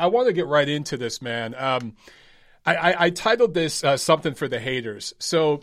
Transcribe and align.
I 0.00 0.06
want 0.06 0.28
to 0.28 0.32
get 0.32 0.46
right 0.46 0.68
into 0.68 0.96
this, 0.96 1.20
man. 1.20 1.54
Um, 1.56 1.94
I, 2.64 2.76
I, 2.76 3.04
I, 3.04 3.10
titled 3.10 3.54
this 3.54 3.84
uh, 3.84 3.96
something 3.96 4.34
for 4.34 4.48
the 4.48 4.58
haters. 4.58 5.14
So 5.18 5.60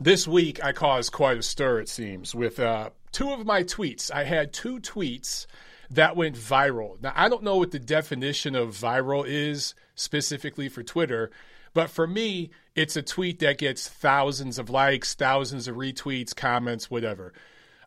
this 0.00 0.26
week 0.26 0.62
I 0.64 0.72
caused 0.72 1.12
quite 1.12 1.38
a 1.38 1.42
stir, 1.42 1.80
it 1.80 1.88
seems, 1.88 2.34
with 2.34 2.60
uh, 2.60 2.90
two 3.12 3.32
of 3.32 3.46
my 3.46 3.62
tweets. 3.62 4.10
I 4.10 4.24
had 4.24 4.52
two 4.52 4.78
tweets 4.80 5.46
that 5.90 6.16
went 6.16 6.36
viral. 6.36 7.00
Now, 7.02 7.12
I 7.14 7.28
don't 7.28 7.42
know 7.42 7.56
what 7.56 7.70
the 7.70 7.78
definition 7.78 8.54
of 8.54 8.70
viral 8.70 9.24
is 9.26 9.74
specifically 9.94 10.68
for 10.68 10.82
Twitter, 10.82 11.30
but 11.74 11.90
for 11.90 12.06
me, 12.06 12.50
it's 12.74 12.96
a 12.96 13.02
tweet 13.02 13.38
that 13.40 13.58
gets 13.58 13.88
thousands 13.88 14.58
of 14.58 14.70
likes, 14.70 15.14
thousands 15.14 15.68
of 15.68 15.76
retweets, 15.76 16.34
comments, 16.34 16.90
whatever. 16.90 17.32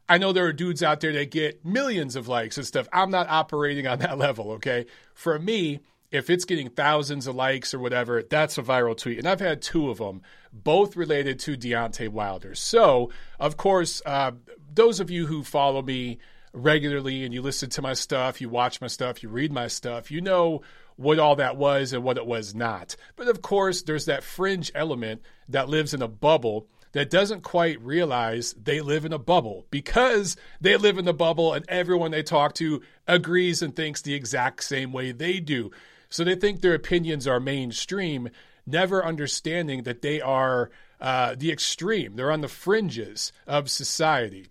I 0.10 0.18
know 0.18 0.34
there 0.34 0.46
are 0.46 0.54
dudes 0.54 0.82
out 0.82 1.00
there 1.00 1.14
that 1.14 1.30
get 1.30 1.64
millions 1.64 2.16
of 2.16 2.28
likes 2.28 2.58
and 2.58 2.66
stuff. 2.66 2.90
I'm 2.92 3.12
not 3.12 3.30
operating 3.30 3.86
on 3.88 4.00
that 4.00 4.18
level, 4.18 4.52
okay? 4.54 4.88
For 5.14 5.38
me, 5.38 5.82
if 6.12 6.32
it's 6.32 6.46
getting 6.46 6.70
thousands 6.70 7.28
of 7.28 7.36
likes 7.36 7.74
or 7.74 7.80
whatever, 7.80 8.24
that's 8.24 8.58
a 8.58 8.64
viral 8.64 8.98
tweet. 8.98 9.20
And 9.20 9.28
I've 9.28 9.40
had 9.40 9.62
two 9.62 9.92
of 9.92 10.00
them, 10.00 10.24
both 10.52 10.96
related 10.96 11.40
to 11.42 11.56
Deontay 11.56 12.10
Wilder. 12.10 12.56
So, 12.56 13.12
of 13.40 13.58
course, 13.58 14.02
uh, 14.06 14.32
those 14.74 15.00
of 15.00 15.12
you 15.12 15.28
who 15.28 15.44
follow 15.44 15.84
me 15.84 16.18
regularly 16.52 17.24
and 17.24 17.34
you 17.34 17.44
listen 17.44 17.70
to 17.70 17.82
my 17.84 17.94
stuff, 17.94 18.42
you 18.42 18.50
watch 18.50 18.82
my 18.82 18.88
stuff, 18.88 19.22
you 19.22 19.30
read 19.30 19.52
my 19.52 19.68
stuff, 19.68 20.10
you 20.10 20.22
know 20.22 20.62
what 20.96 21.20
all 21.20 21.36
that 21.36 21.56
was 21.56 21.94
and 21.94 22.04
what 22.04 22.18
it 22.18 22.26
was 22.26 22.56
not. 22.56 22.96
But 23.16 23.28
of 23.28 23.44
course, 23.44 23.84
there's 23.84 24.06
that 24.06 24.24
fringe 24.24 24.72
element 24.74 25.22
that 25.48 25.70
lives 25.70 25.94
in 25.94 26.02
a 26.02 26.08
bubble 26.08 26.68
that 26.92 27.10
doesn't 27.10 27.42
quite 27.42 27.82
realize 27.82 28.54
they 28.54 28.82
live 28.82 29.06
in 29.06 29.14
a 29.14 29.20
bubble 29.20 29.66
because 29.70 30.36
they 30.60 30.76
live 30.76 30.98
in 30.98 31.06
the 31.06 31.14
bubble 31.14 31.54
and 31.54 31.66
everyone 31.70 32.12
they 32.12 32.24
talk 32.24 32.54
to 32.56 32.82
agrees 33.08 33.62
and 33.62 33.76
thinks 33.76 34.02
the 34.02 34.14
exact 34.14 34.64
same 34.64 34.92
way 34.92 35.12
they 35.12 35.40
do. 35.40 35.72
So 36.10 36.24
they 36.24 36.36
think 36.36 36.62
their 36.62 36.74
opinions 36.74 37.28
are 37.28 37.40
mainstream, 37.40 38.30
never 38.66 39.06
understanding 39.06 39.84
that 39.84 40.02
they 40.02 40.20
are 40.20 40.72
uh, 41.00 41.36
the 41.38 41.52
extreme. 41.52 42.16
They're 42.16 42.32
on 42.32 42.42
the 42.42 42.48
fringes 42.48 43.32
of 43.48 43.70
society. 43.70 44.48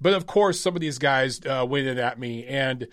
But 0.00 0.14
of 0.14 0.26
course, 0.26 0.60
some 0.60 0.74
of 0.74 0.80
these 0.80 0.98
guys 0.98 1.40
uh, 1.44 1.66
went 1.68 1.86
in 1.86 1.98
at 1.98 2.18
me, 2.20 2.46
and 2.46 2.86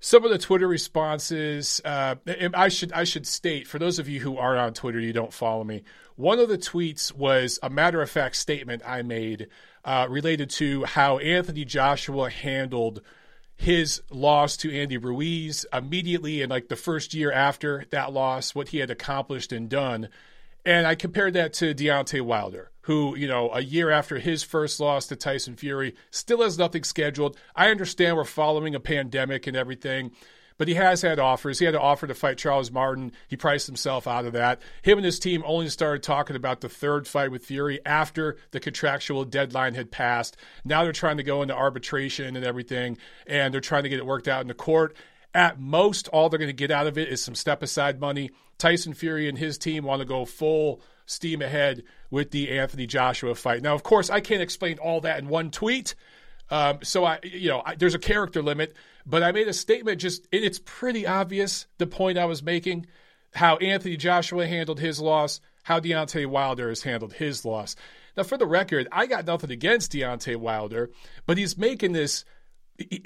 some 0.00 0.24
of 0.24 0.30
the 0.30 0.38
Twitter 0.38 0.66
responses. 0.66 1.80
Uh, 1.84 2.16
I 2.54 2.68
should 2.68 2.92
I 2.92 3.04
should 3.04 3.26
state 3.26 3.68
for 3.68 3.78
those 3.78 3.98
of 3.98 4.08
you 4.08 4.20
who 4.20 4.38
aren't 4.38 4.60
on 4.60 4.74
Twitter, 4.74 4.98
you 4.98 5.12
don't 5.12 5.32
follow 5.32 5.62
me. 5.62 5.82
One 6.16 6.38
of 6.38 6.48
the 6.48 6.58
tweets 6.58 7.14
was 7.14 7.58
a 7.62 7.70
matter 7.70 8.02
of 8.02 8.10
fact 8.10 8.36
statement 8.36 8.82
I 8.84 9.02
made 9.02 9.48
uh, 9.84 10.06
related 10.10 10.50
to 10.50 10.84
how 10.84 11.18
Anthony 11.18 11.64
Joshua 11.64 12.30
handled 12.30 13.02
his 13.56 14.02
loss 14.10 14.56
to 14.58 14.74
Andy 14.74 14.96
Ruiz 14.96 15.66
immediately 15.72 16.40
in 16.40 16.48
like 16.48 16.68
the 16.68 16.76
first 16.76 17.12
year 17.12 17.30
after 17.30 17.84
that 17.90 18.12
loss, 18.12 18.54
what 18.54 18.68
he 18.68 18.78
had 18.78 18.90
accomplished 18.90 19.52
and 19.52 19.68
done. 19.68 20.08
And 20.64 20.86
I 20.86 20.94
compared 20.94 21.34
that 21.34 21.52
to 21.54 21.74
Deontay 21.74 22.22
Wilder, 22.22 22.70
who, 22.82 23.16
you 23.16 23.28
know, 23.28 23.50
a 23.52 23.60
year 23.60 23.90
after 23.90 24.18
his 24.18 24.42
first 24.42 24.80
loss 24.80 25.06
to 25.06 25.16
Tyson 25.16 25.56
Fury, 25.56 25.94
still 26.10 26.42
has 26.42 26.58
nothing 26.58 26.84
scheduled. 26.84 27.36
I 27.54 27.70
understand 27.70 28.16
we're 28.16 28.24
following 28.24 28.74
a 28.74 28.80
pandemic 28.80 29.46
and 29.46 29.56
everything, 29.56 30.12
but 30.56 30.68
he 30.68 30.74
has 30.74 31.02
had 31.02 31.18
offers. 31.18 31.58
He 31.58 31.64
had 31.64 31.74
an 31.74 31.80
offer 31.80 32.06
to 32.06 32.14
fight 32.14 32.38
Charles 32.38 32.70
Martin. 32.70 33.12
He 33.28 33.36
priced 33.36 33.66
himself 33.66 34.06
out 34.06 34.26
of 34.26 34.32
that. 34.32 34.60
Him 34.82 34.98
and 34.98 35.04
his 35.04 35.18
team 35.18 35.42
only 35.46 35.68
started 35.68 36.02
talking 36.02 36.36
about 36.36 36.60
the 36.60 36.68
third 36.68 37.06
fight 37.06 37.30
with 37.30 37.44
Fury 37.44 37.80
after 37.86 38.36
the 38.50 38.60
contractual 38.60 39.24
deadline 39.24 39.74
had 39.74 39.90
passed. 39.90 40.36
Now 40.64 40.84
they're 40.84 40.92
trying 40.92 41.16
to 41.18 41.22
go 41.22 41.42
into 41.42 41.54
arbitration 41.54 42.36
and 42.36 42.44
everything, 42.44 42.98
and 43.26 43.52
they're 43.52 43.60
trying 43.60 43.84
to 43.84 43.88
get 43.88 43.98
it 43.98 44.06
worked 44.06 44.28
out 44.28 44.42
in 44.42 44.48
the 44.48 44.54
court. 44.54 44.96
At 45.32 45.60
most, 45.60 46.08
all 46.08 46.28
they're 46.28 46.38
going 46.38 46.48
to 46.48 46.52
get 46.52 46.70
out 46.70 46.86
of 46.86 46.98
it 46.98 47.08
is 47.08 47.22
some 47.22 47.34
step 47.34 47.62
aside 47.62 48.00
money. 48.00 48.30
Tyson 48.58 48.94
Fury 48.94 49.28
and 49.28 49.38
his 49.38 49.56
team 49.58 49.84
want 49.84 50.00
to 50.00 50.06
go 50.06 50.24
full 50.24 50.82
steam 51.10 51.42
ahead 51.42 51.82
with 52.10 52.30
the 52.30 52.50
Anthony 52.50 52.86
Joshua 52.86 53.34
fight. 53.34 53.62
Now, 53.62 53.74
of 53.74 53.82
course, 53.82 54.10
I 54.10 54.20
can't 54.20 54.42
explain 54.42 54.78
all 54.78 55.00
that 55.00 55.18
in 55.18 55.28
one 55.28 55.50
tweet. 55.50 55.94
Um, 56.50 56.78
so 56.82 57.04
I, 57.04 57.18
you 57.22 57.48
know, 57.48 57.62
I, 57.64 57.74
there's 57.74 57.94
a 57.94 57.98
character 57.98 58.42
limit, 58.42 58.74
but 59.04 59.22
I 59.22 59.32
made 59.32 59.48
a 59.48 59.52
statement. 59.52 60.00
Just 60.00 60.26
it's 60.32 60.60
pretty 60.64 61.06
obvious 61.06 61.66
the 61.78 61.86
point 61.86 62.18
I 62.18 62.24
was 62.24 62.42
making, 62.42 62.86
how 63.34 63.56
Anthony 63.56 63.96
Joshua 63.96 64.46
handled 64.46 64.80
his 64.80 65.00
loss, 65.00 65.40
how 65.64 65.80
Deontay 65.80 66.26
Wilder 66.26 66.68
has 66.68 66.82
handled 66.82 67.14
his 67.14 67.44
loss. 67.44 67.76
Now, 68.16 68.24
for 68.24 68.36
the 68.36 68.46
record, 68.46 68.88
I 68.90 69.06
got 69.06 69.26
nothing 69.26 69.50
against 69.50 69.92
Deontay 69.92 70.36
Wilder, 70.36 70.90
but 71.26 71.38
he's 71.38 71.56
making 71.56 71.92
this 71.92 72.24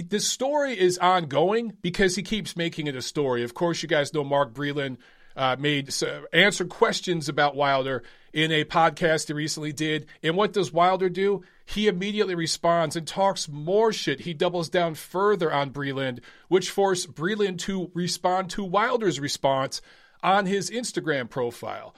the 0.09 0.21
story 0.21 0.79
is 0.79 0.99
ongoing 0.99 1.77
because 1.83 2.15
he 2.15 2.23
keeps 2.23 2.57
making 2.57 2.87
it 2.87 2.97
a 2.97 3.03
story. 3.03 3.43
Of 3.43 3.55
course, 3.55 3.83
you 3.83 3.89
guys 3.89 4.15
know 4.15 4.23
Mark 4.25 4.55
Breland 4.55 4.99
uh, 5.37 5.57
made 5.59 5.91
uh, 6.03 6.21
answered 6.33 6.69
questions 6.69 7.29
about 7.29 7.57
Wilder 7.57 8.03
in 8.33 8.51
a 8.51 8.65
podcast 8.65 9.29
he 9.29 9.33
recently 9.33 9.73
did. 9.73 10.07
And 10.23 10.37
what 10.37 10.53
does 10.53 10.73
Wilder 10.73 11.09
do? 11.09 11.43
He 11.67 11.89
immediately 11.89 12.35
responds 12.35 12.97
and 12.97 13.07
talks 13.07 13.49
more 13.49 13.93
shit. 13.93 14.21
He 14.21 14.35
doubles 14.35 14.69
down 14.69 14.95
further 14.95 15.53
on 15.53 15.71
Breland, 15.71 16.21
which 16.49 16.71
forced 16.71 17.15
Breland 17.15 17.59
to 17.61 17.91
respond 17.95 18.51
to 18.51 18.65
Wilder's 18.65 19.21
response 19.21 19.81
on 20.23 20.47
his 20.47 20.71
Instagram 20.71 21.31
profile. 21.31 21.95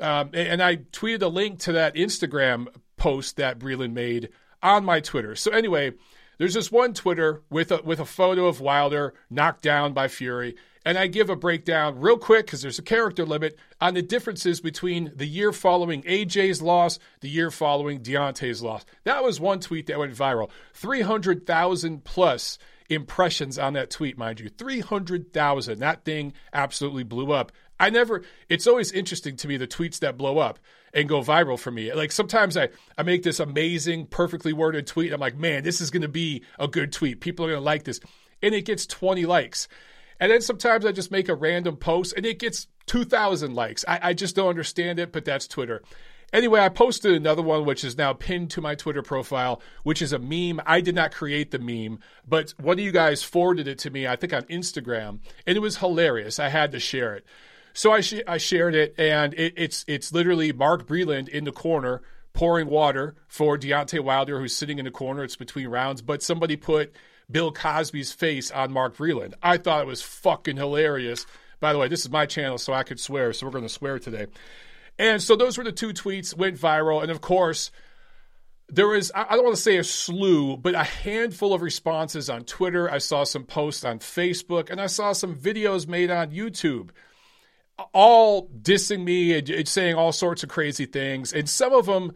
Um, 0.00 0.30
and 0.34 0.62
I 0.62 0.76
tweeted 0.76 1.22
a 1.22 1.28
link 1.28 1.58
to 1.60 1.72
that 1.72 1.94
Instagram 1.94 2.68
post 2.96 3.36
that 3.36 3.58
Breland 3.58 3.92
made 3.92 4.28
on 4.62 4.84
my 4.84 5.00
Twitter. 5.00 5.34
So 5.34 5.50
anyway, 5.50 5.94
there's 6.38 6.54
this 6.54 6.70
one 6.70 6.94
Twitter 6.94 7.42
with 7.50 7.72
a, 7.72 7.82
with 7.82 7.98
a 7.98 8.04
photo 8.04 8.46
of 8.46 8.60
Wilder 8.60 9.14
knocked 9.30 9.62
down 9.62 9.92
by 9.92 10.06
Fury, 10.08 10.56
and 10.88 10.96
I 10.96 11.06
give 11.06 11.28
a 11.28 11.36
breakdown 11.36 12.00
real 12.00 12.16
quick 12.16 12.46
because 12.46 12.62
there's 12.62 12.78
a 12.78 12.82
character 12.82 13.26
limit 13.26 13.58
on 13.78 13.92
the 13.92 14.00
differences 14.00 14.62
between 14.62 15.12
the 15.14 15.26
year 15.26 15.52
following 15.52 16.00
AJ's 16.04 16.62
loss, 16.62 16.98
the 17.20 17.28
year 17.28 17.50
following 17.50 18.00
Deontay's 18.00 18.62
loss. 18.62 18.86
That 19.04 19.22
was 19.22 19.38
one 19.38 19.60
tweet 19.60 19.88
that 19.88 19.98
went 19.98 20.14
viral. 20.14 20.48
300,000 20.72 22.04
plus 22.04 22.56
impressions 22.88 23.58
on 23.58 23.74
that 23.74 23.90
tweet, 23.90 24.16
mind 24.16 24.40
you. 24.40 24.48
300,000. 24.48 25.78
That 25.78 26.06
thing 26.06 26.32
absolutely 26.54 27.04
blew 27.04 27.32
up. 27.32 27.52
I 27.78 27.90
never, 27.90 28.24
it's 28.48 28.66
always 28.66 28.90
interesting 28.90 29.36
to 29.36 29.46
me 29.46 29.58
the 29.58 29.66
tweets 29.66 29.98
that 29.98 30.16
blow 30.16 30.38
up 30.38 30.58
and 30.94 31.06
go 31.06 31.20
viral 31.20 31.58
for 31.58 31.70
me. 31.70 31.92
Like 31.92 32.12
sometimes 32.12 32.56
I, 32.56 32.70
I 32.96 33.02
make 33.02 33.24
this 33.24 33.40
amazing, 33.40 34.06
perfectly 34.06 34.54
worded 34.54 34.86
tweet. 34.86 35.12
I'm 35.12 35.20
like, 35.20 35.36
man, 35.36 35.64
this 35.64 35.82
is 35.82 35.90
going 35.90 36.00
to 36.00 36.08
be 36.08 36.44
a 36.58 36.66
good 36.66 36.94
tweet. 36.94 37.20
People 37.20 37.44
are 37.44 37.50
going 37.50 37.60
to 37.60 37.64
like 37.64 37.84
this. 37.84 38.00
And 38.42 38.54
it 38.54 38.64
gets 38.64 38.86
20 38.86 39.26
likes. 39.26 39.68
And 40.20 40.32
then 40.32 40.40
sometimes 40.40 40.84
I 40.84 40.92
just 40.92 41.10
make 41.10 41.28
a 41.28 41.34
random 41.34 41.76
post 41.76 42.14
and 42.16 42.26
it 42.26 42.38
gets 42.38 42.66
2,000 42.86 43.54
likes. 43.54 43.84
I, 43.86 44.00
I 44.02 44.12
just 44.14 44.34
don't 44.34 44.48
understand 44.48 44.98
it, 44.98 45.12
but 45.12 45.24
that's 45.24 45.46
Twitter. 45.46 45.82
Anyway, 46.32 46.60
I 46.60 46.68
posted 46.68 47.14
another 47.14 47.40
one 47.40 47.64
which 47.64 47.84
is 47.84 47.96
now 47.96 48.12
pinned 48.12 48.50
to 48.50 48.60
my 48.60 48.74
Twitter 48.74 49.02
profile, 49.02 49.62
which 49.82 50.02
is 50.02 50.12
a 50.12 50.18
meme. 50.18 50.60
I 50.66 50.82
did 50.82 50.94
not 50.94 51.14
create 51.14 51.50
the 51.50 51.58
meme, 51.58 52.00
but 52.26 52.52
one 52.60 52.78
of 52.78 52.84
you 52.84 52.92
guys 52.92 53.22
forwarded 53.22 53.66
it 53.66 53.78
to 53.80 53.90
me, 53.90 54.06
I 54.06 54.16
think 54.16 54.34
on 54.34 54.42
Instagram, 54.42 55.20
and 55.46 55.56
it 55.56 55.60
was 55.60 55.78
hilarious. 55.78 56.38
I 56.38 56.48
had 56.50 56.72
to 56.72 56.80
share 56.80 57.14
it. 57.14 57.24
So 57.72 57.92
I, 57.92 58.02
sh- 58.02 58.22
I 58.26 58.36
shared 58.36 58.74
it, 58.74 58.94
and 58.98 59.32
it, 59.34 59.54
it's 59.56 59.84
it's 59.88 60.12
literally 60.12 60.52
Mark 60.52 60.86
Breland 60.86 61.28
in 61.28 61.44
the 61.44 61.52
corner 61.52 62.02
pouring 62.34 62.68
water 62.68 63.14
for 63.26 63.56
Deontay 63.56 64.00
Wilder, 64.00 64.38
who's 64.38 64.54
sitting 64.54 64.78
in 64.78 64.84
the 64.84 64.90
corner. 64.90 65.24
It's 65.24 65.36
between 65.36 65.68
rounds, 65.68 66.02
but 66.02 66.22
somebody 66.22 66.56
put 66.56 66.92
Bill 67.30 67.52
Cosby's 67.52 68.12
face 68.12 68.50
on 68.50 68.72
Mark 68.72 68.96
Breland. 68.96 69.34
I 69.42 69.58
thought 69.58 69.82
it 69.82 69.86
was 69.86 70.02
fucking 70.02 70.56
hilarious. 70.56 71.26
By 71.60 71.72
the 71.72 71.78
way, 71.78 71.88
this 71.88 72.00
is 72.00 72.10
my 72.10 72.26
channel, 72.26 72.58
so 72.58 72.72
I 72.72 72.84
could 72.84 73.00
swear, 73.00 73.32
so 73.32 73.46
we're 73.46 73.52
going 73.52 73.64
to 73.64 73.68
swear 73.68 73.98
today. 73.98 74.26
And 74.98 75.22
so 75.22 75.36
those 75.36 75.58
were 75.58 75.64
the 75.64 75.72
two 75.72 75.90
tweets, 75.90 76.36
went 76.36 76.58
viral. 76.58 77.02
And 77.02 77.10
of 77.10 77.20
course, 77.20 77.70
there 78.68 78.88
was, 78.88 79.10
I 79.14 79.34
don't 79.34 79.44
want 79.44 79.56
to 79.56 79.62
say 79.62 79.76
a 79.76 79.84
slew, 79.84 80.56
but 80.56 80.74
a 80.74 80.84
handful 80.84 81.54
of 81.54 81.62
responses 81.62 82.28
on 82.28 82.44
Twitter. 82.44 82.90
I 82.90 82.98
saw 82.98 83.24
some 83.24 83.44
posts 83.44 83.84
on 83.84 83.98
Facebook, 83.98 84.70
and 84.70 84.80
I 84.80 84.86
saw 84.86 85.12
some 85.12 85.36
videos 85.36 85.86
made 85.86 86.10
on 86.10 86.30
YouTube 86.30 86.90
all 87.92 88.48
dissing 88.48 89.04
me 89.04 89.38
and 89.38 89.68
saying 89.68 89.94
all 89.94 90.12
sorts 90.12 90.42
of 90.42 90.48
crazy 90.48 90.86
things. 90.86 91.32
And 91.32 91.48
some 91.48 91.72
of 91.72 91.86
them 91.86 92.12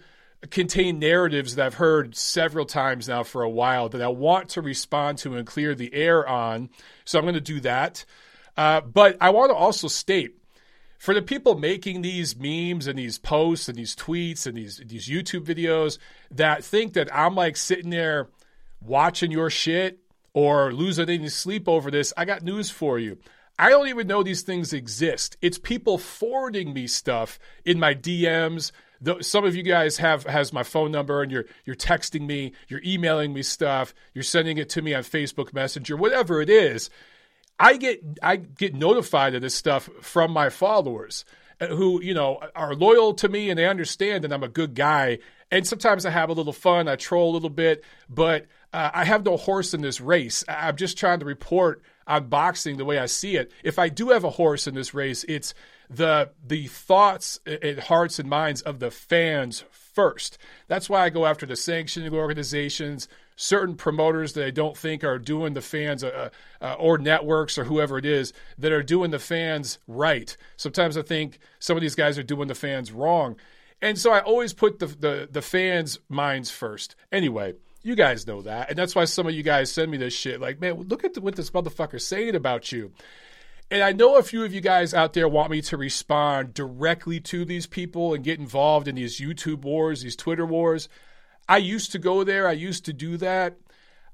contain 0.51 0.99
narratives 0.99 1.55
that 1.55 1.67
I've 1.67 1.75
heard 1.75 2.17
several 2.17 2.67
times 2.67 3.09
now 3.09 3.23
for 3.23 3.43
a 3.43 3.51
while 3.51 3.89
that 3.91 4.03
I 4.03 4.09
want 4.09 4.51
to 4.51 4.63
respond 4.63 5.19
to 5.19 5.37
and 5.37 5.47
clear 5.47 5.75
the 5.75 5.93
air 5.95 6.27
on. 6.27 6.71
So 7.05 7.19
I'm 7.19 7.25
going 7.25 7.35
to 7.35 7.41
do 7.41 7.61
that. 7.61 8.05
Uh, 8.57 8.81
but 8.81 9.17
I 9.21 9.31
want 9.31 9.51
to 9.51 9.57
also 9.57 9.89
state 9.89 10.37
for 10.99 11.15
the 11.15 11.23
people 11.23 11.59
making 11.59 12.03
these 12.03 12.37
memes 12.37 12.87
and 12.87 12.99
these 12.99 13.19
posts 13.19 13.69
and 13.69 13.77
these 13.77 13.97
tweets 13.97 14.47
and 14.47 14.57
these 14.57 14.81
these 14.87 15.09
YouTube 15.09 15.45
videos 15.45 15.99
that 16.31 16.63
think 16.63 16.93
that 16.93 17.13
I'm 17.15 17.35
like 17.35 17.57
sitting 17.57 17.91
there 17.91 18.29
watching 18.81 19.31
your 19.31 19.51
shit 19.51 19.99
or 20.35 20.73
losing 20.73 21.09
any 21.09 21.29
sleep 21.29 21.69
over 21.69 21.91
this, 21.91 22.13
I 22.17 22.25
got 22.25 22.43
news 22.43 22.71
for 22.71 22.99
you. 22.99 23.19
I 23.59 23.71
don't 23.71 23.89
even 23.89 24.07
know 24.07 24.23
these 24.23 24.43
things 24.43 24.73
exist. 24.73 25.37
It's 25.43 25.59
people 25.59 25.99
forwarding 25.99 26.73
me 26.73 26.87
stuff 26.87 27.39
in 27.65 27.79
my 27.79 27.95
DMs. 27.95 28.73
Some 29.21 29.45
of 29.45 29.57
you 29.57 29.63
guys 29.63 29.97
have 29.99 30.25
has 30.25 30.53
my 30.53 30.63
phone 30.63 30.93
number 30.93 31.23
and 31.23 31.33
you're 31.33 31.47
you're 31.65 31.77
texting 31.77 32.27
me, 32.27 32.53
you're 32.69 32.83
emailing 32.85 33.33
me 33.33 33.43
stuff, 33.43 33.95
you're 34.15 34.23
sending 34.23 34.59
it 34.59 34.69
to 34.71 34.83
me 34.83 34.95
on 34.95 35.03
Facebook 35.03 35.53
Messenger, 35.53 35.97
whatever 35.97 36.41
it 36.41 36.51
is. 36.51 36.91
I 37.59 37.77
get 37.77 38.03
I 38.23 38.37
get 38.37 38.75
notified 38.75 39.35
of 39.35 39.43
this 39.43 39.55
stuff 39.55 39.89
from 40.01 40.33
my 40.33 40.51
followers 40.51 41.25
uh, 41.61 41.67
who 41.67 42.03
you 42.03 42.15
know 42.15 42.41
are 42.55 42.75
loyal 42.75 43.15
to 43.15 43.29
me 43.29 43.51
and 43.51 43.59
they 43.59 43.67
understand 43.67 44.25
that 44.25 44.33
I'm 44.33 44.43
a 44.43 44.49
good 44.49 44.75
guy. 44.75 45.19
And 45.51 45.67
sometimes 45.67 46.07
I 46.07 46.11
have 46.11 46.31
a 46.31 46.33
little 46.33 46.53
fun, 46.53 46.89
I 46.89 46.97
troll 46.97 47.31
a 47.31 47.35
little 47.35 47.51
bit, 47.51 47.85
but 48.09 48.47
uh, 48.73 48.91
I 48.95 49.05
have 49.05 49.25
no 49.25 49.37
horse 49.37 49.75
in 49.75 49.83
this 49.83 50.01
race. 50.01 50.45
I'm 50.49 50.77
just 50.77 50.97
trying 50.97 51.21
to 51.21 51.27
report 51.27 51.83
on 52.07 52.29
boxing 52.29 52.79
the 52.79 52.85
way 52.85 52.99
I 52.99 53.07
see 53.07 53.37
it. 53.37 53.53
If 53.63 53.79
I 53.79 53.89
do 53.89 54.09
have 54.11 54.25
a 54.25 54.31
horse 54.31 54.67
in 54.67 54.75
this 54.75 54.95
race, 54.95 55.25
it's 55.25 55.55
the 55.95 56.31
the 56.47 56.67
thoughts 56.67 57.41
and 57.47 57.79
hearts 57.81 58.19
and 58.19 58.29
minds 58.29 58.63
of 58.63 58.79
the 58.79 58.91
fans 58.91 59.65
first. 59.71 60.39
That's 60.69 60.89
why 60.89 61.05
I 61.05 61.11
go 61.11 61.27
after 61.27 61.47
the 61.47 61.57
sanctioning 61.57 62.15
organizations, 62.15 63.09
certain 63.37 63.77
promoters 63.77 64.33
that 64.35 64.47
I 64.47 64.51
don't 64.51 64.77
think 64.77 65.05
are 65.05 65.19
doing 65.19 65.55
the 65.55 65.61
fans 65.61 66.03
uh, 66.03 66.31
uh, 66.61 66.77
or 66.79 66.99
networks 66.99 67.59
or 67.59 67.65
whoever 67.65 67.99
it 67.99 68.07
is 68.07 68.33
that 68.59 68.73
are 68.73 68.83
doing 68.83 69.11
the 69.11 69.19
fans 69.19 69.79
right. 69.87 70.37
Sometimes 70.57 70.97
I 70.97 71.03
think 71.03 71.39
some 71.59 71.77
of 71.77 71.81
these 71.81 71.95
guys 71.95 72.19
are 72.19 72.23
doing 72.23 72.49
the 72.49 72.55
fans 72.55 72.93
wrong. 72.93 73.37
And 73.81 73.99
so 73.99 74.13
I 74.13 74.21
always 74.21 74.53
put 74.53 74.79
the, 74.79 74.87
the, 74.87 75.29
the 75.31 75.43
fans' 75.43 75.99
minds 76.09 76.51
first. 76.51 76.95
Anyway, 77.11 77.55
you 77.83 77.97
guys 77.97 78.27
know 78.27 78.43
that. 78.43 78.71
And 78.71 78.79
that's 78.79 78.95
why 78.95 79.05
some 79.07 79.27
of 79.27 79.35
you 79.35 79.43
guys 79.43 79.73
send 79.73 79.91
me 79.91 79.97
this 79.97 80.15
shit. 80.15 80.41
Like, 80.41 80.61
man, 80.61 80.83
look 80.83 81.05
at 81.05 81.15
the, 81.15 81.21
what 81.21 81.35
this 81.35 81.51
motherfucker's 81.51 82.07
saying 82.07 82.37
about 82.37 82.71
you. 82.71 82.93
And 83.73 83.83
I 83.83 83.93
know 83.93 84.19
a 84.19 84.23
few 84.23 84.45
of 84.45 84.53
you 84.53 84.61
guys 84.61 84.93
out 84.93 85.15
there 85.15 85.27
want 85.27 85.51
me 85.51 85.63
to 85.63 85.79
respond 85.79 86.53
directly 86.53 87.21
to 87.21 87.47
these 87.47 87.67
people 87.67 88.13
and 88.13 88.23
get 88.23 88.39
involved 88.39 88.87
in 88.87 88.97
these 88.97 89.19
YouTube 89.19 89.63
wars, 89.63 90.03
these 90.03 90.15
Twitter 90.15 90.45
wars. 90.45 90.91
I 91.49 91.57
used 91.57 91.91
to 91.93 91.99
go 91.99 92.23
there. 92.23 92.47
I 92.47 92.53
used 92.53 92.85
to 92.85 92.93
do 92.93 93.17
that. 93.17 93.57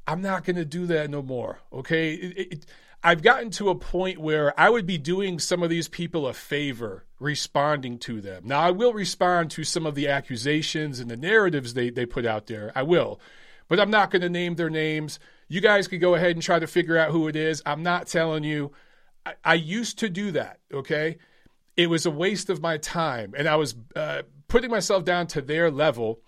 I'm 0.06 0.22
not 0.22 0.44
going 0.44 0.54
to 0.54 0.64
do 0.64 0.86
that 0.86 1.10
no 1.10 1.22
more. 1.22 1.58
Okay. 1.72 2.14
It, 2.14 2.52
it, 2.52 2.66
I've 3.02 3.20
gotten 3.20 3.50
to 3.50 3.68
a 3.70 3.74
point 3.74 4.18
where 4.18 4.58
I 4.58 4.70
would 4.70 4.86
be 4.86 4.96
doing 4.96 5.40
some 5.40 5.64
of 5.64 5.70
these 5.70 5.88
people 5.88 6.28
a 6.28 6.34
favor 6.34 7.04
responding 7.18 7.98
to 7.98 8.20
them. 8.20 8.44
Now, 8.46 8.60
I 8.60 8.70
will 8.70 8.92
respond 8.92 9.50
to 9.52 9.64
some 9.64 9.86
of 9.86 9.96
the 9.96 10.06
accusations 10.06 11.00
and 11.00 11.10
the 11.10 11.16
narratives 11.16 11.74
they, 11.74 11.90
they 11.90 12.06
put 12.06 12.24
out 12.24 12.46
there. 12.46 12.70
I 12.76 12.84
will 12.84 13.18
but 13.68 13.78
I'm 13.78 13.90
not 13.90 14.10
going 14.10 14.22
to 14.22 14.30
name 14.30 14.54
their 14.54 14.70
names. 14.70 15.20
You 15.46 15.60
guys 15.60 15.88
can 15.88 16.00
go 16.00 16.14
ahead 16.14 16.30
and 16.30 16.42
try 16.42 16.58
to 16.58 16.66
figure 16.66 16.96
out 16.96 17.10
who 17.10 17.28
it 17.28 17.36
is. 17.36 17.62
I'm 17.66 17.82
not 17.82 18.06
telling 18.06 18.42
you. 18.42 18.72
I, 19.28 19.34
I 19.44 19.54
used 19.54 19.98
to 19.98 20.08
do 20.08 20.32
that, 20.32 20.60
okay? 20.72 21.18
It 21.76 21.88
was 21.88 22.06
a 22.06 22.10
waste 22.10 22.50
of 22.50 22.62
my 22.62 22.78
time, 22.78 23.34
and 23.36 23.48
I 23.48 23.56
was 23.56 23.74
uh, 23.94 24.22
putting 24.48 24.70
myself 24.70 25.04
down 25.04 25.26
to 25.28 25.42
their 25.42 25.70
level. 25.70 26.20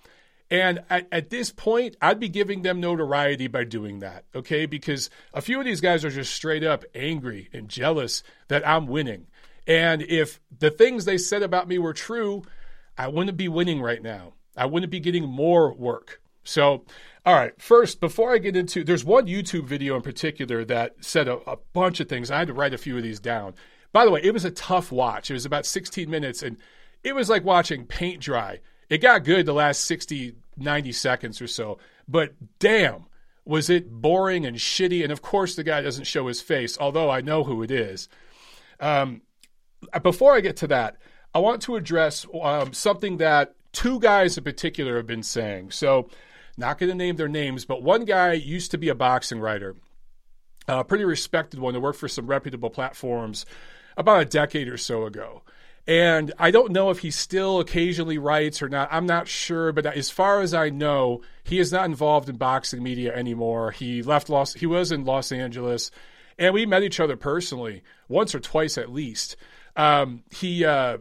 And 0.50 0.80
at, 0.90 1.06
at, 1.12 1.30
this 1.30 1.50
point, 1.50 1.96
I'd 2.02 2.20
be 2.20 2.28
giving 2.28 2.62
them 2.62 2.80
notoriety 2.80 3.46
by 3.46 3.64
doing 3.64 4.00
that, 4.00 4.24
okay? 4.34 4.66
Because 4.66 5.08
a 5.32 5.40
few 5.40 5.58
of 5.58 5.64
these 5.64 5.80
guys 5.80 6.04
are 6.04 6.10
just 6.10 6.34
straight 6.34 6.64
up 6.64 6.84
angry 6.94 7.48
and 7.52 7.68
jealous 7.68 8.22
that 8.48 8.66
I'm 8.66 8.86
winning. 8.86 9.26
And 9.66 10.02
if 10.02 10.40
the 10.58 10.70
things 10.70 11.04
they 11.04 11.18
said 11.18 11.42
about 11.42 11.68
me 11.68 11.78
were 11.78 11.92
true, 11.92 12.42
I 12.98 13.08
wouldn't 13.08 13.36
be 13.36 13.48
winning 13.48 13.80
right 13.80 14.02
now. 14.02 14.34
I 14.56 14.66
wouldn't 14.66 14.90
be 14.90 15.00
getting 15.00 15.28
more 15.28 15.72
work. 15.72 16.20
So 16.42 16.84
all 17.26 17.34
right. 17.34 17.52
First, 17.60 18.00
before 18.00 18.32
I 18.32 18.38
get 18.38 18.56
into, 18.56 18.84
there's 18.84 19.04
one 19.04 19.26
YouTube 19.26 19.64
video 19.64 19.96
in 19.96 20.02
particular 20.02 20.64
that 20.64 20.96
said 21.00 21.28
a, 21.28 21.36
a, 21.50 21.58
bunch 21.72 22.00
of 22.00 22.08
things. 22.08 22.30
I 22.30 22.38
had 22.38 22.48
to 22.48 22.54
write 22.54 22.74
a 22.74 22.78
few 22.78 22.96
of 22.96 23.02
these 23.02 23.20
down. 23.20 23.54
By 23.92 24.04
the 24.04 24.10
way, 24.10 24.20
it 24.22 24.32
was 24.32 24.44
a 24.44 24.50
tough 24.50 24.90
watch. 24.90 25.30
It 25.30 25.34
was 25.34 25.44
about 25.44 25.66
16 25.66 26.08
minutes, 26.08 26.42
and 26.42 26.56
it 27.04 27.14
was 27.14 27.28
like 27.28 27.44
watching 27.44 27.84
paint 27.84 28.20
dry. 28.20 28.60
It 28.88 28.98
got 28.98 29.24
good 29.24 29.46
the 29.46 29.52
last 29.52 29.84
60, 29.84 30.34
90 30.56 30.92
seconds 30.92 31.42
or 31.42 31.46
so, 31.46 31.78
but 32.08 32.34
damn, 32.58 33.06
was 33.44 33.68
it 33.68 33.90
boring 33.90 34.46
and 34.46 34.56
shitty. 34.56 35.02
And 35.02 35.12
of 35.12 35.22
course, 35.22 35.56
the 35.56 35.64
guy 35.64 35.82
doesn't 35.82 36.04
show 36.04 36.26
his 36.28 36.40
face, 36.40 36.78
although 36.78 37.10
I 37.10 37.20
know 37.20 37.44
who 37.44 37.62
it 37.62 37.70
is. 37.70 38.08
Um, 38.78 39.22
before 40.02 40.34
I 40.34 40.40
get 40.40 40.56
to 40.58 40.66
that, 40.68 40.96
I 41.34 41.38
want 41.38 41.62
to 41.62 41.76
address 41.76 42.26
um, 42.42 42.72
something 42.72 43.18
that 43.18 43.54
two 43.72 44.00
guys 44.00 44.38
in 44.38 44.44
particular 44.44 44.96
have 44.96 45.06
been 45.06 45.22
saying. 45.22 45.70
So, 45.70 46.08
not 46.60 46.78
going 46.78 46.90
to 46.90 46.94
name 46.94 47.16
their 47.16 47.28
names, 47.28 47.64
but 47.64 47.82
one 47.82 48.04
guy 48.04 48.32
used 48.32 48.70
to 48.70 48.78
be 48.78 48.88
a 48.88 48.94
boxing 48.94 49.40
writer, 49.40 49.74
a 50.68 50.84
pretty 50.84 51.04
respected 51.04 51.58
one 51.58 51.74
that 51.74 51.80
worked 51.80 51.98
for 51.98 52.08
some 52.08 52.26
reputable 52.26 52.70
platforms 52.70 53.44
about 53.96 54.22
a 54.22 54.24
decade 54.24 54.68
or 54.68 54.76
so 54.76 55.04
ago. 55.04 55.42
And 55.86 56.32
I 56.38 56.50
don't 56.50 56.72
know 56.72 56.90
if 56.90 57.00
he 57.00 57.10
still 57.10 57.58
occasionally 57.58 58.18
writes 58.18 58.62
or 58.62 58.68
not. 58.68 58.88
I'm 58.92 59.06
not 59.06 59.26
sure, 59.26 59.72
but 59.72 59.86
as 59.86 60.10
far 60.10 60.40
as 60.40 60.54
I 60.54 60.70
know, 60.70 61.22
he 61.42 61.58
is 61.58 61.72
not 61.72 61.86
involved 61.86 62.28
in 62.28 62.36
boxing 62.36 62.82
media 62.82 63.14
anymore. 63.14 63.72
He 63.72 64.02
left 64.02 64.28
Los 64.28 64.54
he 64.54 64.66
was 64.66 64.92
in 64.92 65.04
Los 65.04 65.32
Angeles 65.32 65.90
and 66.38 66.54
we 66.54 66.66
met 66.66 66.82
each 66.82 67.00
other 67.00 67.16
personally 67.16 67.82
once 68.08 68.34
or 68.34 68.40
twice 68.40 68.78
at 68.78 68.92
least. 68.92 69.36
Um, 69.74 70.22
he 70.30 70.64
uh, 70.64 70.98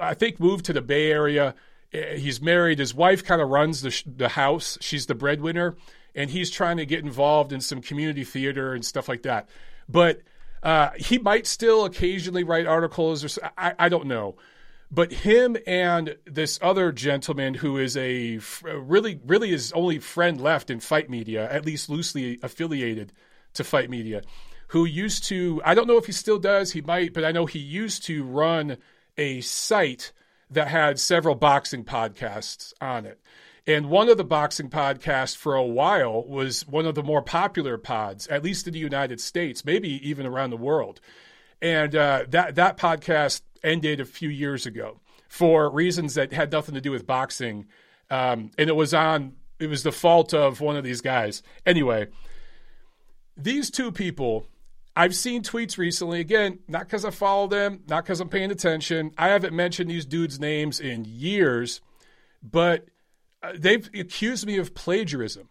I 0.00 0.14
think 0.14 0.38
moved 0.38 0.66
to 0.66 0.72
the 0.72 0.82
Bay 0.82 1.10
Area 1.10 1.54
he's 1.90 2.40
married. 2.40 2.78
His 2.78 2.94
wife 2.94 3.24
kind 3.24 3.40
of 3.40 3.48
runs 3.48 3.82
the, 3.82 4.02
the 4.06 4.30
house. 4.30 4.78
She's 4.80 5.06
the 5.06 5.14
breadwinner, 5.14 5.76
and 6.14 6.30
he's 6.30 6.50
trying 6.50 6.76
to 6.76 6.86
get 6.86 7.04
involved 7.04 7.52
in 7.52 7.60
some 7.60 7.80
community 7.80 8.24
theater 8.24 8.74
and 8.74 8.84
stuff 8.84 9.08
like 9.08 9.22
that. 9.22 9.48
But 9.88 10.22
uh, 10.62 10.90
he 10.96 11.18
might 11.18 11.46
still 11.46 11.84
occasionally 11.84 12.44
write 12.44 12.66
articles, 12.66 13.24
or 13.24 13.42
I, 13.56 13.74
I 13.78 13.88
don't 13.88 14.06
know. 14.06 14.36
But 14.92 15.12
him 15.12 15.56
and 15.66 16.16
this 16.24 16.58
other 16.60 16.90
gentleman 16.90 17.54
who 17.54 17.78
is 17.78 17.96
a 17.96 18.40
really, 18.64 19.20
really 19.24 19.52
is 19.52 19.72
only 19.72 20.00
friend 20.00 20.40
left 20.40 20.68
in 20.68 20.80
fight 20.80 21.08
media, 21.08 21.48
at 21.50 21.64
least 21.64 21.88
loosely 21.88 22.40
affiliated 22.42 23.12
to 23.54 23.62
fight 23.62 23.88
media, 23.88 24.22
who 24.68 24.84
used 24.84 25.24
to, 25.24 25.62
I 25.64 25.74
don't 25.74 25.86
know 25.86 25.96
if 25.96 26.06
he 26.06 26.12
still 26.12 26.38
does, 26.40 26.72
he 26.72 26.80
might, 26.80 27.14
but 27.14 27.24
I 27.24 27.30
know 27.30 27.46
he 27.46 27.60
used 27.60 28.04
to 28.06 28.24
run 28.24 28.78
a 29.16 29.40
site 29.42 30.12
that 30.50 30.68
had 30.68 30.98
several 30.98 31.34
boxing 31.34 31.84
podcasts 31.84 32.72
on 32.80 33.06
it. 33.06 33.20
And 33.66 33.88
one 33.88 34.08
of 34.08 34.16
the 34.16 34.24
boxing 34.24 34.68
podcasts 34.68 35.36
for 35.36 35.54
a 35.54 35.62
while 35.62 36.24
was 36.24 36.66
one 36.66 36.86
of 36.86 36.94
the 36.94 37.02
more 37.02 37.22
popular 37.22 37.78
pods, 37.78 38.26
at 38.26 38.42
least 38.42 38.66
in 38.66 38.72
the 38.72 38.78
United 38.78 39.20
States, 39.20 39.64
maybe 39.64 40.08
even 40.08 40.26
around 40.26 40.50
the 40.50 40.56
world. 40.56 41.00
And 41.62 41.94
uh, 41.94 42.24
that 42.30 42.54
that 42.54 42.78
podcast 42.78 43.42
ended 43.62 44.00
a 44.00 44.06
few 44.06 44.30
years 44.30 44.66
ago 44.66 45.00
for 45.28 45.70
reasons 45.70 46.14
that 46.14 46.32
had 46.32 46.50
nothing 46.50 46.74
to 46.74 46.80
do 46.80 46.90
with 46.90 47.06
boxing, 47.06 47.66
um, 48.08 48.50
and 48.58 48.68
it 48.68 48.74
was 48.74 48.94
on 48.94 49.34
it 49.58 49.68
was 49.68 49.82
the 49.82 49.92
fault 49.92 50.32
of 50.32 50.60
one 50.60 50.76
of 50.76 50.84
these 50.84 51.02
guys. 51.02 51.42
Anyway, 51.66 52.08
these 53.36 53.70
two 53.70 53.92
people 53.92 54.46
I've 55.00 55.16
seen 55.16 55.42
tweets 55.42 55.78
recently, 55.78 56.20
again, 56.20 56.58
not 56.68 56.80
because 56.80 57.06
I 57.06 57.10
follow 57.10 57.46
them, 57.46 57.80
not 57.88 58.04
because 58.04 58.20
I'm 58.20 58.28
paying 58.28 58.50
attention. 58.50 59.12
I 59.16 59.28
haven't 59.28 59.56
mentioned 59.56 59.88
these 59.88 60.04
dudes' 60.04 60.38
names 60.38 60.78
in 60.78 61.06
years, 61.06 61.80
but 62.42 62.84
uh, 63.42 63.52
they've 63.56 63.88
accused 63.94 64.46
me 64.46 64.58
of 64.58 64.74
plagiarism. 64.74 65.48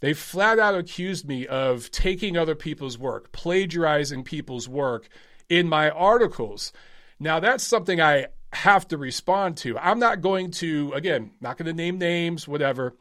They 0.00 0.12
flat 0.12 0.58
out 0.58 0.74
accused 0.74 1.26
me 1.26 1.46
of 1.46 1.90
taking 1.90 2.36
other 2.36 2.54
people's 2.54 2.98
work, 2.98 3.32
plagiarizing 3.32 4.22
people's 4.22 4.68
work 4.68 5.08
in 5.48 5.66
my 5.66 5.88
articles. 5.88 6.70
Now, 7.18 7.40
that's 7.40 7.64
something 7.64 8.02
I 8.02 8.26
have 8.52 8.86
to 8.88 8.98
respond 8.98 9.56
to. 9.58 9.78
I'm 9.78 9.98
not 9.98 10.20
going 10.20 10.50
to, 10.50 10.92
again, 10.92 11.30
not 11.40 11.56
going 11.56 11.68
to 11.68 11.72
name 11.72 11.96
names, 11.96 12.46
whatever, 12.46 12.94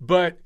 but 0.00 0.38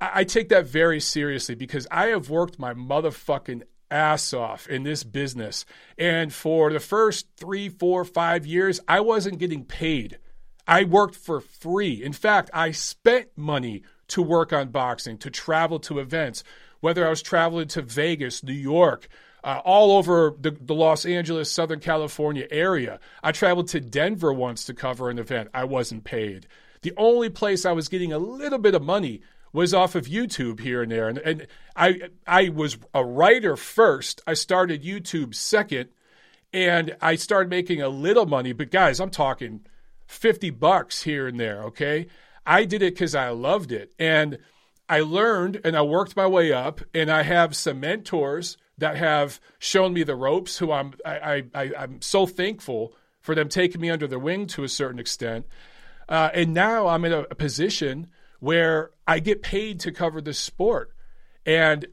I 0.00 0.24
take 0.24 0.48
that 0.48 0.66
very 0.66 1.00
seriously 1.00 1.54
because 1.54 1.86
I 1.90 2.06
have 2.06 2.30
worked 2.30 2.58
my 2.58 2.72
motherfucking 2.72 3.64
ass 3.90 4.32
off 4.32 4.66
in 4.66 4.82
this 4.82 5.04
business. 5.04 5.64
And 5.98 6.32
for 6.32 6.72
the 6.72 6.80
first 6.80 7.26
three, 7.36 7.68
four, 7.68 8.04
five 8.04 8.46
years, 8.46 8.80
I 8.88 9.00
wasn't 9.00 9.38
getting 9.38 9.64
paid. 9.64 10.18
I 10.66 10.84
worked 10.84 11.16
for 11.16 11.40
free. 11.40 12.02
In 12.02 12.12
fact, 12.12 12.50
I 12.54 12.70
spent 12.70 13.28
money 13.36 13.82
to 14.08 14.22
work 14.22 14.52
on 14.52 14.68
boxing, 14.68 15.18
to 15.18 15.30
travel 15.30 15.78
to 15.80 15.98
events, 15.98 16.44
whether 16.80 17.06
I 17.06 17.10
was 17.10 17.22
traveling 17.22 17.68
to 17.68 17.82
Vegas, 17.82 18.42
New 18.42 18.52
York, 18.52 19.08
uh, 19.42 19.60
all 19.64 19.92
over 19.92 20.34
the, 20.40 20.50
the 20.50 20.74
Los 20.74 21.04
Angeles, 21.04 21.50
Southern 21.50 21.80
California 21.80 22.46
area. 22.50 22.98
I 23.22 23.32
traveled 23.32 23.68
to 23.68 23.80
Denver 23.80 24.32
once 24.32 24.64
to 24.64 24.74
cover 24.74 25.10
an 25.10 25.18
event. 25.18 25.50
I 25.52 25.64
wasn't 25.64 26.04
paid. 26.04 26.46
The 26.82 26.94
only 26.96 27.30
place 27.30 27.64
I 27.64 27.72
was 27.72 27.88
getting 27.88 28.12
a 28.12 28.18
little 28.18 28.58
bit 28.58 28.74
of 28.74 28.82
money 28.82 29.22
was 29.54 29.72
off 29.72 29.94
of 29.94 30.06
YouTube 30.06 30.60
here 30.60 30.82
and 30.82 30.92
there. 30.92 31.08
And, 31.08 31.18
and 31.18 31.46
I 31.74 32.00
I 32.26 32.50
was 32.50 32.76
a 32.92 33.02
writer 33.02 33.56
first. 33.56 34.20
I 34.26 34.34
started 34.34 34.82
YouTube 34.82 35.34
second, 35.34 35.88
and 36.52 36.94
I 37.00 37.14
started 37.14 37.48
making 37.48 37.80
a 37.80 37.88
little 37.88 38.26
money. 38.26 38.52
But 38.52 38.70
guys, 38.70 39.00
I'm 39.00 39.10
talking 39.10 39.64
fifty 40.06 40.50
bucks 40.50 41.04
here 41.04 41.26
and 41.26 41.40
there. 41.40 41.62
Okay, 41.62 42.08
I 42.44 42.64
did 42.66 42.82
it 42.82 42.94
because 42.94 43.14
I 43.14 43.30
loved 43.30 43.72
it, 43.72 43.94
and 43.98 44.38
I 44.88 45.00
learned 45.00 45.60
and 45.64 45.76
I 45.76 45.82
worked 45.82 46.16
my 46.16 46.26
way 46.26 46.52
up. 46.52 46.82
And 46.92 47.10
I 47.10 47.22
have 47.22 47.56
some 47.56 47.80
mentors 47.80 48.58
that 48.76 48.96
have 48.96 49.40
shown 49.60 49.94
me 49.94 50.02
the 50.02 50.16
ropes. 50.16 50.58
Who 50.58 50.72
I'm 50.72 50.94
I, 51.06 51.44
I 51.54 51.70
I'm 51.78 52.02
so 52.02 52.26
thankful 52.26 52.92
for 53.20 53.36
them 53.36 53.48
taking 53.48 53.80
me 53.80 53.88
under 53.88 54.08
their 54.08 54.18
wing 54.18 54.48
to 54.48 54.64
a 54.64 54.68
certain 54.68 54.98
extent. 54.98 55.46
Uh, 56.08 56.28
and 56.34 56.52
now 56.52 56.88
I'm 56.88 57.04
in 57.06 57.12
a, 57.12 57.20
a 57.30 57.34
position 57.34 58.08
where 58.44 58.90
I 59.06 59.20
get 59.20 59.42
paid 59.42 59.80
to 59.80 59.90
cover 59.90 60.20
this 60.20 60.38
sport. 60.38 60.92
And 61.46 61.86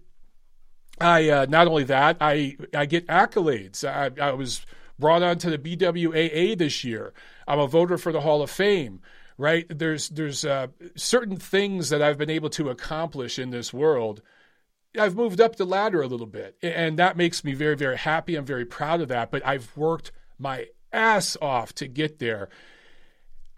I 0.99 1.29
uh, 1.29 1.45
not 1.47 1.67
only 1.67 1.85
that, 1.85 2.17
I 2.19 2.57
I 2.75 2.85
get 2.85 3.07
accolades. 3.07 3.87
I, 3.87 4.11
I 4.21 4.33
was 4.33 4.65
brought 4.99 5.23
onto 5.23 5.49
the 5.49 5.57
BWAA 5.57 6.57
this 6.57 6.83
year. 6.83 7.13
I'm 7.47 7.59
a 7.59 7.67
voter 7.67 7.97
for 7.97 8.11
the 8.11 8.21
Hall 8.21 8.41
of 8.41 8.51
Fame. 8.51 9.01
Right? 9.37 9.65
There's 9.69 10.09
there's 10.09 10.43
uh, 10.45 10.67
certain 10.95 11.37
things 11.37 11.89
that 11.89 12.01
I've 12.01 12.17
been 12.17 12.29
able 12.29 12.49
to 12.51 12.69
accomplish 12.69 13.39
in 13.39 13.49
this 13.49 13.73
world. 13.73 14.21
I've 14.99 15.15
moved 15.15 15.39
up 15.39 15.55
the 15.55 15.65
ladder 15.65 16.01
a 16.01 16.07
little 16.07 16.27
bit, 16.27 16.57
and 16.61 16.99
that 16.99 17.15
makes 17.15 17.45
me 17.45 17.53
very 17.53 17.77
very 17.77 17.97
happy. 17.97 18.35
I'm 18.35 18.45
very 18.45 18.65
proud 18.65 18.99
of 18.99 19.07
that. 19.07 19.31
But 19.31 19.45
I've 19.45 19.75
worked 19.77 20.11
my 20.37 20.67
ass 20.91 21.37
off 21.41 21.73
to 21.75 21.87
get 21.87 22.19
there. 22.19 22.49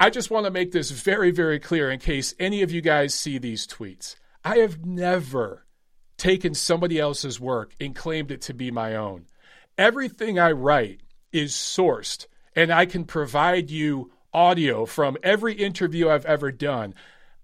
I 0.04 0.10
just 0.10 0.30
want 0.30 0.46
to 0.46 0.52
make 0.52 0.74
this 0.74 0.92
very 0.92 1.32
very 1.32 1.60
clear 1.60 1.90
in 1.90 1.98
case 1.98 2.36
any 2.38 2.62
of 2.62 2.74
you 2.74 2.82
guys 2.82 3.16
see 3.16 3.38
these 3.38 3.66
tweets. 3.66 4.18
I 4.44 4.58
have 4.58 4.86
never 4.86 5.66
taken 6.18 6.54
somebody 6.54 7.00
else's 7.00 7.40
work 7.40 7.74
and 7.80 7.96
claimed 7.96 8.30
it 8.30 8.42
to 8.42 8.54
be 8.54 8.70
my 8.70 8.98
own. 8.98 9.28
Everything 9.78 10.38
I 10.38 10.52
write 10.52 11.00
is 11.32 11.54
sourced, 11.54 12.28
and 12.54 12.70
I 12.70 12.86
can 12.86 13.06
provide 13.06 13.72
you 13.72 14.12
audio 14.34 14.86
from 14.86 15.16
every 15.24 15.54
interview 15.54 16.10
I've 16.10 16.26
ever 16.26 16.52
done. 16.52 16.96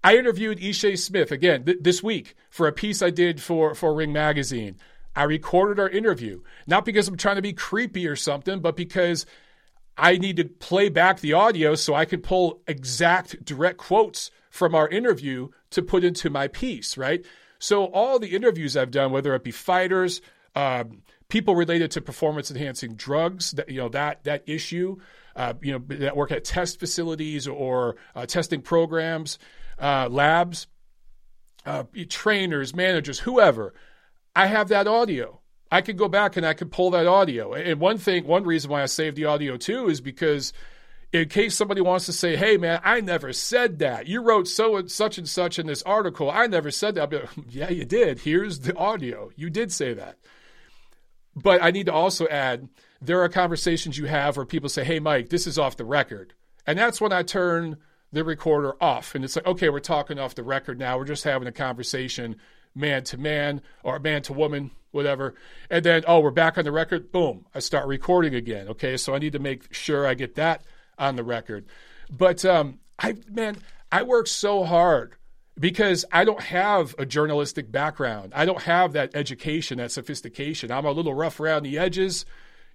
I 0.04 0.18
interviewed 0.18 0.58
Ishe 0.58 0.98
Smith 0.98 1.32
again 1.32 1.64
th- 1.64 1.78
this 1.80 2.02
week 2.02 2.34
for 2.50 2.66
a 2.68 2.72
piece 2.72 3.00
I 3.00 3.08
did 3.08 3.40
for, 3.40 3.74
for 3.74 3.94
Ring 3.94 4.12
Magazine. 4.12 4.76
I 5.16 5.22
recorded 5.22 5.80
our 5.80 5.88
interview, 5.88 6.42
not 6.66 6.84
because 6.84 7.08
I'm 7.08 7.16
trying 7.16 7.36
to 7.36 7.42
be 7.42 7.54
creepy 7.54 8.06
or 8.06 8.16
something, 8.16 8.60
but 8.60 8.76
because 8.76 9.24
I 10.00 10.16
need 10.16 10.36
to 10.36 10.44
play 10.44 10.88
back 10.88 11.20
the 11.20 11.34
audio 11.34 11.74
so 11.74 11.94
I 11.94 12.06
can 12.06 12.20
pull 12.20 12.62
exact 12.66 13.44
direct 13.44 13.78
quotes 13.78 14.30
from 14.48 14.74
our 14.74 14.88
interview 14.88 15.48
to 15.70 15.82
put 15.82 16.02
into 16.02 16.30
my 16.30 16.48
piece, 16.48 16.96
right? 16.96 17.24
So 17.58 17.84
all 17.84 18.18
the 18.18 18.34
interviews 18.34 18.76
I've 18.76 18.90
done, 18.90 19.12
whether 19.12 19.34
it 19.34 19.44
be 19.44 19.50
fighters, 19.50 20.22
um, 20.56 21.02
people 21.28 21.54
related 21.54 21.90
to 21.92 22.00
performance 22.00 22.50
enhancing 22.50 22.94
drugs, 22.94 23.52
that 23.52 23.68
you 23.68 23.76
know 23.76 23.90
that 23.90 24.24
that 24.24 24.42
issue, 24.46 24.96
uh, 25.36 25.54
you 25.60 25.72
know 25.72 25.96
that 25.98 26.16
work 26.16 26.32
at 26.32 26.44
test 26.44 26.80
facilities 26.80 27.46
or 27.46 27.96
uh, 28.16 28.24
testing 28.26 28.62
programs, 28.62 29.38
uh, 29.78 30.08
labs, 30.10 30.66
uh, 31.66 31.84
trainers, 32.08 32.74
managers, 32.74 33.20
whoever. 33.20 33.74
I 34.34 34.46
have 34.46 34.68
that 34.68 34.86
audio. 34.86 35.39
I 35.70 35.80
could 35.82 35.96
go 35.96 36.08
back 36.08 36.36
and 36.36 36.44
I 36.44 36.54
could 36.54 36.72
pull 36.72 36.90
that 36.90 37.06
audio. 37.06 37.52
And 37.54 37.80
one 37.80 37.98
thing, 37.98 38.26
one 38.26 38.44
reason 38.44 38.70
why 38.70 38.82
I 38.82 38.86
saved 38.86 39.16
the 39.16 39.26
audio 39.26 39.56
too 39.56 39.88
is 39.88 40.00
because 40.00 40.52
in 41.12 41.28
case 41.28 41.54
somebody 41.54 41.80
wants 41.80 42.06
to 42.06 42.12
say, 42.12 42.36
"Hey, 42.36 42.56
man, 42.56 42.80
I 42.84 43.00
never 43.00 43.32
said 43.32 43.78
that. 43.80 44.06
You 44.06 44.22
wrote 44.22 44.48
so 44.48 44.76
and 44.76 44.90
such 44.90 45.18
and 45.18 45.28
such 45.28 45.58
in 45.58 45.66
this 45.66 45.82
article. 45.82 46.30
I 46.30 46.46
never 46.46 46.70
said 46.70 46.94
that." 46.96 47.12
Like, 47.12 47.26
hmm, 47.28 47.42
yeah, 47.48 47.70
you 47.70 47.84
did. 47.84 48.20
Here's 48.20 48.60
the 48.60 48.76
audio. 48.76 49.30
You 49.36 49.50
did 49.50 49.72
say 49.72 49.94
that. 49.94 50.18
But 51.36 51.62
I 51.62 51.70
need 51.70 51.86
to 51.86 51.92
also 51.92 52.26
add, 52.28 52.68
there 53.00 53.22
are 53.22 53.28
conversations 53.28 53.96
you 53.96 54.06
have 54.06 54.36
where 54.36 54.46
people 54.46 54.68
say, 54.68 54.84
"Hey, 54.84 54.98
Mike, 54.98 55.28
this 55.28 55.46
is 55.46 55.58
off 55.58 55.76
the 55.76 55.84
record," 55.84 56.34
and 56.66 56.78
that's 56.78 57.00
when 57.00 57.12
I 57.12 57.22
turn 57.22 57.76
the 58.12 58.24
recorder 58.24 58.74
off, 58.82 59.14
and 59.14 59.24
it's 59.24 59.36
like, 59.36 59.46
"Okay, 59.46 59.68
we're 59.68 59.80
talking 59.80 60.18
off 60.18 60.34
the 60.34 60.42
record 60.42 60.78
now. 60.78 60.98
We're 60.98 61.04
just 61.04 61.24
having 61.24 61.48
a 61.48 61.52
conversation." 61.52 62.36
Man 62.74 63.04
to 63.04 63.18
man 63.18 63.62
or 63.82 63.98
man 63.98 64.22
to 64.22 64.32
woman, 64.32 64.70
whatever. 64.90 65.34
And 65.68 65.84
then, 65.84 66.04
oh, 66.06 66.20
we're 66.20 66.30
back 66.30 66.58
on 66.58 66.64
the 66.64 66.72
record. 66.72 67.12
Boom, 67.12 67.46
I 67.54 67.60
start 67.60 67.86
recording 67.86 68.34
again. 68.34 68.68
Okay, 68.68 68.96
so 68.96 69.14
I 69.14 69.18
need 69.18 69.32
to 69.32 69.38
make 69.38 69.72
sure 69.72 70.06
I 70.06 70.14
get 70.14 70.34
that 70.36 70.62
on 70.98 71.16
the 71.16 71.24
record. 71.24 71.66
But 72.10 72.44
um, 72.44 72.80
I 72.98 73.16
man, 73.28 73.56
I 73.90 74.02
work 74.02 74.26
so 74.26 74.64
hard 74.64 75.16
because 75.58 76.04
I 76.10 76.24
don't 76.24 76.40
have 76.40 76.94
a 76.98 77.06
journalistic 77.06 77.70
background. 77.70 78.32
I 78.34 78.46
don't 78.46 78.62
have 78.62 78.92
that 78.94 79.14
education, 79.14 79.78
that 79.78 79.92
sophistication. 79.92 80.70
I'm 80.70 80.86
a 80.86 80.92
little 80.92 81.14
rough 81.14 81.38
around 81.38 81.64
the 81.64 81.78
edges. 81.78 82.24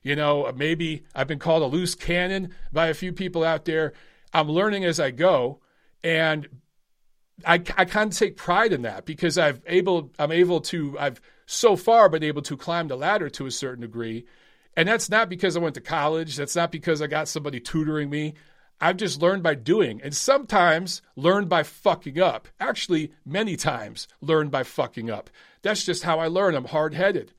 You 0.04 0.16
know, 0.16 0.52
maybe 0.56 1.04
I've 1.16 1.28
been 1.28 1.40
called 1.40 1.64
a 1.64 1.66
loose 1.66 1.96
cannon 1.96 2.54
by 2.72 2.88
a 2.88 2.94
few 2.94 3.12
people 3.12 3.44
out 3.44 3.66
there. 3.66 3.94
I'm 4.34 4.50
learning 4.50 4.86
as 4.86 5.00
I 5.00 5.12
go, 5.12 5.62
and 6.04 6.48
I, 7.46 7.56
I 7.56 7.86
kind 7.86 8.12
of 8.12 8.18
take 8.18 8.38
pride 8.38 8.72
in 8.72 8.84
that 8.84 9.06
because 9.06 9.38
I've 9.38 9.62
able 9.66 10.12
I'm 10.20 10.32
able 10.32 10.62
to 10.62 10.98
I've 11.00 11.20
so 11.46 11.76
far 11.76 12.08
been 12.10 12.24
able 12.24 12.42
to 12.44 12.56
climb 12.56 12.88
the 12.88 12.96
ladder 12.96 13.30
to 13.32 13.46
a 13.46 13.52
certain 13.52 13.82
degree 13.82 14.26
and 14.78 14.88
that's 14.88 15.10
not 15.10 15.30
because 15.30 15.56
I 15.56 15.60
went 15.60 15.76
to 15.76 15.82
college. 15.82 16.36
That's 16.36 16.56
not 16.56 16.72
because 16.72 17.02
I 17.02 17.08
got 17.08 17.28
somebody 17.28 17.60
tutoring 17.60 18.10
me. 18.10 18.34
I've 18.82 18.98
just 18.98 19.22
learned 19.22 19.42
by 19.42 19.56
doing, 19.56 20.02
and 20.02 20.14
sometimes 20.14 21.02
learned 21.16 21.48
by 21.48 21.64
fucking 21.64 22.20
up. 22.20 22.50
Actually, 22.60 23.14
many 23.26 23.56
times 23.56 24.08
learned 24.20 24.52
by 24.52 24.64
fucking 24.64 25.10
up. 25.10 25.30
That's 25.62 25.86
just 25.86 26.04
how 26.04 26.20
I 26.20 26.28
learn. 26.28 26.56
I'm 26.56 26.66
hard 26.66 26.94
headed. 26.94 27.32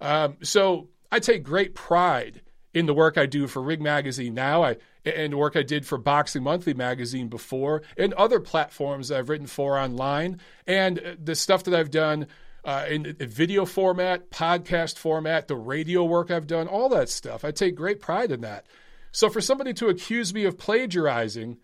Um, 0.00 0.38
so 0.42 0.88
I 1.12 1.20
take 1.20 1.44
great 1.44 1.76
pride 1.76 2.42
in 2.74 2.86
the 2.86 2.94
work 2.94 3.16
I 3.16 3.26
do 3.26 3.46
for 3.46 3.62
Ring 3.62 3.82
Magazine 3.82 4.34
now, 4.34 4.64
I, 4.64 4.76
and 5.04 5.34
work 5.34 5.56
I 5.56 5.62
did 5.62 5.86
for 5.86 5.98
Boxing 5.98 6.42
Monthly 6.42 6.74
magazine 6.74 7.28
before, 7.28 7.82
and 7.96 8.12
other 8.14 8.40
platforms 8.40 9.10
I've 9.10 9.28
written 9.28 9.46
for 9.46 9.78
online, 9.78 10.40
and 10.66 11.16
the 11.22 11.34
stuff 11.34 11.64
that 11.64 11.74
I've 11.74 11.90
done 11.90 12.26
uh, 12.64 12.84
in, 12.88 13.06
in 13.06 13.28
video 13.28 13.64
format, 13.64 14.30
podcast 14.30 14.96
format, 14.96 15.48
the 15.48 15.56
radio 15.56 16.04
work 16.04 16.30
I've 16.30 16.46
done, 16.46 16.68
all 16.68 16.88
that 16.90 17.08
stuff. 17.08 17.44
I 17.44 17.50
take 17.50 17.74
great 17.74 18.00
pride 18.00 18.30
in 18.30 18.42
that. 18.42 18.66
So 19.10 19.28
for 19.28 19.40
somebody 19.40 19.74
to 19.74 19.88
accuse 19.88 20.32
me 20.32 20.44
of 20.44 20.58
plagiarizing 20.58 21.58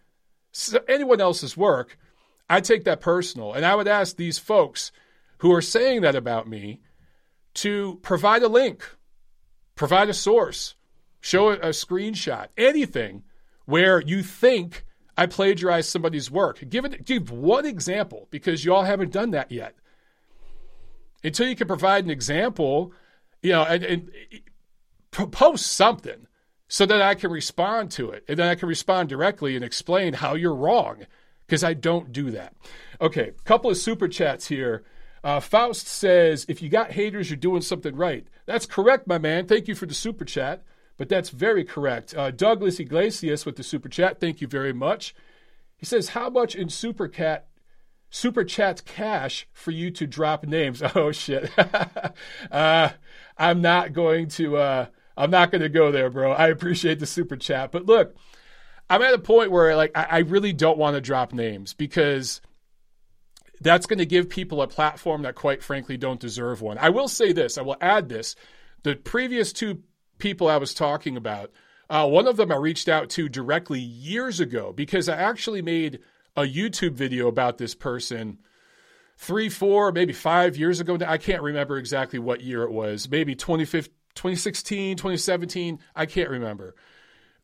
anyone 0.89 1.21
else's 1.21 1.57
work, 1.57 1.97
I 2.51 2.61
take 2.61 2.85
that 2.85 3.01
personal. 3.01 3.53
And 3.53 3.65
I 3.65 3.75
would 3.75 3.89
ask 3.89 4.17
these 4.17 4.39
folks 4.39 4.91
who 5.39 5.53
are 5.55 5.63
saying 5.63 6.03
that 6.03 6.17
about 6.17 6.49
me 6.49 6.81
to 7.55 7.99
provide 8.03 8.43
a 8.43 8.49
link, 8.49 8.85
provide 9.77 10.09
a 10.09 10.15
source, 10.15 10.75
show 11.21 11.51
a, 11.51 11.55
a 11.55 11.69
screenshot, 11.69 12.49
anything 12.57 13.23
where 13.69 14.01
you 14.01 14.23
think 14.23 14.87
I 15.15 15.27
plagiarized 15.27 15.91
somebody's 15.91 16.31
work. 16.31 16.65
Give 16.71 16.87
it, 16.87 17.05
give 17.05 17.31
one 17.31 17.67
example 17.67 18.27
because 18.31 18.65
y'all 18.65 18.85
haven't 18.85 19.13
done 19.13 19.33
that 19.33 19.53
yet 19.53 19.75
until 21.23 21.47
you 21.47 21.55
can 21.55 21.67
provide 21.67 22.03
an 22.03 22.11
example, 22.11 22.95
you 23.43 23.53
know, 23.53 23.65
and, 23.65 23.85
and 23.85 24.11
propose 25.11 25.63
something 25.63 26.27
so 26.67 26.87
that 26.87 27.03
I 27.03 27.15
can 27.15 27.31
respond 27.31 27.91
to 27.93 28.11
it 28.11 28.25
and 28.27 28.39
then 28.39 28.49
I 28.49 28.55
can 28.55 28.71
respond 28.71 29.11
directly 29.11 29.55
and 29.55 29.63
explain 29.63 30.15
how 30.15 30.35
you're 30.35 30.55
wrong 30.55 31.05
because 31.47 31.63
I 31.63 31.75
don't 31.75 32.11
do 32.11 32.31
that. 32.31 32.55
Okay, 33.03 33.33
couple 33.45 33.71
of 33.71 33.77
super 33.77 34.09
chats 34.09 34.49
here. 34.49 34.83
Uh, 35.23 35.41
Faust 35.41 35.89
says, 35.89 36.47
if 36.49 36.63
you 36.63 36.71
got 36.71 36.93
haters, 36.93 37.29
you're 37.29 37.37
doing 37.37 37.61
something 37.61 37.95
right. 37.95 38.27
That's 38.47 38.65
correct, 38.65 39.07
my 39.07 39.19
man. 39.19 39.47
Thank 39.47 39.69
you 39.69 39.75
for 39.75 39.85
the 39.85 39.93
super 39.93 40.25
chat, 40.25 40.63
but 40.99 41.09
that's 41.09 41.31
very 41.31 41.65
correct. 41.65 42.15
Uh, 42.15 42.31
Douglas 42.31 42.79
Iglesias 42.79 43.47
with 43.47 43.57
the 43.57 43.63
super 43.63 43.89
chat. 43.89 44.21
Thank 44.21 44.43
you 44.43 44.47
very 44.47 44.75
much. 44.75 45.15
He 45.77 45.87
says, 45.87 46.11
how 46.11 46.29
much 46.29 46.55
in 46.55 46.69
super 46.69 47.09
cat 47.09 47.49
super 48.11 48.45
chat 48.45 48.85
cash 48.85 49.47
for 49.53 49.71
you 49.71 49.91
to 49.91 50.07
drop 50.07 50.45
names. 50.47 50.83
Oh 50.95 51.13
shit. 51.13 51.51
uh, 52.51 52.91
I'm 53.37 53.61
not 53.61 53.93
going 53.93 54.29
to 54.29 54.57
uh, 54.57 54.87
I'm 55.17 55.31
not 55.31 55.51
going 55.51 55.63
to 55.63 55.69
go 55.69 55.93
there, 55.93 56.11
bro. 56.11 56.33
I 56.33 56.49
appreciate 56.49 56.99
the 56.99 57.07
super 57.07 57.37
chat, 57.37 57.73
but 57.73 57.87
look, 57.87 58.17
I'm 58.91 59.03
at 59.03 59.15
a 59.15 59.19
point 59.19 59.51
where 59.51 59.77
like 59.77 59.93
I, 59.95 60.07
I 60.11 60.19
really 60.19 60.53
don't 60.53 60.79
want 60.79 60.95
to 60.95 61.01
drop 61.01 61.33
names 61.33 61.75
because 61.75 62.41
that's 63.61 63.87
going 63.87 63.99
to 63.99 64.07
give 64.07 64.29
people 64.29 64.63
a 64.63 64.69
platform 64.69 65.23
that 65.23 65.35
quite 65.35 65.63
frankly 65.63 65.97
don't 65.97 66.21
deserve 66.21 66.63
one. 66.63 66.79
I 66.79 66.91
will 66.91 67.09
say 67.09 67.33
this, 67.33 67.59
I 67.59 67.63
will 67.63 67.77
add 67.81 68.09
this. 68.09 68.35
The 68.85 68.95
previous 68.95 69.53
two 69.53 69.83
people 70.19 70.49
I 70.49 70.57
was 70.57 70.75
talking 70.75 71.17
about, 71.17 71.53
uh, 71.91 72.07
one 72.07 72.27
of 72.27 72.37
them 72.37 72.53
I 72.53 72.57
reached 72.57 72.89
out 72.89 73.09
to 73.11 73.29
directly 73.29 73.81
years 73.81 74.41
ago 74.41 74.73
because 74.73 75.09
I 75.09 75.17
actually 75.17 75.63
made 75.63 76.01
a 76.37 76.43
YouTube 76.43 76.93
video 76.93 77.29
about 77.29 77.59
this 77.59 77.75
person 77.75 78.39
three, 79.17 79.49
four, 79.49 79.91
maybe 79.93 80.13
five 80.13 80.57
years 80.57 80.81
ago. 80.81 80.99
I 81.07 81.19
can't 81.19 81.43
remember 81.43 81.77
exactly 81.77 82.19
what 82.19 82.41
year 82.41 82.63
it 82.63 82.71
was. 82.71 83.11
Maybe 83.11 83.35
2016, 83.35 84.97
2017. 84.97 85.79
I 85.97 86.07
can't 86.07 86.31
remember. 86.31 86.75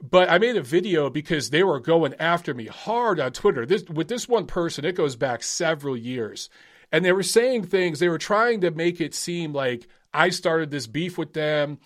But 0.02 0.28
I 0.28 0.38
made 0.38 0.57
a 0.57 0.62
video 0.62 1.09
because 1.11 1.50
they 1.50 1.62
were 1.62 1.81
going 1.81 2.14
after 2.19 2.52
me 2.52 2.66
hard 2.66 3.19
on 3.19 3.33
Twitter. 3.33 3.64
This, 3.64 3.85
with 3.85 4.09
this 4.09 4.28
one 4.28 4.47
person, 4.47 4.85
it 4.85 4.97
goes 4.97 5.16
back 5.16 5.43
several 5.43 5.97
years. 5.97 6.50
And 6.93 7.04
they 7.04 7.12
were 7.12 7.23
saying 7.23 7.64
things, 7.64 7.99
they 7.99 8.09
were 8.09 8.19
trying 8.19 8.61
to 8.61 8.71
make 8.71 9.00
it 9.00 9.14
seem 9.14 9.52
like 9.52 9.88
I 10.12 10.28
started 10.28 10.71
this 10.71 10.87
beef 10.87 11.19
with 11.19 11.33
them. 11.33 11.78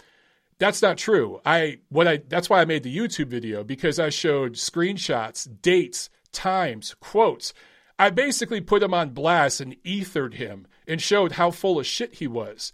That's 0.58 0.82
not 0.82 0.98
true. 0.98 1.40
I 1.46 1.78
what 1.88 2.08
I 2.08 2.18
that's 2.28 2.50
why 2.50 2.60
I 2.60 2.64
made 2.64 2.82
the 2.82 2.96
YouTube 2.96 3.28
video 3.28 3.62
because 3.62 3.98
I 3.98 4.08
showed 4.08 4.54
screenshots, 4.54 5.48
dates, 5.62 6.10
times, 6.32 6.94
quotes. 7.00 7.54
I 7.98 8.10
basically 8.10 8.60
put 8.60 8.82
him 8.82 8.94
on 8.94 9.10
blast 9.10 9.60
and 9.60 9.76
ethered 9.84 10.34
him 10.34 10.66
and 10.86 11.00
showed 11.00 11.32
how 11.32 11.50
full 11.50 11.80
of 11.80 11.86
shit 11.86 12.14
he 12.14 12.26
was. 12.26 12.72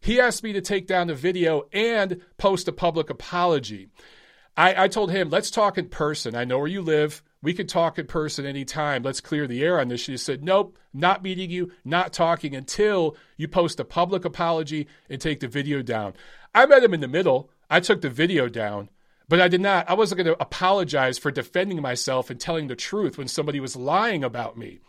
He 0.00 0.20
asked 0.20 0.42
me 0.42 0.52
to 0.52 0.60
take 0.60 0.86
down 0.86 1.06
the 1.06 1.14
video 1.14 1.64
and 1.72 2.20
post 2.36 2.68
a 2.68 2.72
public 2.72 3.10
apology. 3.10 3.88
I, 4.56 4.84
I 4.84 4.88
told 4.88 5.10
him, 5.10 5.28
let's 5.28 5.50
talk 5.50 5.76
in 5.78 5.88
person. 5.88 6.34
I 6.34 6.44
know 6.44 6.58
where 6.58 6.66
you 6.66 6.80
live. 6.80 7.22
We 7.42 7.54
could 7.54 7.68
talk 7.68 7.98
in 7.98 8.06
person 8.06 8.46
anytime. 8.46 9.02
Let's 9.02 9.20
clear 9.20 9.46
the 9.46 9.62
air 9.62 9.78
on 9.78 9.88
this. 9.88 10.00
She 10.00 10.16
said, 10.16 10.42
Nope, 10.42 10.78
not 10.94 11.22
meeting 11.22 11.50
you, 11.50 11.70
not 11.84 12.12
talking 12.12 12.56
until 12.56 13.16
you 13.36 13.46
post 13.46 13.78
a 13.78 13.84
public 13.84 14.24
apology 14.24 14.88
and 15.10 15.20
take 15.20 15.40
the 15.40 15.48
video 15.48 15.82
down. 15.82 16.14
I 16.56 16.64
met 16.64 16.82
him 16.82 16.94
in 16.94 17.00
the 17.00 17.06
middle. 17.06 17.50
I 17.68 17.80
took 17.80 18.00
the 18.00 18.08
video 18.08 18.48
down, 18.48 18.88
but 19.28 19.42
I 19.42 19.48
did 19.48 19.60
not, 19.60 19.90
I 19.90 19.94
wasn't 19.94 20.24
going 20.24 20.34
to 20.34 20.42
apologize 20.42 21.18
for 21.18 21.30
defending 21.30 21.82
myself 21.82 22.30
and 22.30 22.40
telling 22.40 22.68
the 22.68 22.74
truth 22.74 23.18
when 23.18 23.28
somebody 23.28 23.60
was 23.60 23.76
lying 23.76 24.24
about 24.24 24.56
me. 24.56 24.80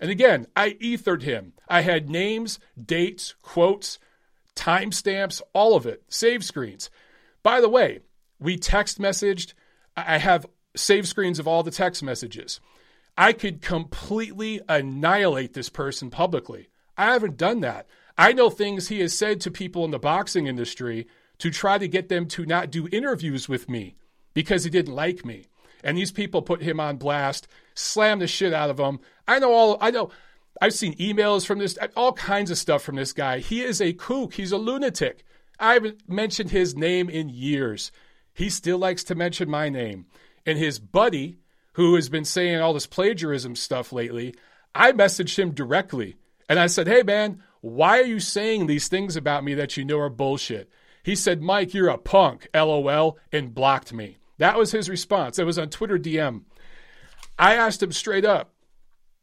And 0.00 0.08
again, 0.08 0.46
I 0.54 0.76
ethered 0.80 1.24
him. 1.24 1.54
I 1.68 1.80
had 1.80 2.08
names, 2.08 2.60
dates, 2.80 3.34
quotes, 3.42 3.98
timestamps, 4.54 5.42
all 5.52 5.74
of 5.74 5.84
it, 5.84 6.04
save 6.08 6.44
screens. 6.44 6.90
By 7.42 7.60
the 7.60 7.68
way, 7.68 8.00
we 8.38 8.56
text 8.56 9.00
messaged. 9.00 9.54
I 9.96 10.18
have 10.18 10.46
save 10.76 11.08
screens 11.08 11.40
of 11.40 11.48
all 11.48 11.64
the 11.64 11.72
text 11.72 12.04
messages. 12.04 12.60
I 13.18 13.32
could 13.32 13.62
completely 13.62 14.60
annihilate 14.68 15.54
this 15.54 15.70
person 15.70 16.08
publicly. 16.10 16.68
I 16.96 17.06
haven't 17.14 17.36
done 17.36 17.60
that. 17.60 17.88
I 18.18 18.32
know 18.32 18.50
things 18.50 18.88
he 18.88 19.00
has 19.00 19.16
said 19.16 19.40
to 19.42 19.50
people 19.50 19.84
in 19.84 19.90
the 19.90 19.98
boxing 19.98 20.46
industry 20.46 21.06
to 21.38 21.50
try 21.50 21.78
to 21.78 21.88
get 21.88 22.08
them 22.08 22.26
to 22.28 22.46
not 22.46 22.70
do 22.70 22.88
interviews 22.90 23.48
with 23.48 23.68
me 23.68 23.96
because 24.32 24.64
he 24.64 24.70
didn't 24.70 24.94
like 24.94 25.24
me. 25.24 25.46
And 25.84 25.96
these 25.96 26.12
people 26.12 26.42
put 26.42 26.62
him 26.62 26.80
on 26.80 26.96
blast, 26.96 27.46
slam 27.74 28.18
the 28.18 28.26
shit 28.26 28.52
out 28.52 28.70
of 28.70 28.78
him. 28.78 29.00
I 29.28 29.38
know 29.38 29.52
all 29.52 29.78
I 29.80 29.90
know 29.90 30.10
I've 30.60 30.72
seen 30.72 30.94
emails 30.96 31.46
from 31.46 31.58
this 31.58 31.78
all 31.94 32.12
kinds 32.12 32.50
of 32.50 32.58
stuff 32.58 32.82
from 32.82 32.96
this 32.96 33.12
guy. 33.12 33.38
He 33.38 33.62
is 33.62 33.80
a 33.80 33.92
kook. 33.92 34.34
He's 34.34 34.52
a 34.52 34.56
lunatic. 34.56 35.24
I 35.58 35.74
haven't 35.74 36.08
mentioned 36.08 36.50
his 36.50 36.74
name 36.76 37.08
in 37.08 37.28
years. 37.28 37.92
He 38.34 38.50
still 38.50 38.78
likes 38.78 39.04
to 39.04 39.14
mention 39.14 39.50
my 39.50 39.68
name. 39.68 40.06
And 40.44 40.58
his 40.58 40.78
buddy, 40.78 41.38
who 41.74 41.94
has 41.94 42.08
been 42.08 42.24
saying 42.24 42.60
all 42.60 42.74
this 42.74 42.86
plagiarism 42.86 43.56
stuff 43.56 43.92
lately, 43.92 44.34
I 44.74 44.92
messaged 44.92 45.38
him 45.38 45.52
directly 45.52 46.16
and 46.48 46.58
I 46.58 46.66
said, 46.66 46.86
Hey 46.86 47.02
man, 47.02 47.42
why 47.66 47.98
are 47.98 48.04
you 48.04 48.20
saying 48.20 48.66
these 48.66 48.88
things 48.88 49.16
about 49.16 49.42
me 49.42 49.54
that 49.54 49.76
you 49.76 49.84
know 49.84 49.98
are 49.98 50.08
bullshit? 50.08 50.70
He 51.02 51.14
said, 51.14 51.42
Mike, 51.42 51.74
you're 51.74 51.88
a 51.88 51.98
punk, 51.98 52.48
lol, 52.54 53.18
and 53.32 53.54
blocked 53.54 53.92
me. 53.92 54.18
That 54.38 54.56
was 54.56 54.72
his 54.72 54.88
response. 54.88 55.38
It 55.38 55.44
was 55.44 55.58
on 55.58 55.70
Twitter 55.70 55.98
DM. 55.98 56.42
I 57.38 57.54
asked 57.54 57.82
him 57.82 57.92
straight 57.92 58.24
up, 58.24 58.52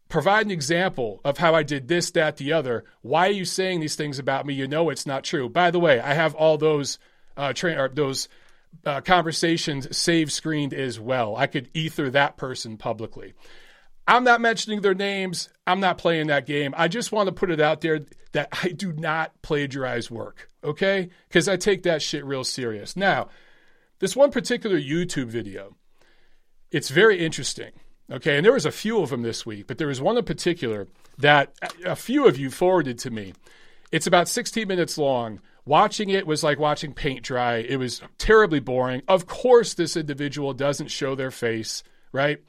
provide 0.10 0.46
an 0.46 0.52
example 0.52 1.22
of 1.24 1.38
how 1.38 1.56
I 1.56 1.64
did 1.64 1.88
this, 1.88 2.12
that, 2.12 2.38
the 2.38 2.54
other. 2.54 2.84
Why 3.02 3.28
are 3.28 3.32
you 3.32 3.46
saying 3.46 3.80
these 3.80 3.96
things 3.96 4.20
about 4.20 4.46
me? 4.46 4.54
You 4.54 4.68
know 4.68 4.90
it's 4.90 5.06
not 5.06 5.24
true. 5.24 5.48
By 5.50 5.72
the 5.72 5.80
way, 5.80 6.00
I 6.00 6.14
have 6.14 6.36
all 6.36 6.58
those 6.58 7.00
uh, 7.38 7.54
tra- 7.54 7.90
those 7.94 8.28
uh, 8.86 9.02
conversations 9.02 9.96
save 9.96 10.32
screened 10.32 10.74
as 10.74 11.00
well. 11.00 11.36
I 11.36 11.48
could 11.48 11.70
ether 11.74 12.10
that 12.10 12.38
person 12.38 12.78
publicly. 12.78 13.34
I'm 14.08 14.24
not 14.24 14.42
mentioning 14.42 14.82
their 14.82 14.94
names. 14.94 15.50
I'm 15.66 15.80
not 15.80 15.98
playing 15.98 16.28
that 16.28 16.46
game. 16.46 16.74
I 16.76 16.88
just 16.88 17.12
want 17.12 17.28
to 17.28 17.34
put 17.34 17.52
it 17.52 17.62
out 17.62 17.82
there 17.82 18.02
that 18.34 18.50
I 18.64 18.70
do 18.70 18.92
not 18.92 19.42
plagiarize 19.42 20.12
work, 20.12 20.50
okay? 20.64 21.10
Because 21.28 21.48
I 21.48 21.56
take 21.56 21.84
that 21.84 22.02
shit 22.02 22.26
real 22.26 22.44
serious. 22.44 22.96
Now, 22.96 23.30
this 24.00 24.16
one 24.16 24.32
particular 24.32 24.78
YouTube 24.78 25.28
video, 25.28 25.76
it's 26.72 26.90
very 26.90 27.24
interesting, 27.24 27.72
okay? 28.12 28.36
And 28.36 28.46
there 28.46 28.54
was 28.54 28.66
a 28.66 28.72
few 28.72 29.02
of 29.02 29.10
them 29.10 29.22
this 29.22 29.46
week, 29.46 29.68
but 29.68 29.78
there 29.78 29.88
was 29.88 30.02
one 30.02 30.18
in 30.18 30.26
particular 30.26 30.88
that 31.20 31.54
a 31.86 31.96
few 31.96 32.28
of 32.28 32.38
you 32.38 32.50
forwarded 32.50 32.98
to 33.00 33.12
me. 33.12 33.34
It's 33.92 34.08
about 34.08 34.28
16 34.28 34.68
minutes 34.68 34.98
long. 34.98 35.40
Watching 35.66 36.10
it 36.10 36.28
was 36.28 36.44
like 36.44 36.60
watching 36.60 36.94
paint 36.94 37.24
dry. 37.24 37.58
It 37.58 37.78
was 37.78 38.02
terribly 38.18 38.60
boring. 38.60 39.04
Of 39.08 39.28
course, 39.28 39.76
this 39.76 39.96
individual 39.96 40.54
doesn't 40.54 40.90
show 40.90 41.16
their 41.16 41.32
face, 41.32 41.84
right? 42.12 42.40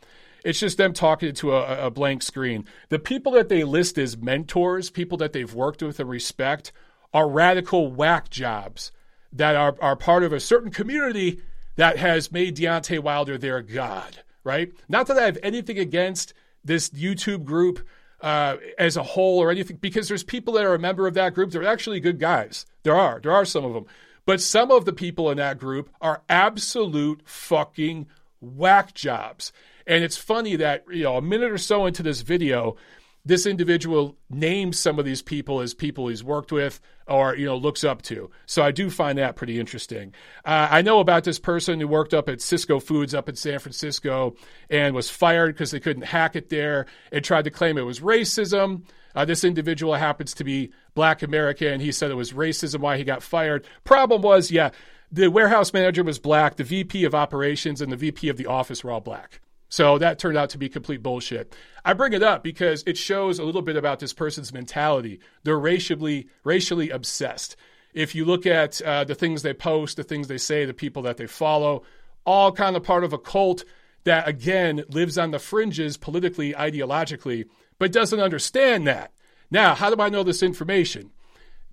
It's 0.45 0.61
just 0.61 0.77
them 0.77 0.93
talking 0.93 1.33
to 1.35 1.53
a, 1.53 1.87
a 1.87 1.91
blank 1.91 2.23
screen. 2.23 2.67
The 2.91 2.99
people 2.99 3.33
that 3.33 3.49
they 3.49 3.65
list 3.65 3.99
as 3.99 4.17
mentors, 4.17 4.91
people 4.91 5.19
that 5.19 5.33
they've 5.33 5.53
worked 5.53 5.83
with 5.83 5.99
and 5.99 6.09
respect, 6.09 6.71
are 7.12 7.29
radical 7.29 7.90
whack 7.90 8.29
jobs 8.29 8.92
that 9.33 9.57
are, 9.57 9.75
are 9.81 9.97
part 9.97 10.23
of 10.23 10.33
a 10.33 10.40
certain 10.40 10.71
community 10.71 11.40
that 11.77 11.97
has 11.97 12.31
made 12.31 12.57
Deontay 12.57 13.01
Wilder 13.01 13.38
their 13.38 13.62
god, 13.62 14.23
right? 14.45 14.73
Not 14.88 15.07
that 15.09 15.18
I 15.18 15.23
have 15.23 15.38
anything 15.42 15.79
against 15.79 16.35
this 16.64 16.90
YouTube 16.90 17.45
group 17.45 17.85
uh, 18.21 18.57
as 18.79 18.97
a 18.97 19.03
whole 19.03 19.38
or 19.38 19.51
anything, 19.51 19.79
because 19.81 20.09
there's 20.09 20.23
people 20.23 20.55
that 20.55 20.64
are 20.64 20.75
a 20.75 20.79
member 20.79 21.07
of 21.07 21.14
that 21.14 21.35
group. 21.35 21.51
They're 21.51 21.66
actually 21.66 22.01
good 22.01 22.18
guys. 22.21 22.64
There 22.83 22.95
are. 22.95 23.21
There 23.21 23.33
are 23.33 23.45
some 23.45 23.64
of 23.64 23.75
them. 23.75 23.87
But 24.27 24.40
some 24.40 24.71
of 24.71 24.85
the 24.85 24.92
people 24.92 25.31
in 25.31 25.37
that 25.37 25.59
group 25.59 25.90
are 26.01 26.23
absolute 26.29 27.23
fucking 27.25 28.07
whack 28.40 28.95
jobs. 28.95 29.53
And 29.87 30.03
it's 30.05 30.16
funny 30.16 30.57
that, 30.57 30.85
you 30.90 31.05
know, 31.05 31.16
a 31.16 31.23
minute 31.23 31.51
or 31.51 31.59
so 31.59 31.87
into 31.87 32.03
this 32.03 32.23
video, 32.23 32.77
this 33.25 33.47
individual 33.47 34.16
names 34.29 34.79
some 34.79 34.99
of 34.99 35.05
these 35.05 35.23
people 35.23 35.61
as 35.61 35.73
people 35.73 36.09
he's 36.09 36.23
worked 36.23 36.53
with 36.53 36.81
or 37.07 37.37
you 37.37 37.47
know 37.47 37.57
looks 37.57 37.85
up 37.85 38.03
to. 38.03 38.31
So 38.47 38.62
I 38.62 38.70
do 38.70 38.90
find 38.90 39.18
that 39.18 39.37
pretty 39.37 39.59
interesting. 39.59 40.12
Uh, 40.44 40.68
I 40.70 40.83
know 40.83 41.01
about 41.01 41.25
this 41.25 41.38
person 41.38 41.81
who 41.81 41.88
worked 41.88 42.14
up 42.14 42.29
at 42.29 42.38
Sysco 42.38 42.83
Foods 42.83 43.14
up 43.14 43.29
in 43.29 43.37
San 43.37 43.59
Francisco 43.59 44.35
and 44.68 44.94
was 44.94 45.11
fired 45.11 45.55
because 45.55 45.70
they 45.70 45.81
couldn't 45.81 46.05
hack 46.05 46.37
it 46.37 46.51
there 46.51 46.87
and 47.12 47.25
tried 47.25 47.44
to 47.44 47.51
claim 47.51 47.79
it 47.79 47.83
was 47.83 48.01
racism. 48.01 48.83
Uh, 49.14 49.25
this 49.25 49.44
individual 49.44 49.94
happens 49.94 50.35
to 50.35 50.44
be 50.44 50.73
Black 50.94 51.23
American. 51.23 51.75
And 51.75 51.83
He 51.83 51.92
said 51.92 52.11
it 52.11 52.14
was 52.14 52.33
racism 52.33 52.81
why 52.81 52.99
he 52.99 53.05
got 53.05 53.23
fired. 53.23 53.64
Problem 53.85 54.23
was, 54.23 54.51
yeah, 54.51 54.70
the 55.11 55.29
warehouse 55.29 55.73
manager 55.73 56.03
was 56.03 56.18
black, 56.18 56.57
the 56.57 56.64
VP 56.64 57.05
of 57.05 57.14
operations 57.14 57.81
and 57.81 57.92
the 57.92 57.97
VP 57.97 58.29
of 58.29 58.37
the 58.37 58.47
office 58.47 58.83
were 58.83 58.90
all 58.90 59.01
black. 59.01 59.40
So 59.75 59.99
that 59.99 60.21
turned 60.21 60.39
out 60.39 60.51
to 60.51 60.59
be 60.59 60.69
complete 60.69 61.03
bullshit. 61.03 61.53
I 61.85 61.95
bring 61.95 62.13
it 62.13 62.23
up 62.23 62.45
because 62.45 62.85
it 62.87 62.97
shows 62.97 63.41
a 63.41 63.45
little 63.45 63.61
bit 63.61 63.75
about 63.75 63.99
this 63.99 64.13
person's 64.13 64.53
mentality. 64.53 65.19
They're 65.43 65.59
racially 65.59 66.29
racially 66.45 66.91
obsessed. 66.91 67.57
If 67.93 68.15
you 68.15 68.25
look 68.25 68.47
at 68.47 68.81
uh, 68.83 69.03
the 69.03 69.17
things 69.17 69.43
they 69.43 69.53
post, 69.53 69.97
the 69.97 70.05
things 70.05 70.29
they 70.29 70.39
say, 70.39 70.65
the 70.65 70.75
people 70.75 71.03
that 71.03 71.17
they 71.17 71.27
follow, 71.27 71.83
all 72.25 72.53
kind 72.53 72.77
of 72.77 72.85
part 72.85 73.03
of 73.03 73.13
a 73.13 73.19
cult 73.19 73.65
that 74.05 74.29
again 74.29 74.85
lives 74.91 75.19
on 75.19 75.33
the 75.33 75.41
fringes 75.41 75.97
politically, 75.97 76.53
ideologically, 76.53 77.47
but 77.81 77.91
doesn't 77.91 78.21
understand 78.21 78.87
that. 78.87 79.11
Now, 79.51 79.75
how 79.75 79.93
do 79.93 80.01
I 80.01 80.09
know 80.09 80.23
this 80.23 80.45
information? 80.45 81.11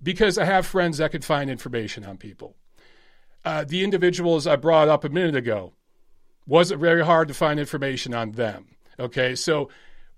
Because 0.02 0.38
I 0.38 0.44
have 0.44 0.66
friends 0.66 0.98
that 0.98 1.12
could 1.12 1.24
find 1.24 1.48
information 1.48 2.04
on 2.04 2.16
people. 2.16 2.56
Uh, 3.44 3.62
the 3.62 3.84
individuals 3.84 4.48
I 4.48 4.56
brought 4.56 4.88
up 4.88 5.04
a 5.04 5.08
minute 5.08 5.36
ago, 5.36 5.74
wasn't 6.46 6.80
very 6.80 7.04
hard 7.04 7.28
to 7.28 7.34
find 7.34 7.60
information 7.60 8.14
on 8.14 8.32
them. 8.32 8.66
Okay, 8.98 9.34
so 9.34 9.68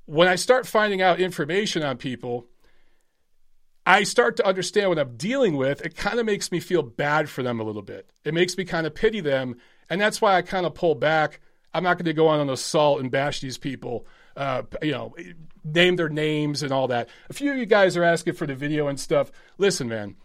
when 0.06 0.28
I 0.28 0.34
start 0.34 0.66
finding 0.66 1.00
out 1.02 1.20
information 1.20 1.82
on 1.82 1.96
people, 1.96 2.46
I 3.86 4.04
start 4.04 4.36
to 4.36 4.46
understand 4.46 4.88
what 4.88 4.98
I'm 4.98 5.16
dealing 5.16 5.56
with. 5.56 5.84
It 5.84 5.94
kind 5.94 6.18
of 6.18 6.26
makes 6.26 6.50
me 6.50 6.60
feel 6.60 6.82
bad 6.82 7.28
for 7.28 7.42
them 7.42 7.60
a 7.60 7.64
little 7.64 7.82
bit. 7.82 8.10
It 8.24 8.34
makes 8.34 8.56
me 8.56 8.64
kind 8.64 8.86
of 8.86 8.94
pity 8.94 9.20
them. 9.20 9.56
And 9.90 10.00
that's 10.00 10.20
why 10.20 10.36
I 10.36 10.42
kind 10.42 10.64
of 10.64 10.74
pull 10.74 10.94
back. 10.94 11.40
I'm 11.74 11.84
not 11.84 11.98
going 11.98 12.06
to 12.06 12.14
go 12.14 12.28
on 12.28 12.40
an 12.40 12.48
assault 12.48 13.00
and 13.00 13.10
bash 13.10 13.40
these 13.40 13.58
people, 13.58 14.06
uh, 14.36 14.62
you 14.80 14.92
know, 14.92 15.14
name 15.64 15.96
their 15.96 16.08
names 16.08 16.62
and 16.62 16.72
all 16.72 16.88
that. 16.88 17.08
A 17.28 17.34
few 17.34 17.50
of 17.50 17.58
you 17.58 17.66
guys 17.66 17.96
are 17.96 18.04
asking 18.04 18.34
for 18.34 18.46
the 18.46 18.54
video 18.54 18.88
and 18.88 18.98
stuff. 18.98 19.30
Listen, 19.58 19.88
man, 19.88 20.16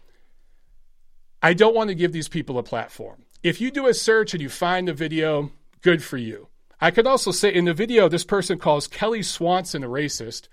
I 1.42 1.52
don't 1.52 1.74
want 1.74 1.88
to 1.88 1.94
give 1.94 2.12
these 2.12 2.28
people 2.28 2.58
a 2.58 2.62
platform. 2.62 3.24
If 3.42 3.60
you 3.60 3.70
do 3.70 3.88
a 3.88 3.94
search 3.94 4.32
and 4.32 4.42
you 4.42 4.48
find 4.48 4.88
the 4.88 4.94
video, 4.94 5.50
Good 5.82 6.02
for 6.02 6.16
you. 6.16 6.48
I 6.80 6.90
could 6.90 7.06
also 7.06 7.30
say 7.30 7.52
in 7.52 7.66
the 7.66 7.74
video, 7.74 8.08
this 8.08 8.24
person 8.24 8.58
calls 8.58 8.86
Kelly 8.86 9.22
Swanson 9.22 9.84
a 9.84 9.88
racist. 9.88 10.48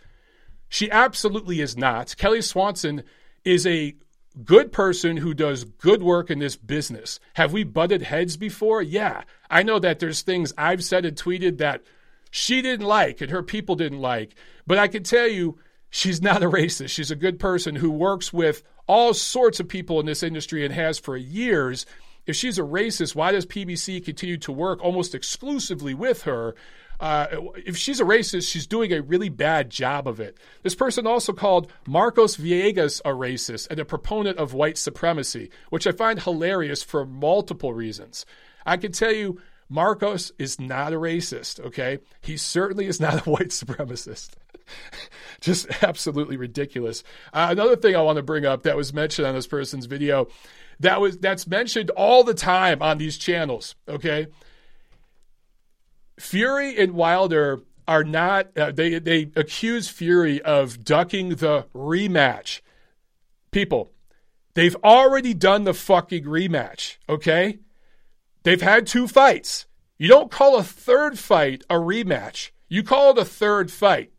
She 0.70 0.92
absolutely 0.92 1.62
is 1.62 1.78
not. 1.78 2.16
Kelly 2.18 2.42
Swanson 2.42 3.04
is 3.46 3.66
a 3.66 3.96
good 4.44 4.72
person 4.72 5.18
who 5.18 5.34
does 5.34 5.64
good 5.64 6.04
work 6.04 6.30
in 6.30 6.40
this 6.40 6.56
business. 6.56 7.20
Have 7.34 7.54
we 7.54 7.64
butted 7.64 8.04
heads 8.04 8.38
before? 8.38 8.82
Yeah. 8.82 9.24
I 9.50 9.64
know 9.64 9.80
that 9.80 10.00
there's 10.00 10.22
things 10.22 10.54
I've 10.58 10.84
said 10.84 11.06
and 11.06 11.18
tweeted 11.18 11.58
that 11.58 11.84
she 12.30 12.62
didn't 12.62 12.86
like 12.86 13.22
and 13.22 13.32
her 13.32 13.44
people 13.44 13.76
didn't 13.76 14.02
like. 14.02 14.36
But 14.66 14.78
I 14.78 14.88
can 14.88 15.04
tell 15.04 15.28
you, 15.28 15.58
she's 15.90 16.22
not 16.22 16.44
a 16.44 16.50
racist. 16.50 16.90
She's 16.90 17.12
a 17.12 17.16
good 17.16 17.40
person 17.40 17.76
who 17.76 17.90
works 17.90 18.32
with 18.32 18.64
all 18.88 19.14
sorts 19.14 19.60
of 19.60 19.68
people 19.68 20.00
in 20.00 20.06
this 20.06 20.24
industry 20.24 20.66
and 20.66 20.74
has 20.74 21.00
for 21.00 21.18
years 21.18 21.86
if 22.28 22.36
she's 22.36 22.60
a 22.60 22.64
racist, 22.64 23.16
why 23.16 23.32
does 23.32 23.46
PBC 23.46 24.04
continue 24.04 24.38
to 24.38 24.52
work 24.52 24.84
almost 24.84 25.16
exclusively 25.16 25.94
with 25.94 26.24
her? 26.24 26.56
Uh, 27.00 27.28
if 27.56 27.78
she's 27.78 28.00
a 28.00 28.04
racist, 28.04 28.52
she's 28.52 28.68
doing 28.68 28.92
a 28.92 29.02
really 29.02 29.30
bad 29.30 29.70
job 29.70 30.08
of 30.08 30.20
it. 30.20 30.38
This 30.64 30.76
person 30.76 31.08
also 31.08 31.32
called 31.32 31.72
Marcos 31.88 32.38
Villegas 32.38 33.02
a 33.06 33.10
racist 33.10 33.68
and 33.70 33.80
a 33.80 33.86
proponent 33.86 34.38
of 34.38 34.54
white 34.54 34.78
supremacy, 34.78 35.50
which 35.70 35.88
I 35.88 35.92
find 35.92 36.22
hilarious 36.22 36.84
for 36.84 37.06
multiple 37.06 37.74
reasons. 37.74 38.26
I 38.66 38.78
can 38.78 38.92
tell 38.92 39.14
you, 39.14 39.40
Marcos 39.70 40.32
is 40.40 40.60
not 40.60 40.94
a 40.94 40.98
racist, 40.98 41.60
okay? 41.60 42.00
He 42.22 42.36
certainly 42.36 42.88
is 42.88 43.00
not 43.00 43.26
a 43.26 43.30
white 43.30 43.50
supremacist. 43.50 44.32
Just 45.42 45.68
absolutely 45.84 46.36
ridiculous. 46.36 47.04
Uh, 47.32 47.48
another 47.52 47.76
thing 47.76 47.96
I 47.96 48.02
want 48.02 48.18
to 48.18 48.24
bring 48.24 48.46
up 48.46 48.64
that 48.64 48.76
was 48.76 48.94
mentioned 48.94 49.28
on 49.28 49.36
this 49.36 49.48
person's 49.48 49.86
video 49.86 50.28
that 50.80 51.02
was 51.02 51.18
that's 51.18 51.48
mentioned 51.48 51.90
all 51.92 52.24
the 52.24 52.34
time 52.34 52.82
on 52.82 52.98
these 52.98 53.18
channels. 53.18 53.76
Okay, 53.88 54.28
Fury 56.20 56.78
and 56.78 56.94
Wilder 56.94 57.62
are 57.88 58.04
not. 58.04 58.56
Uh, 58.58 58.72
they 58.72 59.00
they 59.00 59.32
accuse 59.36 59.88
Fury 59.88 60.42
of 60.42 60.84
ducking 60.84 61.30
the 61.30 61.66
rematch. 61.74 62.62
People, 63.52 63.92
they've 64.54 64.76
already 64.84 65.34
done 65.34 65.64
the 65.64 65.74
fucking 65.74 66.26
rematch. 66.26 66.98
Okay, 67.08 67.60
they've 68.44 68.62
had 68.62 68.86
two 68.86 69.08
fights. 69.08 69.66
You 69.98 70.08
don't 70.08 70.30
call 70.30 70.58
a 70.58 70.64
third 70.64 71.18
fight 71.18 71.64
a 71.70 71.76
rematch. 71.76 72.52
You 72.70 72.84
call 72.84 73.12
it 73.12 73.18
a 73.18 73.26
third 73.26 73.72
fight. 73.72 74.12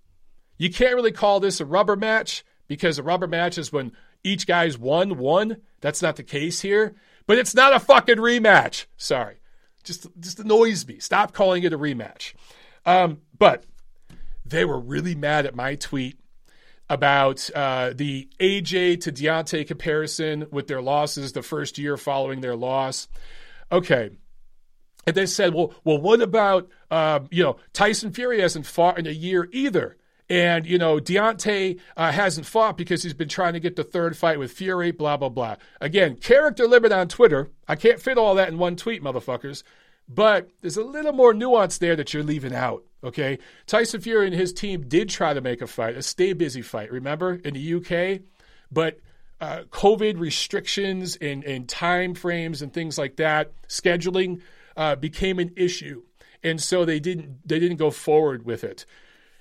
You 0.56 0.70
can't 0.72 0.96
really 0.96 1.12
call 1.12 1.38
this 1.38 1.60
a 1.60 1.64
rubber 1.64 1.94
match 1.94 2.44
because 2.66 2.98
a 2.98 3.02
rubber 3.02 3.28
match 3.28 3.58
is 3.58 3.72
when 3.72 3.92
each 4.24 4.46
guy's 4.46 4.76
won 4.76 5.18
one. 5.18 5.58
That's 5.80 6.02
not 6.02 6.16
the 6.16 6.22
case 6.22 6.60
here. 6.60 6.94
But 7.26 7.38
it's 7.38 7.54
not 7.54 7.74
a 7.74 7.80
fucking 7.80 8.16
rematch. 8.16 8.86
Sorry. 8.96 9.36
Just 9.84 10.06
just 10.18 10.40
annoys 10.40 10.86
me. 10.86 10.98
Stop 10.98 11.32
calling 11.32 11.62
it 11.62 11.72
a 11.72 11.78
rematch. 11.78 12.34
Um, 12.84 13.20
but 13.38 13.64
they 14.44 14.64
were 14.64 14.80
really 14.80 15.14
mad 15.14 15.46
at 15.46 15.54
my 15.54 15.74
tweet 15.74 16.18
about 16.90 17.50
uh, 17.54 17.92
the 17.94 18.28
AJ 18.40 19.02
to 19.02 19.12
Deontay 19.12 19.66
comparison 19.66 20.46
with 20.50 20.66
their 20.68 20.80
losses 20.80 21.32
the 21.32 21.42
first 21.42 21.78
year 21.78 21.96
following 21.96 22.40
their 22.40 22.56
loss. 22.56 23.08
Okay. 23.70 24.10
And 25.06 25.14
they 25.14 25.26
said, 25.26 25.54
well, 25.54 25.74
well, 25.84 25.98
what 25.98 26.20
about 26.20 26.68
uh, 26.90 27.20
you 27.30 27.42
know 27.42 27.56
Tyson 27.72 28.12
Fury 28.12 28.40
hasn't 28.40 28.66
fought 28.66 28.98
in 28.98 29.06
a 29.06 29.10
year 29.10 29.48
either, 29.52 29.96
and 30.30 30.66
you 30.66 30.78
know 30.78 30.98
Deontay 30.98 31.78
uh, 31.96 32.12
hasn't 32.12 32.46
fought 32.46 32.76
because 32.76 33.02
he's 33.02 33.14
been 33.14 33.28
trying 33.28 33.54
to 33.54 33.60
get 33.60 33.76
the 33.76 33.84
third 33.84 34.16
fight 34.16 34.38
with 34.38 34.52
Fury. 34.52 34.90
Blah 34.90 35.16
blah 35.16 35.28
blah. 35.28 35.56
Again, 35.80 36.16
character 36.16 36.66
limit 36.66 36.92
on 36.92 37.08
Twitter. 37.08 37.50
I 37.66 37.76
can't 37.76 38.00
fit 38.00 38.18
all 38.18 38.34
that 38.34 38.48
in 38.48 38.58
one 38.58 38.76
tweet, 38.76 39.02
motherfuckers. 39.02 39.62
But 40.08 40.48
there's 40.62 40.78
a 40.78 40.84
little 40.84 41.12
more 41.12 41.34
nuance 41.34 41.78
there 41.78 41.94
that 41.96 42.14
you're 42.14 42.22
leaving 42.22 42.54
out. 42.54 42.82
Okay, 43.04 43.38
Tyson 43.66 44.00
Fury 44.00 44.26
and 44.26 44.34
his 44.34 44.52
team 44.52 44.88
did 44.88 45.08
try 45.08 45.34
to 45.34 45.40
make 45.40 45.60
a 45.60 45.66
fight, 45.66 45.96
a 45.96 46.02
stay 46.02 46.32
busy 46.32 46.62
fight. 46.62 46.90
Remember 46.90 47.34
in 47.34 47.54
the 47.54 47.74
UK, 47.74 48.22
but 48.72 48.98
uh, 49.40 49.62
COVID 49.70 50.18
restrictions 50.18 51.16
and, 51.16 51.44
and 51.44 51.68
time 51.68 52.14
frames 52.14 52.60
and 52.60 52.72
things 52.72 52.98
like 52.98 53.16
that, 53.16 53.52
scheduling 53.68 54.40
uh, 54.76 54.96
became 54.96 55.38
an 55.38 55.52
issue, 55.56 56.02
and 56.42 56.60
so 56.60 56.84
they 56.84 56.98
didn't 56.98 57.46
they 57.46 57.58
didn't 57.58 57.76
go 57.76 57.90
forward 57.90 58.44
with 58.44 58.64
it. 58.64 58.84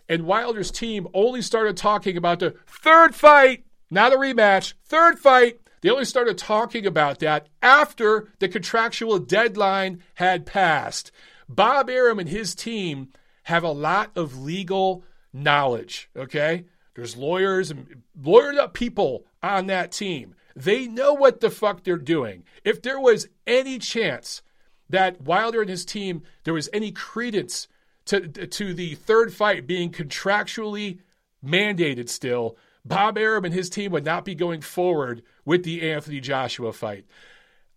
And 0.09 0.25
Wilder's 0.25 0.71
team 0.71 1.07
only 1.13 1.41
started 1.41 1.77
talking 1.77 2.17
about 2.17 2.39
the 2.39 2.55
third 2.65 3.13
fight, 3.13 3.65
not 3.91 4.13
a 4.13 4.17
rematch, 4.17 4.73
third 4.85 5.19
fight. 5.19 5.59
They 5.81 5.89
only 5.89 6.05
started 6.05 6.37
talking 6.37 6.85
about 6.85 7.19
that 7.19 7.47
after 7.61 8.29
the 8.39 8.47
contractual 8.47 9.19
deadline 9.19 10.01
had 10.15 10.45
passed. 10.45 11.11
Bob 11.47 11.89
Arum 11.89 12.19
and 12.19 12.29
his 12.29 12.55
team 12.55 13.09
have 13.43 13.63
a 13.63 13.71
lot 13.71 14.11
of 14.15 14.39
legal 14.39 15.03
knowledge, 15.31 16.09
okay? 16.15 16.65
There's 16.95 17.15
lawyers 17.15 17.69
and 17.69 18.01
lawyered 18.19 18.57
up 18.57 18.73
people 18.73 19.25
on 19.43 19.67
that 19.67 19.91
team. 19.91 20.35
They 20.55 20.87
know 20.87 21.13
what 21.13 21.39
the 21.39 21.51
fuck 21.51 21.83
they're 21.83 21.97
doing. 21.97 22.43
If 22.63 22.81
there 22.81 22.99
was 22.99 23.27
any 23.45 23.77
chance 23.77 24.41
that 24.89 25.21
Wilder 25.21 25.61
and 25.61 25.69
his 25.69 25.85
team, 25.85 26.23
there 26.43 26.53
was 26.53 26.69
any 26.73 26.91
credence 26.91 27.67
to, 28.07 28.47
to 28.47 28.73
the 28.73 28.95
third 28.95 29.33
fight 29.33 29.67
being 29.67 29.91
contractually 29.91 30.99
mandated 31.45 32.09
still, 32.09 32.57
Bob 32.83 33.17
Arum 33.17 33.45
and 33.45 33.53
his 33.53 33.69
team 33.69 33.91
would 33.91 34.05
not 34.05 34.25
be 34.25 34.35
going 34.35 34.61
forward 34.61 35.23
with 35.45 35.63
the 35.63 35.89
Anthony 35.89 36.19
Joshua 36.19 36.73
fight. 36.73 37.05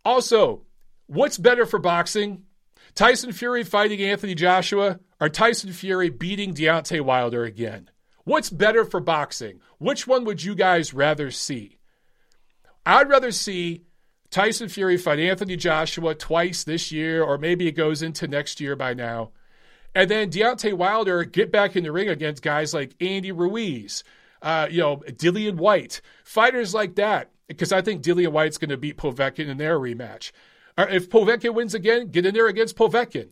Also, 0.04 0.62
what's 1.06 1.38
better 1.38 1.66
for 1.66 1.78
boxing? 1.78 2.44
Tyson 2.94 3.32
Fury 3.32 3.64
fighting 3.64 4.00
Anthony 4.00 4.34
Joshua 4.34 5.00
or 5.20 5.28
Tyson 5.28 5.72
Fury 5.72 6.10
beating 6.10 6.54
Deontay 6.54 7.00
Wilder 7.00 7.44
again? 7.44 7.90
What's 8.24 8.50
better 8.50 8.84
for 8.84 9.00
boxing? 9.00 9.60
Which 9.78 10.06
one 10.06 10.24
would 10.24 10.42
you 10.42 10.54
guys 10.54 10.94
rather 10.94 11.30
see? 11.30 11.78
I'd 12.86 13.08
rather 13.08 13.32
see 13.32 13.84
Tyson 14.30 14.68
Fury 14.68 14.96
fight 14.96 15.18
Anthony 15.18 15.56
Joshua 15.56 16.14
twice 16.14 16.64
this 16.64 16.92
year, 16.92 17.22
or 17.22 17.38
maybe 17.38 17.66
it 17.66 17.72
goes 17.72 18.02
into 18.02 18.28
next 18.28 18.60
year 18.60 18.76
by 18.76 18.94
now. 18.94 19.32
And 19.94 20.10
then 20.10 20.30
Deontay 20.30 20.74
Wilder 20.74 21.24
get 21.24 21.50
back 21.50 21.76
in 21.76 21.84
the 21.84 21.92
ring 21.92 22.08
against 22.08 22.42
guys 22.42 22.72
like 22.72 22.94
Andy 23.00 23.32
Ruiz, 23.32 24.04
uh, 24.42 24.68
you 24.70 24.80
know, 24.80 24.98
Dillian 25.06 25.56
Whyte, 25.56 26.00
fighters 26.24 26.74
like 26.74 26.94
that. 26.96 27.30
Because 27.48 27.72
I 27.72 27.82
think 27.82 28.02
Dillian 28.02 28.30
Whyte's 28.30 28.58
going 28.58 28.70
to 28.70 28.76
beat 28.76 28.96
Povetkin 28.96 29.48
in 29.48 29.58
their 29.58 29.78
rematch. 29.78 30.30
Or 30.78 30.88
if 30.88 31.10
Povetkin 31.10 31.54
wins 31.54 31.74
again, 31.74 32.06
get 32.08 32.24
in 32.24 32.34
there 32.34 32.46
against 32.46 32.76
Povetkin 32.76 33.30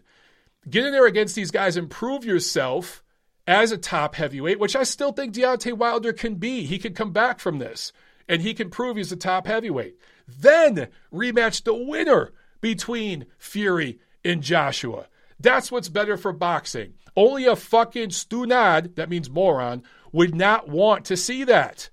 get 0.69 0.85
in 0.85 0.93
there 0.93 1.07
against 1.07 1.35
these 1.35 1.51
guys 1.51 1.77
and 1.77 1.91
prove 1.91 2.25
yourself 2.25 3.03
as 3.47 3.73
a 3.73 3.79
top 3.79 4.15
heavyweight, 4.15 4.59
which 4.59 4.77
I 4.77 4.83
still 4.83 5.13
think 5.13 5.35
Deontay 5.35 5.73
Wilder 5.73 6.13
can 6.13 6.35
be. 6.35 6.65
He 6.65 6.79
can 6.79 6.95
come 6.95 7.13
back 7.13 7.41
from 7.41 7.59
this 7.59 7.93
and 8.29 8.43
he 8.43 8.55
can 8.55 8.71
prove 8.71 8.97
he's 8.97 9.13
a 9.13 9.17
top 9.17 9.47
heavyweight. 9.47 9.97
Then 10.27 10.89
rematch 11.13 11.65
the 11.65 11.75
winner 11.75 12.33
between 12.61 13.27
Fury 13.39 13.99
and 14.25 14.43
Joshua. 14.43 15.07
That's 15.41 15.71
what's 15.71 15.89
better 15.89 16.17
for 16.17 16.33
boxing. 16.33 16.95
Only 17.17 17.47
a 17.47 17.57
fucking 17.57 18.11
stunad, 18.11 18.97
that 18.97 19.09
means 19.09 19.31
moron, 19.31 19.83
would 20.13 20.35
not 20.35 20.69
want 20.69 21.05
to 21.07 21.17
see 21.17 21.45
that. 21.45 21.91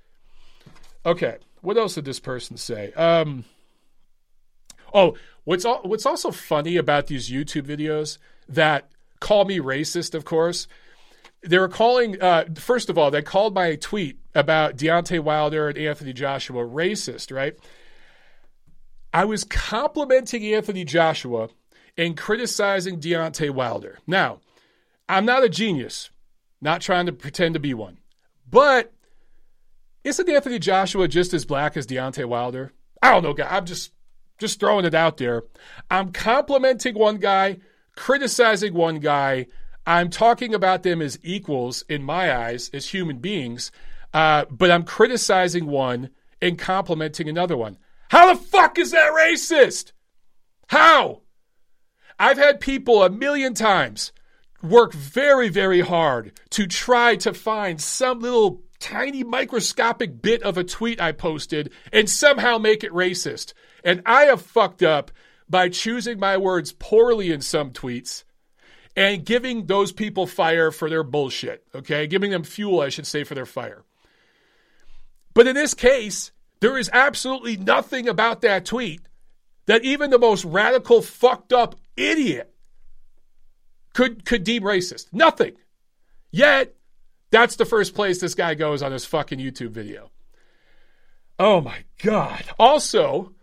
Okay, 1.06 1.38
what 1.62 1.78
else 1.78 1.96
did 1.96 2.06
this 2.06 2.20
person 2.20 2.58
say? 2.58 2.92
Um, 2.94 3.46
oh, 4.94 5.16
what's 5.44 5.66
al- 5.66 5.84
what's 5.84 6.06
also 6.06 6.32
funny 6.32 6.78
about 6.78 7.08
these 7.08 7.30
YouTube 7.30 7.64
videos 7.64 8.18
that 8.50 8.90
call 9.20 9.46
me 9.46 9.60
racist, 9.60 10.14
of 10.14 10.26
course. 10.26 10.68
They 11.42 11.60
were 11.60 11.70
calling, 11.70 12.20
uh, 12.22 12.46
first 12.56 12.90
of 12.90 12.98
all, 12.98 13.12
they 13.12 13.22
called 13.22 13.54
my 13.54 13.76
tweet 13.76 14.18
about 14.34 14.78
Deontay 14.78 15.20
Wilder 15.20 15.70
and 15.70 15.78
Anthony 15.78 16.12
Joshua 16.12 16.64
racist, 16.64 17.36
right? 17.36 17.56
I 19.14 19.26
was 19.26 19.44
complimenting 19.44 20.44
Anthony 20.54 20.84
Joshua 20.84 21.50
and 21.98 22.18
criticizing 22.18 23.00
Deontay 23.00 23.50
Wilder. 23.50 24.00
Now, 24.06 24.40
I'm 25.08 25.26
not 25.26 25.44
a 25.44 25.50
genius, 25.50 26.10
not 26.62 26.82
trying 26.82 27.06
to 27.06 27.14
pretend 27.14 27.54
to 27.54 27.60
be 27.60 27.74
one, 27.74 28.00
but 28.50 28.94
isn't 30.04 30.30
Anthony 30.30 30.60
Joshua 30.60 31.08
just 31.08 31.34
as 31.34 31.46
black 31.46 31.78
as 31.78 31.88
Deontay 31.88 32.26
Wilder? 32.26 32.74
I 33.02 33.12
don't 33.12 33.24
know, 33.24 33.34
guy. 33.34 33.48
I'm 33.50 33.66
just 33.66 33.92
just 34.38 34.60
throwing 34.60 34.86
it 34.86 34.94
out 34.94 35.18
there. 35.18 35.44
I'm 35.90 36.12
complimenting 36.12 36.96
one 36.96 37.18
guy 37.18 37.58
criticizing 37.96 38.74
one 38.74 39.00
guy. 39.00 39.48
I'm 39.88 40.10
talking 40.10 40.54
about 40.54 40.84
them 40.84 41.02
as 41.02 41.20
equals 41.24 41.84
in 41.88 42.04
my 42.04 42.36
eyes, 42.36 42.70
as 42.74 42.90
human 42.90 43.18
beings, 43.20 43.72
uh, 44.14 44.46
but 44.50 44.72
I'm 44.72 44.84
criticizing 44.84 45.68
one 45.68 46.10
and 46.42 46.58
complimenting 46.58 47.30
another 47.30 47.58
one. 47.58 47.78
How 48.10 48.34
the 48.34 48.40
fuck 48.40 48.78
is 48.78 48.92
that 48.92 49.14
racist? 49.14 49.92
How? 50.68 51.22
I've 52.20 52.38
had 52.38 52.60
people 52.60 53.04
a 53.04 53.10
million 53.10 53.54
times 53.54 54.12
work 54.62 54.94
very, 54.94 55.50
very 55.50 55.82
hard 55.82 56.32
to 56.52 56.66
try 56.68 57.16
to 57.18 57.34
find 57.34 57.80
some 57.82 58.20
little 58.20 58.62
tiny 58.80 59.24
microscopic 59.24 60.22
bit 60.22 60.44
of 60.44 60.58
a 60.58 60.64
tweet 60.64 61.02
I 61.02 61.12
posted 61.12 61.72
and 61.92 62.10
somehow 62.10 62.58
make 62.58 62.84
it 62.84 62.92
racist. 62.92 63.54
And 63.84 64.02
I 64.06 64.24
have 64.24 64.42
fucked 64.42 64.84
up 64.84 65.12
by 65.50 65.70
choosing 65.70 66.20
my 66.20 66.38
words 66.38 66.72
poorly 66.72 67.32
in 67.32 67.42
some 67.42 67.72
tweets 67.72 68.24
and 68.96 69.26
giving 69.26 69.66
those 69.66 69.92
people 69.92 70.26
fire 70.26 70.72
for 70.72 70.90
their 70.90 71.04
bullshit, 71.04 71.64
okay? 71.76 72.08
Giving 72.08 72.32
them 72.32 72.44
fuel, 72.44 72.80
I 72.80 72.90
should 72.90 73.06
say, 73.06 73.24
for 73.24 73.36
their 73.36 73.46
fire. 73.46 73.84
But 75.34 75.48
in 75.48 75.56
this 75.56 75.74
case, 75.74 76.32
there 76.62 76.78
is 76.78 76.90
absolutely 76.94 77.58
nothing 77.58 78.08
about 78.08 78.42
that 78.42 78.66
tweet 78.66 79.02
that 79.66 79.84
even 79.84 80.10
the 80.10 80.20
most 80.20 80.46
radical, 80.46 81.02
fucked 81.02 81.52
up 81.52 81.76
idiot 81.98 82.54
could, 83.94 84.26
could 84.26 84.44
deem 84.44 84.64
racist. 84.64 85.08
Nothing. 85.12 85.54
Yet, 86.32 86.76
that's 87.32 87.56
the 87.56 87.66
first 87.66 87.96
place 87.96 88.20
this 88.20 88.36
guy 88.36 88.54
goes 88.56 88.82
on 88.84 88.92
his 88.92 89.06
fucking 89.06 89.40
YouTube 89.40 89.72
video. 89.72 90.12
Oh 91.40 91.62
my 91.62 91.84
God. 92.02 92.46
Also, 92.60 93.34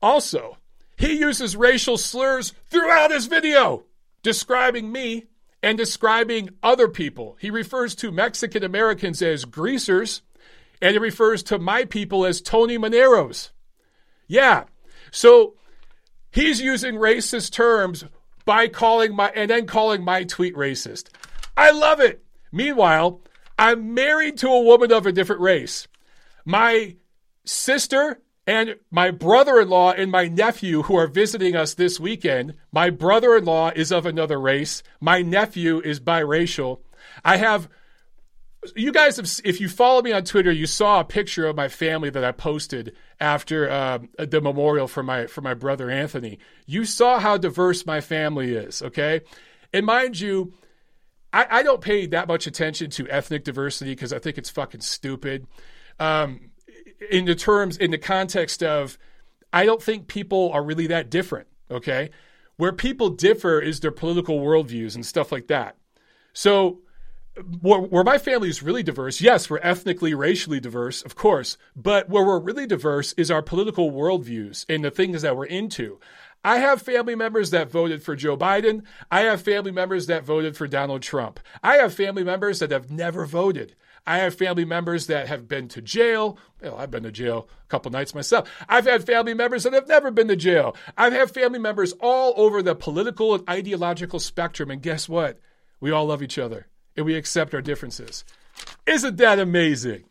also, 0.00 0.58
he 0.96 1.18
uses 1.18 1.56
racial 1.56 1.98
slurs 1.98 2.52
throughout 2.66 3.10
his 3.10 3.26
video, 3.26 3.84
describing 4.22 4.92
me 4.92 5.26
and 5.62 5.78
describing 5.78 6.50
other 6.62 6.88
people. 6.88 7.36
He 7.40 7.50
refers 7.50 7.94
to 7.96 8.10
Mexican 8.10 8.64
Americans 8.64 9.22
as 9.22 9.44
greasers, 9.44 10.22
and 10.80 10.92
he 10.92 10.98
refers 10.98 11.42
to 11.44 11.58
my 11.58 11.84
people 11.84 12.24
as 12.24 12.40
Tony 12.40 12.78
Maneros. 12.78 13.50
Yeah, 14.26 14.64
so 15.10 15.54
he's 16.32 16.60
using 16.60 16.94
racist 16.96 17.52
terms 17.52 18.04
by 18.44 18.66
calling 18.66 19.14
my 19.14 19.28
and 19.34 19.50
then 19.50 19.66
calling 19.66 20.02
my 20.02 20.24
tweet 20.24 20.54
racist. 20.56 21.08
I 21.56 21.70
love 21.70 22.00
it. 22.00 22.24
Meanwhile, 22.50 23.20
I'm 23.58 23.94
married 23.94 24.38
to 24.38 24.48
a 24.48 24.62
woman 24.62 24.92
of 24.92 25.06
a 25.06 25.12
different 25.12 25.40
race. 25.40 25.86
My 26.44 26.96
sister 27.44 28.20
and 28.46 28.76
my 28.90 29.10
brother 29.10 29.60
in 29.60 29.68
law 29.68 29.92
and 29.92 30.10
my 30.10 30.26
nephew, 30.26 30.82
who 30.82 30.96
are 30.96 31.06
visiting 31.06 31.54
us 31.54 31.74
this 31.74 32.00
weekend, 32.00 32.54
my 32.72 32.90
brother 32.90 33.36
in 33.36 33.44
law 33.44 33.70
is 33.74 33.92
of 33.92 34.04
another 34.04 34.40
race. 34.40 34.82
My 35.00 35.22
nephew 35.22 35.80
is 35.80 36.00
biracial. 36.00 36.80
I 37.24 37.36
have 37.36 37.68
you 38.76 38.92
guys 38.92 39.16
have, 39.16 39.28
if 39.44 39.60
you 39.60 39.68
follow 39.68 40.02
me 40.02 40.12
on 40.12 40.24
Twitter, 40.24 40.52
you 40.52 40.66
saw 40.66 41.00
a 41.00 41.04
picture 41.04 41.46
of 41.46 41.56
my 41.56 41.68
family 41.68 42.10
that 42.10 42.24
I 42.24 42.32
posted 42.32 42.94
after 43.20 43.68
uh, 43.68 43.98
the 44.18 44.40
memorial 44.40 44.86
for 44.86 45.02
my 45.02 45.26
for 45.26 45.40
my 45.40 45.54
brother 45.54 45.90
Anthony. 45.90 46.38
You 46.66 46.84
saw 46.84 47.18
how 47.18 47.36
diverse 47.36 47.84
my 47.86 48.00
family 48.00 48.54
is, 48.54 48.82
okay? 48.82 49.22
And 49.72 49.84
mind 49.84 50.20
you, 50.20 50.54
I, 51.32 51.46
I 51.50 51.62
don't 51.62 51.80
pay 51.80 52.06
that 52.06 52.28
much 52.28 52.46
attention 52.46 52.90
to 52.90 53.08
ethnic 53.08 53.44
diversity 53.44 53.92
because 53.92 54.12
I 54.12 54.18
think 54.18 54.38
it's 54.38 54.50
fucking 54.50 54.82
stupid. 54.82 55.46
Um, 55.98 56.50
in 57.10 57.24
the 57.24 57.34
terms, 57.34 57.76
in 57.76 57.90
the 57.90 57.98
context 57.98 58.62
of, 58.62 58.96
I 59.52 59.64
don't 59.64 59.82
think 59.82 60.06
people 60.06 60.50
are 60.52 60.62
really 60.62 60.86
that 60.86 61.10
different, 61.10 61.48
okay? 61.70 62.10
Where 62.56 62.72
people 62.72 63.10
differ 63.10 63.60
is 63.60 63.80
their 63.80 63.90
political 63.90 64.38
worldviews 64.38 64.94
and 64.94 65.04
stuff 65.04 65.32
like 65.32 65.48
that. 65.48 65.76
So 66.32 66.80
where, 67.60 68.04
my 68.04 68.18
family 68.18 68.48
is 68.48 68.62
really 68.62 68.82
diverse, 68.82 69.20
yes, 69.20 69.48
we're 69.48 69.58
ethnically, 69.62 70.14
racially 70.14 70.60
diverse, 70.60 71.02
of 71.02 71.16
course, 71.16 71.56
but 71.74 72.08
where 72.08 72.24
we're 72.24 72.38
really 72.38 72.66
diverse 72.66 73.14
is 73.14 73.30
our 73.30 73.42
political 73.42 73.90
worldviews 73.90 74.66
and 74.68 74.84
the 74.84 74.90
things 74.90 75.22
that 75.22 75.36
we're 75.36 75.46
into. 75.46 75.98
I 76.44 76.58
have 76.58 76.82
family 76.82 77.14
members 77.14 77.50
that 77.50 77.70
voted 77.70 78.02
for 78.02 78.16
Joe 78.16 78.36
Biden. 78.36 78.82
I 79.10 79.20
have 79.20 79.40
family 79.40 79.70
members 79.70 80.08
that 80.08 80.24
voted 80.24 80.56
for 80.56 80.66
Donald 80.66 81.00
Trump. 81.00 81.38
I 81.62 81.76
have 81.76 81.94
family 81.94 82.24
members 82.24 82.58
that 82.58 82.72
have 82.72 82.90
never 82.90 83.24
voted. 83.26 83.76
I 84.04 84.18
have 84.18 84.34
family 84.34 84.64
members 84.64 85.06
that 85.06 85.28
have 85.28 85.46
been 85.46 85.68
to 85.68 85.80
jail. 85.80 86.36
Well, 86.60 86.76
I've 86.76 86.90
been 86.90 87.04
to 87.04 87.12
jail 87.12 87.48
a 87.64 87.68
couple 87.68 87.92
nights 87.92 88.14
myself. 88.14 88.50
I've 88.68 88.86
had 88.86 89.06
family 89.06 89.34
members 89.34 89.62
that 89.62 89.72
have 89.72 89.86
never 89.86 90.10
been 90.10 90.26
to 90.28 90.36
jail. 90.36 90.74
I've 90.98 91.12
had 91.12 91.30
family 91.30 91.60
members 91.60 91.92
all 92.00 92.34
over 92.36 92.60
the 92.60 92.74
political 92.74 93.36
and 93.36 93.48
ideological 93.48 94.18
spectrum. 94.18 94.72
And 94.72 94.82
guess 94.82 95.08
what? 95.08 95.38
We 95.78 95.92
all 95.92 96.06
love 96.06 96.24
each 96.24 96.38
other 96.38 96.66
and 96.96 97.06
we 97.06 97.14
accept 97.14 97.54
our 97.54 97.62
differences. 97.62 98.24
Isn't 98.86 99.16
that 99.18 99.38
amazing? 99.38 100.04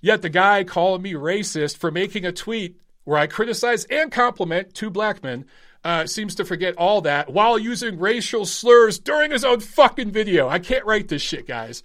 Yet 0.00 0.22
the 0.22 0.28
guy 0.28 0.64
calling 0.64 1.02
me 1.02 1.14
racist 1.14 1.78
for 1.78 1.90
making 1.90 2.24
a 2.24 2.32
tweet 2.32 2.76
where 3.04 3.18
I 3.18 3.26
criticize 3.26 3.84
and 3.84 4.10
compliment 4.10 4.74
two 4.74 4.90
black 4.90 5.22
men 5.22 5.46
uh, 5.84 6.06
seems 6.06 6.34
to 6.36 6.44
forget 6.44 6.76
all 6.76 7.02
that 7.02 7.30
while 7.30 7.58
using 7.58 7.98
racial 7.98 8.46
slurs 8.46 8.98
during 8.98 9.30
his 9.30 9.44
own 9.44 9.60
fucking 9.60 10.10
video. 10.10 10.48
I 10.48 10.58
can't 10.58 10.84
write 10.86 11.08
this 11.08 11.22
shit, 11.22 11.46
guys. 11.46 11.82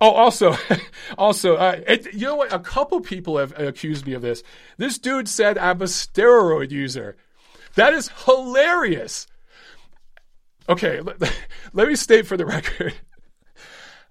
Oh, 0.00 0.10
also, 0.10 0.56
also, 1.18 1.56
uh, 1.56 1.80
it, 1.86 2.14
you 2.14 2.26
know 2.26 2.36
what? 2.36 2.52
A 2.52 2.58
couple 2.58 3.00
people 3.00 3.38
have 3.38 3.58
accused 3.58 4.06
me 4.06 4.14
of 4.14 4.22
this. 4.22 4.42
This 4.76 4.98
dude 4.98 5.28
said 5.28 5.58
I'm 5.58 5.82
a 5.82 5.86
steroid 5.86 6.70
user. 6.70 7.16
That 7.74 7.92
is 7.92 8.10
hilarious. 8.24 9.26
Okay, 10.68 11.00
let, 11.00 11.20
let 11.72 11.88
me 11.88 11.96
state 11.96 12.26
for 12.26 12.36
the 12.36 12.46
record 12.46 12.94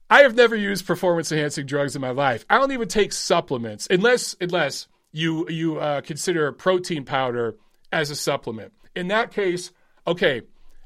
I 0.10 0.22
have 0.22 0.36
never 0.36 0.56
used 0.56 0.88
performance 0.88 1.32
enhancing 1.32 1.65
drugs 1.65 1.95
in 1.95 2.02
my 2.02 2.10
life. 2.10 2.45
I 2.50 2.58
don't 2.58 2.72
even 2.72 2.88
take 2.88 3.13
supplements 3.13 3.88
unless 3.89 4.36
unless 4.41 4.88
you 5.12 5.48
you 5.50 5.78
uh, 5.80 6.02
consider 6.02 6.52
protein 6.52 7.06
powder 7.06 7.56
as 7.91 8.10
a 8.10 8.15
supplement. 8.15 8.74
In 8.95 9.08
that 9.10 9.32
case, 9.32 9.72
okay, 10.08 10.41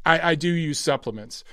I, 0.05 0.31
I 0.31 0.36
do 0.36 0.49
use 0.49 0.79
supplements. 0.79 1.43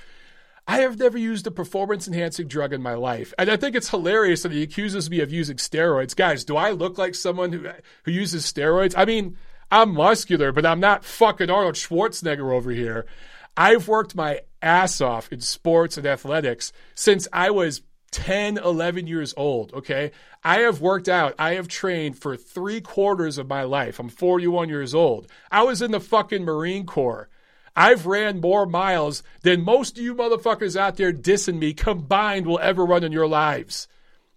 I 0.67 0.79
have 0.81 0.99
never 0.99 1.17
used 1.17 1.47
a 1.47 1.51
performance 1.51 2.07
enhancing 2.07 2.47
drug 2.47 2.71
in 2.71 2.81
my 2.81 2.93
life. 2.93 3.33
And 3.37 3.49
I 3.49 3.57
think 3.57 3.75
it's 3.75 3.89
hilarious 3.89 4.43
that 4.43 4.51
he 4.51 4.61
accuses 4.61 5.09
me 5.09 5.19
of 5.19 5.31
using 5.31 5.57
steroids. 5.57 6.15
Guys, 6.15 6.43
do 6.45 6.55
I 6.55 6.71
look 6.71 6.97
like 6.97 7.15
someone 7.15 7.51
who 7.51 7.69
who 8.03 8.11
uses 8.11 8.45
steroids? 8.45 8.93
I 8.95 9.05
mean, 9.05 9.37
I'm 9.71 9.93
muscular, 9.93 10.51
but 10.51 10.65
I'm 10.65 10.79
not 10.79 11.05
fucking 11.05 11.49
Arnold 11.49 11.75
Schwarzenegger 11.75 12.53
over 12.53 12.71
here. 12.71 13.05
I've 13.55 13.87
worked 13.87 14.15
my 14.15 14.41
ass 14.61 15.01
off 15.01 15.31
in 15.31 15.41
sports 15.41 15.97
and 15.97 16.05
athletics 16.05 16.71
since 16.95 17.27
I 17.33 17.51
was 17.51 17.81
10, 18.11 18.57
11 18.57 19.07
years 19.07 19.33
old. 19.37 19.73
Okay. 19.73 20.11
I 20.43 20.59
have 20.59 20.81
worked 20.81 21.07
out. 21.07 21.33
I 21.39 21.53
have 21.55 21.67
trained 21.67 22.17
for 22.17 22.35
three 22.35 22.81
quarters 22.81 23.37
of 23.37 23.47
my 23.47 23.63
life. 23.63 23.99
I'm 23.99 24.09
41 24.09 24.69
years 24.69 24.93
old. 24.93 25.27
I 25.49 25.63
was 25.63 25.81
in 25.81 25.91
the 25.91 25.99
fucking 25.99 26.43
Marine 26.43 26.85
Corps. 26.85 27.29
I've 27.75 28.05
ran 28.05 28.41
more 28.41 28.65
miles 28.65 29.23
than 29.43 29.63
most 29.63 29.97
of 29.97 30.03
you 30.03 30.13
motherfuckers 30.13 30.75
out 30.75 30.97
there 30.97 31.13
dissing 31.13 31.57
me 31.57 31.73
combined 31.73 32.45
will 32.45 32.59
ever 32.59 32.85
run 32.85 33.03
in 33.03 33.13
your 33.13 33.27
lives. 33.27 33.87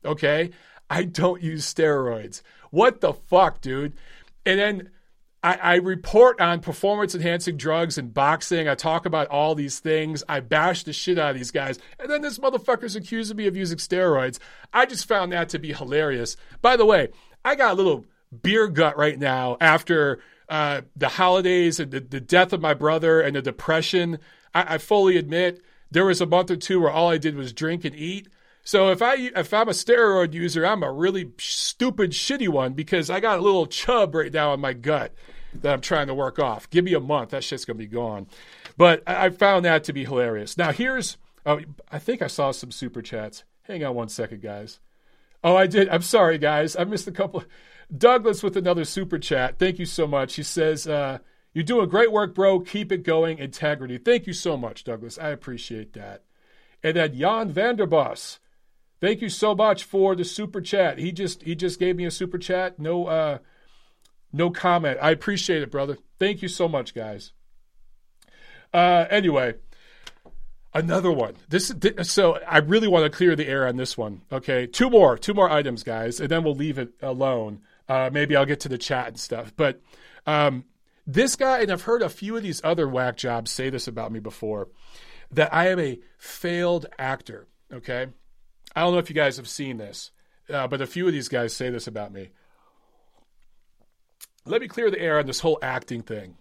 Okay. 0.05 0.51
I 0.89 1.05
don't 1.05 1.43
use 1.43 1.73
steroids. 1.73 2.43
What 2.71 3.01
the 3.01 3.13
fuck, 3.13 3.61
dude? 3.61 3.95
And 4.47 4.61
then 4.61 4.91
I, 5.45 5.55
I 5.57 5.75
report 5.75 6.41
on 6.41 6.61
performance 6.61 7.15
enhancing 7.15 7.59
drugs 7.59 7.99
and 7.99 8.15
boxing. 8.15 8.67
I 8.67 8.75
talk 8.75 9.05
about 9.05 9.29
all 9.29 9.55
these 9.55 9.79
things. 9.79 10.25
I 10.27 10.41
bash 10.41 10.85
the 10.85 10.95
shit 10.95 11.19
out 11.19 11.33
of 11.33 11.37
these 11.37 11.51
guys. 11.51 11.79
And 12.01 12.11
then 12.11 12.23
this 12.23 12.39
motherfucker's 12.39 12.97
accusing 12.97 13.37
me 13.37 13.47
of 13.47 13.55
using 13.55 13.77
steroids. 13.77 14.39
I 14.73 14.87
just 14.87 15.07
found 15.07 15.33
that 15.33 15.51
to 15.51 15.59
be 15.59 15.75
hilarious. 15.75 16.39
By 16.63 16.79
the 16.79 16.87
way, 16.87 17.09
I 17.45 17.57
got 17.57 17.73
a 17.73 17.75
little 17.75 18.07
beer 18.43 18.69
gut 18.69 18.97
right 18.97 19.19
now 19.19 19.59
after 19.61 20.21
uh, 20.49 20.81
the 20.97 21.09
holidays 21.09 21.79
and 21.79 21.91
the, 21.91 22.01
the, 22.01 22.21
death 22.21 22.55
of 22.55 22.63
my 22.63 22.73
brother 22.73 23.21
and 23.21 23.37
the 23.37 23.43
depression. 23.43 24.21
I, 24.55 24.77
I 24.77 24.79
fully 24.79 25.19
admit 25.19 25.61
there 25.91 26.07
was 26.07 26.23
a 26.23 26.27
month 26.27 26.51
or 26.51 26.57
two 26.57 26.81
where 26.81 26.91
all 26.91 27.11
I 27.11 27.19
did 27.19 27.37
was 27.37 27.53
drink 27.53 27.85
and 27.85 27.95
eat. 27.95 28.29
So 28.63 28.89
if 28.89 29.03
I 29.03 29.31
if 29.37 29.53
I'm 29.53 29.69
a 29.69 29.73
steroid 29.73 30.33
user, 30.33 30.65
I'm 30.65 30.83
a 30.83 30.91
really 30.91 31.33
stupid 31.37 32.13
shitty 32.13 32.49
one 32.49 32.73
because 32.73 33.11
I 33.11 33.21
got 33.21 33.39
a 33.39 33.43
little 33.43 33.67
chub 33.67 34.15
right 34.15 34.33
now 34.33 34.55
in 34.55 34.61
my 34.61 34.73
gut 34.73 35.13
that 35.63 35.73
I'm 35.73 35.81
trying 35.81 36.07
to 36.09 36.15
work 36.15 36.39
off. 36.39 36.69
Give 36.71 36.85
me 36.85 36.95
a 36.95 37.01
month, 37.01 37.31
that 37.31 37.45
shit's 37.45 37.65
gonna 37.65 37.79
be 37.79 37.87
gone. 37.87 38.27
But 38.77 39.03
I, 39.07 39.31
found 39.31 39.65
that 39.65 39.85
to 39.85 39.93
be 39.93 40.05
hilarious. 40.05 40.57
Now 40.57 40.73
here's, 40.73 41.17
oh, 41.47 41.61
I 41.91 41.99
think 41.99 42.23
I 42.23 42.27
saw 42.27 42.51
some 42.51 42.71
super 42.71 43.03
chats. 43.03 43.45
Hang 43.63 43.85
on 43.85 43.95
one 43.95 44.09
second, 44.09 44.43
guys. 44.43 44.81
Oh, 45.43 45.57
I 45.57 45.67
did. 45.67 45.89
I'm 45.89 46.03
sorry, 46.03 46.39
guys. 46.39 46.75
I 46.75 46.85
missed 46.85 47.07
a 47.07 47.13
couple. 47.13 47.45
Douglas 47.97 48.43
with 48.43 48.57
another 48.57 48.85
super 48.85 49.19
chat. 49.19 49.59
Thank 49.59 49.79
you 49.79 49.87
so 49.87 50.07
much. 50.07 50.37
He 50.37 50.43
says, 50.43 50.87
uh, 50.87 51.19
"You're 51.53 51.65
doing 51.65 51.89
great 51.89 52.11
work, 52.11 52.35
bro. 52.35 52.61
Keep 52.61 52.93
it 52.93 53.03
going. 53.03 53.39
Integrity. 53.39 53.99
Thank 53.99 54.27
you 54.27 54.33
so 54.33 54.57
much, 54.57 54.85
Douglas. 54.85 55.19
I 55.19 55.29
appreciate 55.29 55.93
that." 55.93 56.25
And 56.83 56.97
then 56.97 57.19
Jan 57.19 57.53
Vanderbos. 57.53 58.39
Thank 59.01 59.21
you 59.21 59.29
so 59.29 59.55
much 59.55 59.85
for 59.85 60.15
the 60.15 60.25
super 60.25 60.63
chat. 60.63 60.99
He 60.99 61.13
just 61.13 61.43
he 61.43 61.55
just 61.55 61.79
gave 61.79 61.97
me 61.97 62.07
a 62.07 62.11
super 62.11 62.39
chat. 62.39 62.79
No 62.79 63.07
uh 63.07 63.39
no 64.35 64.51
comment. 64.51 64.99
I 65.01 65.11
appreciate 65.11 65.63
it, 65.63 65.71
brother. 65.71 65.97
Thank 66.19 66.43
you 66.43 66.49
so 66.49 66.69
much, 66.69 66.95
guys. 66.95 67.33
Uh, 68.73 69.07
anyway, 69.09 69.55
another 70.75 71.13
one. 71.13 71.37
This 71.49 71.73
so 72.03 72.41
I 72.47 72.59
really 72.59 72.89
want 72.89 73.05
to 73.11 73.17
clear 73.17 73.37
the 73.37 73.47
air 73.47 73.67
on 73.67 73.77
this 73.77 73.97
one. 73.97 74.23
Okay, 74.33 74.67
two 74.67 74.91
more, 74.91 75.17
two 75.17 75.35
more 75.35 75.49
items, 75.49 75.85
guys, 75.85 76.19
and 76.19 76.29
then 76.29 76.43
we'll 76.43 76.57
leave 76.57 76.79
it 76.79 76.91
alone. 77.01 77.61
Uh, 77.89 78.11
maybe 78.13 78.35
I'll 78.35 78.45
get 78.45 78.61
to 78.61 78.69
the 78.69 78.79
chat 78.79 79.09
and 79.09 79.21
stuff. 79.21 79.53
But 79.57 79.81
um, 80.27 80.65
this 81.07 81.37
guy, 81.37 81.61
and 81.61 81.71
I've 81.71 81.83
heard 81.83 82.03
a 82.03 82.09
few 82.09 82.37
of 82.37 82.43
these 82.43 82.61
other 82.65 82.89
whack 82.89 83.17
jobs 83.17 83.53
say 83.53 83.71
this 83.71 83.87
about 83.87 84.11
me 84.11 84.19
before, 84.19 84.69
that 85.31 85.55
I 85.55 85.69
am 85.69 85.79
a 85.79 86.01
failed 86.19 86.87
actor. 86.99 87.47
Okay, 87.73 88.09
I 88.75 88.81
don't 88.81 88.93
know 88.93 88.99
if 88.99 89.09
you 89.09 89.15
guys 89.15 89.37
have 89.37 89.49
seen 89.49 89.77
this, 89.77 90.11
uh, 90.51 90.67
but 90.67 90.81
a 90.81 90.87
few 90.87 91.07
of 91.07 91.13
these 91.13 91.29
guys 91.29 91.55
say 91.55 91.71
this 91.71 91.87
about 91.87 92.13
me. 92.13 92.31
Let 94.47 94.61
me 94.61 94.69
clear 94.69 94.91
the 94.91 95.01
air 95.01 95.19
on 95.19 95.27
this 95.27 95.41
whole 95.41 95.59
acting 95.63 96.03
thing. 96.03 96.37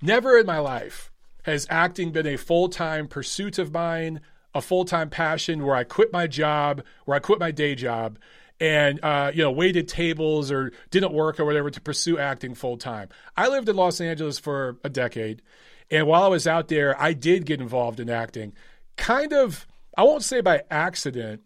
Never 0.00 0.38
in 0.38 0.46
my 0.46 0.58
life 0.58 1.10
has 1.42 1.66
acting 1.68 2.12
been 2.12 2.26
a 2.26 2.36
full 2.36 2.68
time 2.68 3.08
pursuit 3.08 3.58
of 3.58 3.72
mine, 3.72 4.20
a 4.54 4.60
full 4.60 4.84
time 4.84 5.10
passion 5.10 5.64
where 5.64 5.74
I 5.74 5.84
quit 5.84 6.12
my 6.12 6.26
job, 6.26 6.82
where 7.04 7.16
I 7.16 7.20
quit 7.20 7.40
my 7.40 7.50
day 7.50 7.74
job, 7.74 8.18
and 8.60 9.02
uh, 9.02 9.32
you 9.34 9.42
know 9.42 9.50
waited 9.50 9.88
tables 9.88 10.52
or 10.52 10.72
didn't 10.90 11.12
work 11.12 11.40
or 11.40 11.44
whatever 11.44 11.70
to 11.70 11.80
pursue 11.80 12.18
acting 12.18 12.54
full 12.54 12.76
time. 12.76 13.08
I 13.36 13.48
lived 13.48 13.68
in 13.68 13.74
Los 13.74 14.00
Angeles 14.00 14.38
for 14.38 14.78
a 14.84 14.88
decade, 14.88 15.42
and 15.90 16.06
while 16.06 16.22
I 16.22 16.28
was 16.28 16.46
out 16.46 16.68
there, 16.68 17.00
I 17.00 17.12
did 17.12 17.44
get 17.44 17.60
involved 17.60 17.98
in 17.98 18.08
acting, 18.08 18.52
kind 18.96 19.32
of. 19.32 19.66
I 19.96 20.02
won't 20.02 20.24
say 20.24 20.40
by 20.40 20.62
accident, 20.72 21.42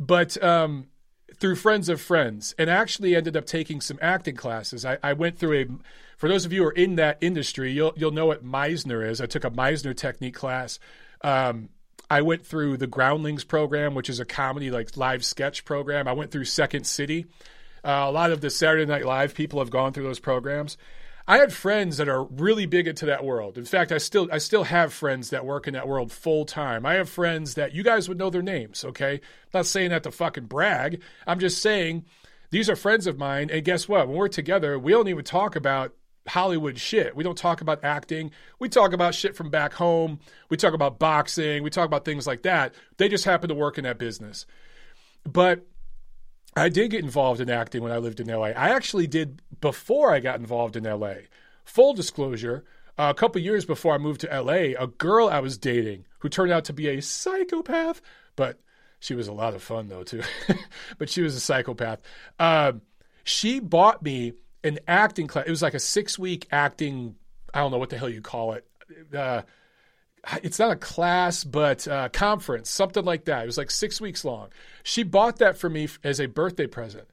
but 0.00 0.42
um, 0.42 0.88
through 1.42 1.56
friends 1.56 1.88
of 1.88 2.00
friends 2.00 2.54
and 2.56 2.70
actually 2.70 3.16
ended 3.16 3.36
up 3.36 3.44
taking 3.44 3.80
some 3.80 3.98
acting 4.00 4.36
classes. 4.36 4.84
I, 4.84 4.96
I, 5.02 5.12
went 5.12 5.36
through 5.36 5.58
a, 5.58 5.66
for 6.16 6.28
those 6.28 6.44
of 6.44 6.52
you 6.52 6.62
who 6.62 6.68
are 6.68 6.72
in 6.72 6.94
that 6.94 7.18
industry, 7.20 7.72
you'll, 7.72 7.92
you'll 7.96 8.12
know 8.12 8.26
what 8.26 8.44
Meisner 8.44 9.04
is. 9.04 9.20
I 9.20 9.26
took 9.26 9.42
a 9.42 9.50
Meisner 9.50 9.94
technique 9.94 10.36
class. 10.36 10.78
Um, 11.22 11.68
I 12.08 12.22
went 12.22 12.46
through 12.46 12.76
the 12.76 12.86
Groundlings 12.86 13.42
program, 13.42 13.96
which 13.96 14.08
is 14.08 14.20
a 14.20 14.24
comedy, 14.24 14.70
like 14.70 14.96
live 14.96 15.24
sketch 15.24 15.64
program. 15.64 16.06
I 16.06 16.12
went 16.12 16.30
through 16.30 16.44
Second 16.44 16.86
City. 16.86 17.26
Uh, 17.82 18.04
a 18.06 18.12
lot 18.12 18.30
of 18.30 18.40
the 18.40 18.48
Saturday 18.48 18.86
Night 18.86 19.04
Live 19.04 19.34
people 19.34 19.58
have 19.58 19.70
gone 19.70 19.92
through 19.92 20.04
those 20.04 20.20
programs. 20.20 20.78
I 21.26 21.38
had 21.38 21.52
friends 21.52 21.98
that 21.98 22.08
are 22.08 22.24
really 22.24 22.66
big 22.66 22.88
into 22.88 23.06
that 23.06 23.24
world. 23.24 23.56
In 23.56 23.64
fact, 23.64 23.92
I 23.92 23.98
still 23.98 24.28
I 24.32 24.38
still 24.38 24.64
have 24.64 24.92
friends 24.92 25.30
that 25.30 25.46
work 25.46 25.68
in 25.68 25.74
that 25.74 25.86
world 25.86 26.10
full 26.10 26.44
time. 26.44 26.84
I 26.84 26.94
have 26.94 27.08
friends 27.08 27.54
that 27.54 27.74
you 27.74 27.82
guys 27.82 28.08
would 28.08 28.18
know 28.18 28.30
their 28.30 28.42
names, 28.42 28.84
okay? 28.84 29.14
I'm 29.14 29.20
not 29.54 29.66
saying 29.66 29.90
that 29.90 30.02
to 30.02 30.10
fucking 30.10 30.46
brag. 30.46 31.00
I'm 31.26 31.38
just 31.38 31.62
saying 31.62 32.04
these 32.50 32.68
are 32.68 32.76
friends 32.76 33.06
of 33.06 33.18
mine 33.18 33.50
and 33.50 33.64
guess 33.64 33.88
what? 33.88 34.08
When 34.08 34.16
we're 34.16 34.28
together, 34.28 34.78
we 34.78 34.92
don't 34.92 35.08
even 35.08 35.24
talk 35.24 35.56
about 35.56 35.94
Hollywood 36.28 36.78
shit. 36.78 37.16
We 37.16 37.24
don't 37.24 37.38
talk 37.38 37.60
about 37.60 37.84
acting. 37.84 38.30
We 38.58 38.68
talk 38.68 38.92
about 38.92 39.14
shit 39.14 39.36
from 39.36 39.50
back 39.50 39.72
home. 39.74 40.20
We 40.50 40.56
talk 40.56 40.74
about 40.74 40.98
boxing. 40.98 41.62
We 41.62 41.70
talk 41.70 41.86
about 41.86 42.04
things 42.04 42.26
like 42.26 42.42
that. 42.42 42.74
They 42.96 43.08
just 43.08 43.24
happen 43.24 43.48
to 43.48 43.54
work 43.54 43.78
in 43.78 43.84
that 43.84 43.98
business. 43.98 44.46
But 45.24 45.66
I 46.54 46.68
did 46.68 46.90
get 46.90 47.02
involved 47.02 47.40
in 47.40 47.48
acting 47.48 47.82
when 47.82 47.92
I 47.92 47.98
lived 47.98 48.20
in 48.20 48.28
LA. 48.28 48.48
I 48.48 48.70
actually 48.70 49.06
did 49.06 49.40
before 49.60 50.12
I 50.12 50.20
got 50.20 50.38
involved 50.38 50.76
in 50.76 50.84
LA. 50.84 51.14
Full 51.64 51.94
disclosure, 51.94 52.64
a 52.98 53.14
couple 53.14 53.40
years 53.40 53.64
before 53.64 53.94
I 53.94 53.98
moved 53.98 54.20
to 54.22 54.40
LA, 54.40 54.74
a 54.78 54.86
girl 54.86 55.28
I 55.28 55.40
was 55.40 55.56
dating 55.56 56.04
who 56.18 56.28
turned 56.28 56.52
out 56.52 56.64
to 56.66 56.72
be 56.72 56.88
a 56.88 57.00
psychopath, 57.00 58.02
but 58.36 58.60
she 59.00 59.14
was 59.14 59.28
a 59.28 59.32
lot 59.32 59.54
of 59.54 59.62
fun 59.62 59.88
though 59.88 60.02
too. 60.02 60.22
but 60.98 61.08
she 61.08 61.22
was 61.22 61.34
a 61.34 61.40
psychopath. 61.40 62.00
Uh, 62.38 62.72
she 63.24 63.60
bought 63.60 64.02
me 64.02 64.34
an 64.62 64.78
acting 64.86 65.26
class. 65.26 65.46
It 65.46 65.50
was 65.50 65.62
like 65.62 65.74
a 65.74 65.80
six 65.80 66.18
week 66.18 66.46
acting. 66.52 67.16
I 67.54 67.60
don't 67.60 67.70
know 67.70 67.78
what 67.78 67.90
the 67.90 67.98
hell 67.98 68.08
you 68.08 68.20
call 68.20 68.52
it. 68.52 68.66
Uh, 69.14 69.42
it's 70.42 70.58
not 70.58 70.70
a 70.70 70.76
class, 70.76 71.44
but 71.44 71.86
a 71.86 72.08
conference, 72.12 72.70
something 72.70 73.04
like 73.04 73.24
that. 73.24 73.42
It 73.42 73.46
was 73.46 73.58
like 73.58 73.70
six 73.70 74.00
weeks 74.00 74.24
long. 74.24 74.48
She 74.82 75.02
bought 75.02 75.38
that 75.38 75.56
for 75.56 75.68
me 75.68 75.88
as 76.04 76.20
a 76.20 76.26
birthday 76.26 76.66
present 76.66 77.08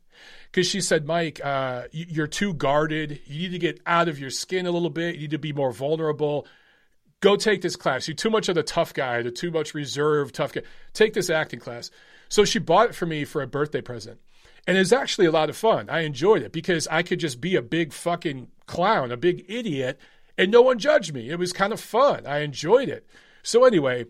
because 0.51 0.67
she 0.67 0.81
said, 0.81 1.05
Mike, 1.05 1.43
uh, 1.43 1.83
you're 1.91 2.27
too 2.27 2.53
guarded. 2.53 3.21
You 3.25 3.49
need 3.49 3.51
to 3.51 3.59
get 3.59 3.81
out 3.85 4.07
of 4.09 4.19
your 4.19 4.29
skin 4.29 4.65
a 4.65 4.71
little 4.71 4.89
bit. 4.89 5.15
You 5.15 5.21
need 5.21 5.31
to 5.31 5.39
be 5.39 5.53
more 5.53 5.71
vulnerable. 5.71 6.45
Go 7.21 7.35
take 7.35 7.61
this 7.61 7.75
class. 7.75 8.07
You're 8.07 8.15
too 8.15 8.29
much 8.29 8.47
of 8.47 8.55
the 8.55 8.63
tough 8.63 8.93
guy, 8.93 9.21
the 9.21 9.31
too 9.31 9.51
much 9.51 9.73
reserved 9.73 10.35
tough 10.35 10.53
guy. 10.53 10.61
Take 10.93 11.13
this 11.13 11.29
acting 11.29 11.59
class. 11.59 11.91
So 12.29 12.45
she 12.45 12.59
bought 12.59 12.89
it 12.89 12.95
for 12.95 13.05
me 13.05 13.25
for 13.25 13.41
a 13.41 13.47
birthday 13.47 13.81
present. 13.81 14.19
And 14.67 14.77
it 14.77 14.81
was 14.81 14.93
actually 14.93 15.25
a 15.25 15.31
lot 15.31 15.49
of 15.49 15.57
fun. 15.57 15.89
I 15.89 16.01
enjoyed 16.01 16.43
it 16.43 16.51
because 16.51 16.87
I 16.89 17.01
could 17.01 17.19
just 17.19 17.41
be 17.41 17.55
a 17.55 17.61
big 17.61 17.91
fucking 17.91 18.49
clown, 18.67 19.11
a 19.11 19.17
big 19.17 19.45
idiot, 19.49 19.99
and 20.39 20.51
no 20.51 20.61
one 20.61 20.79
judged 20.79 21.13
me. 21.13 21.29
It 21.29 21.37
was 21.37 21.51
kind 21.51 21.73
of 21.73 21.81
fun. 21.81 22.25
I 22.25 22.39
enjoyed 22.39 22.87
it. 22.87 23.05
So 23.43 23.65
anyway, 23.65 24.05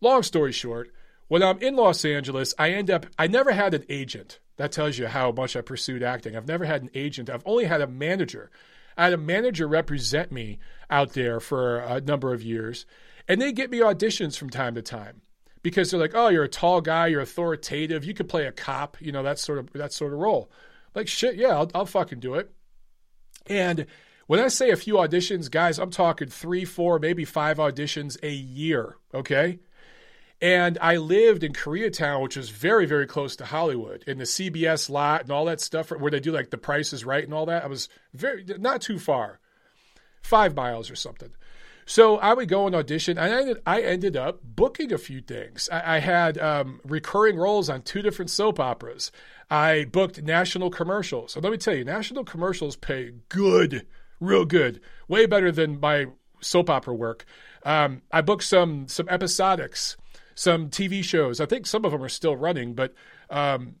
long 0.00 0.22
story 0.22 0.52
short, 0.52 0.92
when 1.26 1.42
I'm 1.42 1.58
in 1.58 1.74
Los 1.74 2.04
Angeles, 2.04 2.54
I 2.56 2.70
end 2.70 2.88
up 2.88 3.06
I 3.18 3.26
never 3.26 3.50
had 3.50 3.74
an 3.74 3.84
agent. 3.88 4.38
That 4.58 4.70
tells 4.70 4.96
you 4.96 5.08
how 5.08 5.32
much 5.32 5.56
I 5.56 5.60
pursued 5.60 6.04
acting. 6.04 6.36
I've 6.36 6.46
never 6.46 6.64
had 6.64 6.82
an 6.82 6.90
agent. 6.94 7.28
I've 7.28 7.42
only 7.44 7.64
had 7.64 7.80
a 7.80 7.88
manager. 7.88 8.50
I 8.96 9.04
had 9.04 9.12
a 9.12 9.18
manager 9.18 9.66
represent 9.66 10.30
me 10.30 10.60
out 10.88 11.14
there 11.14 11.40
for 11.40 11.78
a 11.78 12.00
number 12.00 12.32
of 12.32 12.42
years, 12.42 12.86
and 13.26 13.40
they 13.40 13.50
get 13.50 13.70
me 13.70 13.80
auditions 13.80 14.36
from 14.36 14.50
time 14.50 14.76
to 14.76 14.82
time 14.82 15.22
because 15.62 15.90
they're 15.90 15.98
like, 15.98 16.14
"Oh, 16.14 16.28
you're 16.28 16.44
a 16.44 16.48
tall 16.48 16.80
guy, 16.80 17.08
you're 17.08 17.22
authoritative, 17.22 18.04
you 18.04 18.14
could 18.14 18.28
play 18.28 18.46
a 18.46 18.52
cop, 18.52 18.98
you 19.00 19.10
know 19.10 19.24
that 19.24 19.40
sort 19.40 19.58
of 19.58 19.72
that 19.72 19.92
sort 19.92 20.12
of 20.12 20.20
role." 20.20 20.48
Like 20.94 21.08
shit, 21.08 21.34
yeah, 21.34 21.56
I'll, 21.56 21.70
I'll 21.74 21.86
fucking 21.86 22.20
do 22.20 22.34
it. 22.34 22.52
And 23.46 23.86
when 24.26 24.40
I 24.40 24.48
say 24.48 24.70
a 24.70 24.76
few 24.76 24.94
auditions, 24.94 25.50
guys, 25.50 25.78
I'm 25.78 25.90
talking 25.90 26.28
three, 26.28 26.64
four, 26.64 26.98
maybe 26.98 27.24
five 27.24 27.58
auditions 27.58 28.16
a 28.22 28.30
year, 28.30 28.96
okay? 29.14 29.58
And 30.40 30.76
I 30.80 30.96
lived 30.96 31.44
in 31.44 31.52
Koreatown, 31.52 32.20
which 32.22 32.36
is 32.36 32.50
very, 32.50 32.84
very 32.84 33.06
close 33.06 33.36
to 33.36 33.44
Hollywood, 33.44 34.02
in 34.06 34.18
the 34.18 34.24
CBS 34.24 34.90
lot 34.90 35.22
and 35.22 35.30
all 35.30 35.44
that 35.44 35.60
stuff 35.60 35.90
where 35.90 36.10
they 36.10 36.18
do 36.18 36.32
like 36.32 36.50
the 36.50 36.58
Price 36.58 36.92
is 36.92 37.04
Right 37.04 37.22
and 37.22 37.32
all 37.32 37.46
that. 37.46 37.62
I 37.62 37.68
was 37.68 37.88
very, 38.12 38.44
not 38.58 38.80
too 38.80 38.98
far, 38.98 39.38
five 40.20 40.56
miles 40.56 40.90
or 40.90 40.96
something. 40.96 41.30
So 41.84 42.16
I 42.18 42.34
would 42.34 42.48
go 42.48 42.66
and 42.66 42.74
audition, 42.74 43.18
and 43.18 43.34
I 43.34 43.40
ended, 43.40 43.62
I 43.66 43.82
ended 43.82 44.16
up 44.16 44.40
booking 44.42 44.92
a 44.92 44.98
few 44.98 45.20
things. 45.20 45.68
I, 45.70 45.96
I 45.96 45.98
had 45.98 46.38
um, 46.38 46.80
recurring 46.84 47.36
roles 47.36 47.68
on 47.68 47.82
two 47.82 48.02
different 48.02 48.30
soap 48.30 48.60
operas. 48.60 49.12
I 49.50 49.84
booked 49.84 50.22
national 50.22 50.70
commercials. 50.70 51.32
So 51.32 51.40
let 51.40 51.52
me 51.52 51.58
tell 51.58 51.74
you, 51.74 51.84
national 51.84 52.24
commercials 52.24 52.76
pay 52.76 53.12
good 53.28 53.86
real 54.22 54.44
good, 54.44 54.80
way 55.08 55.26
better 55.26 55.52
than 55.52 55.80
my 55.80 56.06
soap 56.40 56.70
opera 56.70 56.94
work. 56.94 57.24
Um, 57.64 58.02
I 58.10 58.20
booked 58.20 58.44
some 58.44 58.88
some 58.88 59.06
episodics, 59.06 59.96
some 60.34 60.68
TV 60.70 61.02
shows. 61.02 61.40
I 61.40 61.46
think 61.46 61.66
some 61.66 61.84
of 61.84 61.92
them 61.92 62.02
are 62.02 62.08
still 62.08 62.36
running, 62.36 62.74
but 62.74 62.94
um, 63.30 63.76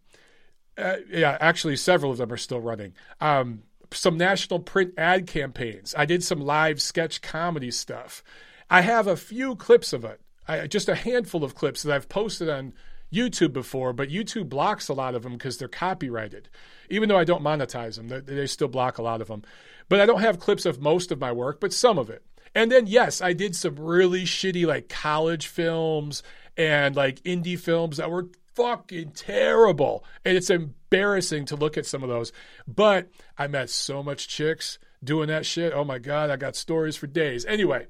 uh, 0.76 0.96
yeah, 1.10 1.36
actually 1.40 1.76
several 1.76 2.12
of 2.12 2.18
them 2.18 2.32
are 2.32 2.36
still 2.36 2.60
running. 2.60 2.94
Um, 3.20 3.62
some 3.92 4.16
national 4.16 4.60
print 4.60 4.94
ad 4.96 5.26
campaigns. 5.26 5.94
I 5.96 6.06
did 6.06 6.22
some 6.22 6.40
live 6.40 6.80
sketch 6.80 7.20
comedy 7.20 7.70
stuff. 7.70 8.22
I 8.70 8.80
have 8.80 9.06
a 9.06 9.16
few 9.16 9.54
clips 9.54 9.92
of 9.92 10.04
it, 10.04 10.20
I, 10.48 10.66
just 10.66 10.88
a 10.88 10.94
handful 10.94 11.44
of 11.44 11.54
clips 11.54 11.82
that 11.82 11.94
I've 11.94 12.08
posted 12.08 12.48
on 12.48 12.72
YouTube 13.12 13.52
before, 13.52 13.92
but 13.92 14.08
YouTube 14.08 14.48
blocks 14.48 14.88
a 14.88 14.94
lot 14.94 15.14
of 15.14 15.22
them 15.22 15.32
because 15.32 15.58
they're 15.58 15.68
copyrighted. 15.68 16.48
Even 16.88 17.08
though 17.08 17.18
I 17.18 17.24
don't 17.24 17.42
monetize 17.42 17.96
them, 17.96 18.08
they, 18.08 18.20
they 18.20 18.46
still 18.46 18.68
block 18.68 18.98
a 18.98 19.02
lot 19.02 19.20
of 19.20 19.28
them. 19.28 19.42
But 19.88 20.00
I 20.00 20.06
don't 20.06 20.20
have 20.20 20.38
clips 20.38 20.66
of 20.66 20.80
most 20.80 21.12
of 21.12 21.20
my 21.20 21.32
work, 21.32 21.60
but 21.60 21.72
some 21.72 21.98
of 21.98 22.10
it. 22.10 22.24
And 22.54 22.70
then, 22.70 22.86
yes, 22.86 23.20
I 23.20 23.32
did 23.32 23.56
some 23.56 23.76
really 23.76 24.22
shitty 24.22 24.66
like 24.66 24.88
college 24.88 25.46
films 25.46 26.22
and 26.56 26.94
like 26.94 27.22
indie 27.22 27.58
films 27.58 27.96
that 27.96 28.10
were 28.10 28.28
fucking 28.54 29.12
terrible. 29.12 30.04
And 30.24 30.36
it's 30.36 30.50
embarrassing 30.50 31.46
to 31.46 31.56
look 31.56 31.78
at 31.78 31.86
some 31.86 32.02
of 32.02 32.08
those. 32.08 32.32
But 32.66 33.08
I 33.38 33.46
met 33.46 33.70
so 33.70 34.02
much 34.02 34.28
chicks 34.28 34.78
doing 35.02 35.28
that 35.28 35.46
shit. 35.46 35.72
Oh 35.72 35.84
my 35.84 35.98
God, 35.98 36.30
I 36.30 36.36
got 36.36 36.56
stories 36.56 36.96
for 36.96 37.06
days. 37.06 37.44
Anyway, 37.46 37.86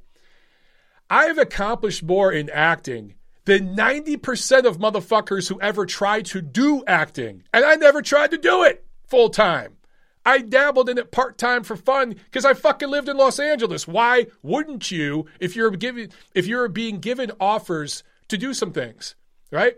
I've 1.10 1.38
accomplished 1.38 2.02
more 2.02 2.32
in 2.32 2.48
acting 2.50 3.14
than 3.44 3.76
90% 3.76 4.64
of 4.64 4.78
motherfuckers 4.78 5.48
who 5.48 5.60
ever 5.60 5.84
tried 5.86 6.26
to 6.26 6.40
do 6.40 6.84
acting. 6.86 7.42
And 7.52 7.64
I 7.64 7.74
never 7.74 8.02
tried 8.02 8.30
to 8.30 8.38
do 8.38 8.62
it 8.62 8.86
full 9.06 9.30
time. 9.30 9.76
I 10.24 10.38
dabbled 10.38 10.88
in 10.88 10.98
it 10.98 11.10
part 11.10 11.36
time 11.36 11.64
for 11.64 11.76
fun 11.76 12.10
because 12.10 12.44
I 12.44 12.54
fucking 12.54 12.88
lived 12.88 13.08
in 13.08 13.16
Los 13.16 13.40
Angeles. 13.40 13.88
Why 13.88 14.26
wouldn't 14.42 14.90
you 14.90 15.26
if 15.40 15.56
you're 15.56 15.70
giving 15.72 16.10
if 16.34 16.46
you're 16.46 16.68
being 16.68 17.00
given 17.00 17.32
offers 17.40 18.04
to 18.28 18.38
do 18.38 18.54
some 18.54 18.72
things, 18.72 19.16
right? 19.50 19.76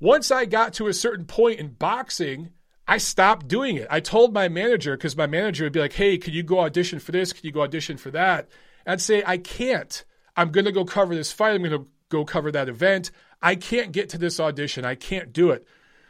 Once 0.00 0.30
I 0.30 0.44
got 0.44 0.74
to 0.74 0.88
a 0.88 0.92
certain 0.92 1.24
point 1.26 1.60
in 1.60 1.68
boxing, 1.68 2.50
I 2.88 2.98
stopped 2.98 3.46
doing 3.46 3.76
it. 3.76 3.86
I 3.88 4.00
told 4.00 4.34
my 4.34 4.48
manager 4.48 4.96
because 4.96 5.16
my 5.16 5.28
manager 5.28 5.64
would 5.64 5.72
be 5.72 5.80
like, 5.80 5.92
"Hey, 5.92 6.18
can 6.18 6.34
you 6.34 6.42
go 6.42 6.60
audition 6.60 6.98
for 6.98 7.12
this? 7.12 7.32
Can 7.32 7.46
you 7.46 7.52
go 7.52 7.62
audition 7.62 7.96
for 7.96 8.10
that?" 8.10 8.48
I'd 8.84 9.00
say, 9.00 9.22
"I 9.24 9.38
can't. 9.38 10.04
I'm 10.36 10.50
going 10.50 10.64
to 10.64 10.72
go 10.72 10.84
cover 10.84 11.14
this 11.14 11.32
fight. 11.32 11.54
I'm 11.54 11.62
going 11.62 11.70
to 11.70 11.86
go 12.10 12.24
cover 12.24 12.50
that 12.52 12.68
event. 12.68 13.10
I 13.42 13.56
can't 13.56 13.92
get 13.92 14.08
to 14.10 14.18
this 14.18 14.40
audition. 14.40 14.84
I 14.84 14.94
can't 14.94 15.32
do 15.32 15.50
it." 15.50 15.66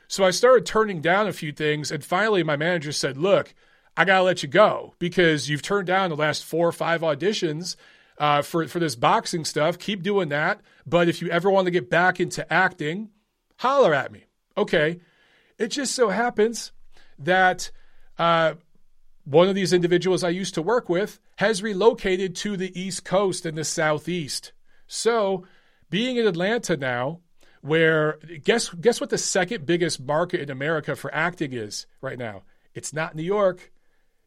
So 0.09 0.25
I 0.25 0.31
started 0.31 0.67
turning 0.67 1.01
down 1.01 1.27
a 1.27 1.33
few 1.33 1.53
things. 1.53 1.91
And 1.91 2.05
finally, 2.05 2.43
my 2.43 2.57
manager 2.57 2.93
said, 2.93 3.17
Look, 3.17 3.55
I 3.97 4.05
got 4.05 4.19
to 4.19 4.25
let 4.25 4.43
you 4.43 4.49
go 4.49 4.95
because 4.99 5.49
you've 5.49 5.63
turned 5.63 5.87
down 5.87 6.11
the 6.11 6.17
last 6.17 6.45
four 6.45 6.69
or 6.69 6.73
five 6.73 7.01
auditions 7.01 7.77
uh, 8.19 8.43
for, 8.43 8.67
for 8.69 8.79
this 8.79 8.97
boxing 8.97 9.45
stuff. 9.45 9.79
Keep 9.79 10.03
doing 10.03 10.29
that. 10.29 10.61
But 10.87 11.09
if 11.09 11.23
you 11.23 11.31
ever 11.31 11.51
want 11.51 11.67
to 11.67 11.71
get 11.71 11.91
back 11.91 12.21
into 12.21 12.51
acting, 12.53 13.11
holler 13.59 13.95
at 13.95 14.13
me. 14.13 14.25
Okay. 14.57 15.01
It 15.59 15.69
just 15.69 15.95
so 15.95 16.11
happens 16.11 16.73
that 17.19 17.71
uh, 18.19 18.55
one 19.25 19.49
of 19.49 19.55
these 19.55 19.73
individuals 19.73 20.25
I 20.25 20.31
used 20.31 20.55
to 20.55 20.63
work 20.63 20.89
with 20.89 21.21
has 21.37 21.63
relocated 21.63 22.37
to 22.37 22.57
the 22.57 22.79
East 22.79 23.05
Coast 23.05 23.47
and 23.47 23.57
the 23.57 23.65
Southeast. 23.65 24.53
So, 24.87 25.47
being 25.95 26.17
in 26.17 26.27
Atlanta 26.27 26.77
now, 26.77 27.21
where 27.61 28.19
guess 28.43 28.69
guess 28.69 29.01
what 29.01 29.11
the 29.11 29.17
second 29.17 29.65
biggest 29.65 30.01
market 30.01 30.41
in 30.41 30.51
America 30.51 30.97
for 30.97 31.15
acting 31.15 31.53
is 31.53 31.87
right 32.01 32.19
now? 32.19 32.43
It's 32.75 32.93
not 32.93 33.15
New 33.15 33.23
York, 33.23 33.73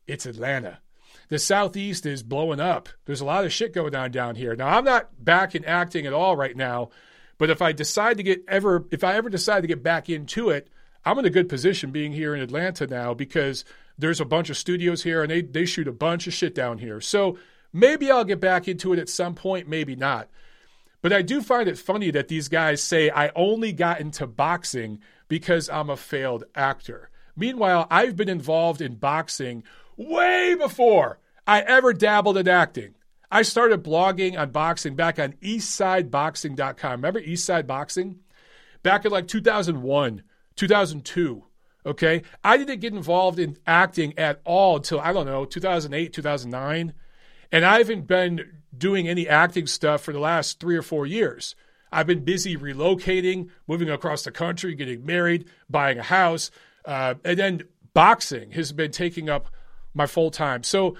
it's 0.08 0.26
Atlanta. 0.26 0.80
The 1.28 1.38
Southeast 1.38 2.06
is 2.06 2.24
blowing 2.24 2.62
up. 2.62 2.88
There's 3.04 3.20
a 3.20 3.26
lot 3.26 3.44
of 3.44 3.52
shit 3.52 3.74
going 3.74 3.94
on 3.98 4.12
down 4.12 4.36
here. 4.36 4.56
Now 4.56 4.78
I'm 4.78 4.86
not 4.86 5.26
back 5.26 5.56
in 5.56 5.66
acting 5.66 6.06
at 6.06 6.14
all 6.14 6.38
right 6.38 6.56
now, 6.56 6.88
but 7.38 7.50
if 7.50 7.62
I 7.62 7.74
decide 7.74 8.16
to 8.16 8.24
get 8.24 8.46
ever 8.48 8.86
if 8.90 9.04
I 9.04 9.16
ever 9.16 9.28
decide 9.28 9.60
to 9.60 9.68
get 9.68 9.84
back 9.84 10.10
into 10.10 10.50
it, 10.50 10.70
I'm 11.04 11.20
in 11.20 11.26
a 11.26 11.30
good 11.30 11.50
position 11.50 11.92
being 11.92 12.14
here 12.14 12.34
in 12.34 12.40
Atlanta 12.40 12.88
now 12.88 13.14
because 13.14 13.66
there's 13.98 14.22
a 14.22 14.26
bunch 14.26 14.50
of 14.50 14.56
studios 14.56 15.04
here 15.04 15.22
and 15.22 15.30
they 15.30 15.42
they 15.42 15.66
shoot 15.66 15.90
a 15.90 15.92
bunch 15.92 16.28
of 16.28 16.34
shit 16.34 16.56
down 16.56 16.78
here. 16.78 17.02
So 17.02 17.38
maybe 17.74 18.10
I'll 18.10 18.24
get 18.24 18.40
back 18.40 18.70
into 18.70 18.94
it 18.94 19.00
at 19.00 19.10
some 19.10 19.36
point, 19.36 19.68
maybe 19.68 19.98
not. 19.98 20.30
But 21.02 21.13
I 21.13 21.21
do 21.21 21.41
find 21.41 21.69
it 21.69 21.77
funny 21.77 22.12
that 22.12 22.27
these 22.27 22.48
guys 22.48 22.81
say, 22.81 23.10
I 23.10 23.31
only 23.35 23.71
got 23.71 24.02
into 24.02 24.25
boxing 24.27 25.00
because 25.27 25.69
I'm 25.69 25.89
a 25.89 25.98
failed 25.98 26.43
actor. 26.56 27.10
Meanwhile, 27.35 27.87
I've 27.91 28.15
been 28.15 28.29
involved 28.29 28.81
in 28.81 28.95
boxing 28.95 29.63
way 29.95 30.56
before 30.56 31.19
I 31.45 31.62
ever 31.62 31.93
dabbled 31.93 32.37
in 32.37 32.48
acting. 32.48 32.95
I 33.31 33.41
started 33.41 33.83
blogging 33.83 34.37
on 34.37 34.52
boxing 34.52 34.95
back 34.95 35.19
on 35.19 35.33
eastsideboxing.com. 35.33 36.91
Remember 36.91 37.21
Eastside 37.21 37.67
Boxing? 37.67 38.19
Back 38.83 39.06
in 39.06 39.12
like 39.12 39.27
2001, 39.27 40.23
2002. 40.56 41.43
Okay. 41.85 42.21
I 42.43 42.58
didn't 42.58 42.79
get 42.79 42.93
involved 42.93 43.39
in 43.39 43.58
acting 43.65 44.17
at 44.17 44.41
all 44.45 44.77
until, 44.77 45.00
I 45.00 45.13
don't 45.13 45.25
know, 45.25 45.45
2008, 45.45 46.13
2009. 46.13 46.93
And 47.52 47.65
I 47.65 47.77
haven't 47.79 48.08
been 48.08 48.57
doing 48.76 49.08
any 49.08 49.28
acting 49.28 49.68
stuff 49.68 50.02
for 50.02 50.13
the 50.13 50.20
last 50.20 50.60
three 50.60 50.76
or 50.76 50.82
four 50.82 51.06
years. 51.06 51.56
I've 51.92 52.08
been 52.08 52.24
busy 52.24 52.58
relocating, 52.58 53.50
moving 53.68 53.90
across 53.90 54.24
the 54.24 54.32
country, 54.32 54.76
getting 54.76 55.06
married, 55.06 55.46
buying 55.70 55.98
a 56.00 56.04
house, 56.04 56.52
uh, 56.86 57.15
and 57.24 57.40
then 57.40 57.63
boxing 57.94 58.52
has 58.52 58.72
been 58.72 58.92
taking 58.92 59.30
up 59.30 59.48
my 59.94 60.06
full 60.06 60.32
time. 60.32 60.63
So 60.63 60.96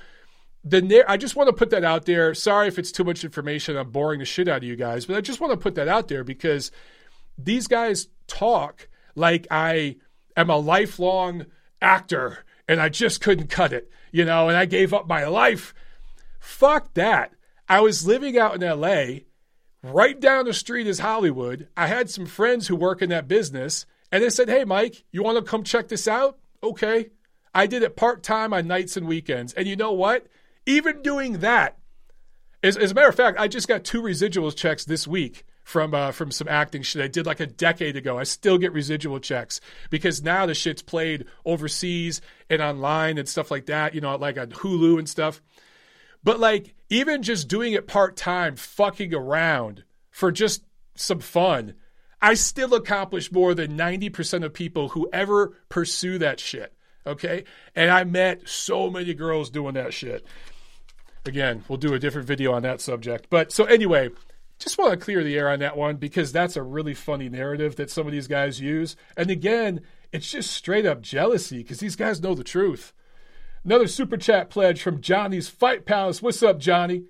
the 0.63 1.05
I 1.07 1.18
just 1.18 1.36
want 1.36 1.47
to 1.47 1.53
put 1.53 1.70
that 1.72 1.84
out 1.84 2.05
there. 2.05 2.34
Sorry 2.34 2.68
if 2.68 2.80
it's 2.80 2.91
too 2.91 3.03
much 3.03 3.24
information. 3.24 3.78
I'm 3.78 3.91
boring 3.91 4.20
the 4.20 4.26
shit 4.26 4.47
out 4.47 4.57
of 4.57 4.63
you 4.63 4.76
guys, 4.76 5.05
but 5.05 5.15
I 5.15 5.22
just 5.22 5.39
want 5.39 5.51
to 5.51 5.57
put 5.57 5.76
that 5.76 5.88
out 5.88 6.07
there 6.07 6.24
because 6.24 6.72
these 7.38 7.68
guys 7.68 8.07
talk 8.28 8.88
like 9.15 9.47
I 9.51 9.97
am 10.36 10.49
a 10.49 10.57
lifelong 10.57 11.45
actor 11.82 12.45
and 12.68 12.82
I 12.82 12.89
just 12.89 13.22
couldn't 13.22 13.47
cut 13.47 13.74
it, 13.74 13.89
you 14.11 14.26
know, 14.26 14.49
and 14.49 14.57
I 14.57 14.65
gave 14.65 14.93
up 14.93 15.07
my 15.07 15.26
life. 15.26 15.74
Fuck 16.39 16.93
that. 16.95 17.34
I 17.70 17.82
was 17.82 18.07
living 18.07 18.38
out 18.38 18.61
in 18.61 18.82
LA. 18.82 19.20
Right 19.84 20.20
down 20.20 20.45
the 20.45 20.53
street 20.53 20.88
is 20.88 20.99
Hollywood. 20.99 21.68
I 21.78 21.88
had 21.88 22.09
some 22.09 22.26
friends 22.26 22.68
who 22.68 22.76
work 22.76 23.01
in 23.01 23.09
that 23.09 23.28
business, 23.28 23.86
and 24.11 24.24
they 24.24 24.30
said, 24.30 24.49
Hey, 24.49 24.63
Mike, 24.63 25.03
you 25.11 25.24
want 25.24 25.38
to 25.38 25.49
come 25.49 25.63
check 25.63 25.88
this 25.88 26.07
out? 26.07 26.39
Okay. 26.63 27.11
I 27.53 27.68
did 27.68 27.84
it 27.84 27.95
part 27.95 28.24
time 28.24 28.53
on 28.53 28.68
nights 28.68 28.97
and 28.97 29.07
weekends. 29.07 29.53
And 29.53 29.68
you 29.68 29.76
know 29.76 29.91
what? 29.91 30.28
Even 30.65 31.01
doing 31.01 31.39
that, 31.39 31.78
as, 32.63 32.76
as, 32.76 32.91
a 32.91 32.93
matter 32.93 33.07
of 33.07 33.15
fact, 33.15 33.39
I 33.39 33.47
just 33.47 33.68
got 33.68 33.84
two 33.84 34.01
residuals 34.01 34.55
checks 34.55 34.84
this 34.86 35.07
week 35.07 35.45
from 35.63 35.93
uh, 35.93 36.11
from 36.11 36.32
some 36.32 36.47
acting 36.47 36.82
shit 36.82 37.01
I 37.01 37.07
did 37.07 37.26
like 37.26 37.39
a 37.39 37.45
decade 37.45 37.95
ago. 37.95 38.18
I 38.18 38.24
still 38.24 38.57
get 38.57 38.74
residual 38.74 39.20
checks 39.20 39.59
because 39.89 40.24
now 40.24 40.45
the 40.45 40.53
shit's 40.53 40.82
played 40.82 41.26
overseas 41.45 42.22
and 42.49 42.61
online 42.61 43.18
and 43.18 43.28
stuff 43.28 43.51
like 43.51 43.68
that. 43.68 43.93
You 43.93 44.01
know, 44.01 44.15
like 44.15 44.38
on 44.38 44.47
Hulu 44.47 44.97
and 44.97 45.07
stuff. 45.07 45.41
But 46.24 46.39
like 46.39 46.76
even 46.89 47.24
just 47.24 47.47
doing 47.47 47.74
it 47.74 47.88
part 47.88 48.15
time, 48.15 48.55
fucking 48.55 49.13
around 49.13 49.84
for 50.11 50.32
just 50.32 50.63
some 50.95 51.20
fun, 51.20 51.76
I 52.22 52.34
still 52.34 52.74
accomplish 52.74 53.32
more 53.32 53.53
than 53.53 53.78
90% 53.78 54.43
of 54.43 54.53
people 54.53 54.89
who 54.89 55.09
ever 55.13 55.55
pursue 55.70 56.18
that 56.20 56.39
shit. 56.39 56.74
Okay. 57.05 57.43
And 57.76 57.91
I 57.91 58.03
met 58.03 58.47
so 58.47 58.89
many 58.89 59.13
girls 59.13 59.49
doing 59.49 59.76
that 59.76 59.93
shit. 59.93 60.26
Again, 61.26 61.63
we'll 61.68 61.78
do 61.78 61.93
a 61.93 61.99
different 61.99 62.28
video 62.28 62.53
on 62.53 62.63
that 62.63 62.82
subject. 62.82 63.28
But 63.30 63.51
so 63.51 63.65
anyway, 63.65 64.09
just 64.59 64.78
want 64.78 64.91
to 64.91 64.97
clear 64.97 65.24
the 65.24 65.38
air 65.38 65.49
on 65.49 65.59
that 65.59 65.78
one 65.78 65.97
because 65.97 66.32
that's 66.32 66.55
a 66.55 66.63
really 66.63 66.93
funny 66.93 67.30
narrative 67.30 67.76
that 67.76 67.91
some 67.91 68.07
of 68.07 68.13
these 68.13 68.28
guys 68.28 68.59
use. 68.59 68.95
And 69.15 69.30
again, 69.30 69.82
it's 70.11 70.30
just 70.32 70.51
straight 70.51 70.86
up 70.86 71.01
jealousy 71.01 71.59
because 71.59 71.80
these 71.80 71.95
guys 71.95 72.22
know 72.22 72.34
the 72.34 72.43
truth. 72.43 72.93
Another 73.68 73.88
super 73.88 74.15
chat 74.15 74.49
pledge 74.49 74.82
from 74.82 75.01
Johnny's 75.01 75.49
Fight 75.49 75.86
Palace. 75.86 76.22
What's 76.22 76.41
up, 76.41 76.57
Johnny? 76.57 77.03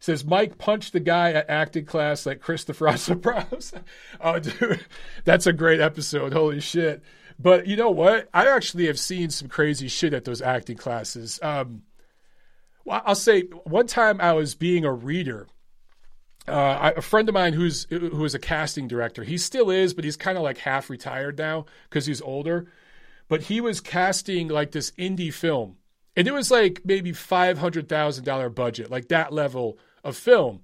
Says 0.00 0.24
Mike 0.24 0.58
punched 0.58 0.92
the 0.92 0.98
guy 0.98 1.30
at 1.30 1.48
acting 1.48 1.84
class 1.84 2.26
like 2.26 2.40
Christopher 2.40 2.92
Sopranos. 2.96 3.72
oh, 4.20 4.40
dude, 4.40 4.84
that's 5.22 5.46
a 5.46 5.52
great 5.52 5.78
episode. 5.78 6.32
Holy 6.32 6.58
shit! 6.58 7.00
But 7.38 7.68
you 7.68 7.76
know 7.76 7.92
what? 7.92 8.28
I 8.34 8.48
actually 8.48 8.88
have 8.88 8.98
seen 8.98 9.30
some 9.30 9.46
crazy 9.46 9.86
shit 9.86 10.12
at 10.12 10.24
those 10.24 10.42
acting 10.42 10.76
classes. 10.76 11.38
Um, 11.44 11.82
well, 12.84 13.02
I'll 13.04 13.14
say 13.14 13.42
one 13.62 13.86
time 13.86 14.20
I 14.20 14.32
was 14.32 14.56
being 14.56 14.84
a 14.84 14.92
reader. 14.92 15.46
Uh, 16.48 16.90
a 16.96 17.02
friend 17.02 17.28
of 17.28 17.34
mine 17.34 17.52
who's 17.52 17.86
who 17.88 18.24
is 18.24 18.34
a 18.34 18.40
casting 18.40 18.88
director. 18.88 19.22
He 19.22 19.38
still 19.38 19.70
is, 19.70 19.94
but 19.94 20.02
he's 20.02 20.16
kind 20.16 20.36
of 20.36 20.42
like 20.42 20.58
half 20.58 20.90
retired 20.90 21.38
now 21.38 21.66
because 21.88 22.06
he's 22.06 22.20
older. 22.20 22.66
But 23.28 23.42
he 23.42 23.60
was 23.60 23.80
casting 23.80 24.48
like 24.48 24.72
this 24.72 24.90
indie 24.98 25.32
film 25.32 25.76
and 26.16 26.26
it 26.26 26.32
was 26.32 26.50
like 26.50 26.82
maybe 26.84 27.12
$500,000 27.12 28.54
budget, 28.54 28.90
like 28.90 29.08
that 29.08 29.32
level 29.32 29.78
of 30.02 30.16
film. 30.16 30.60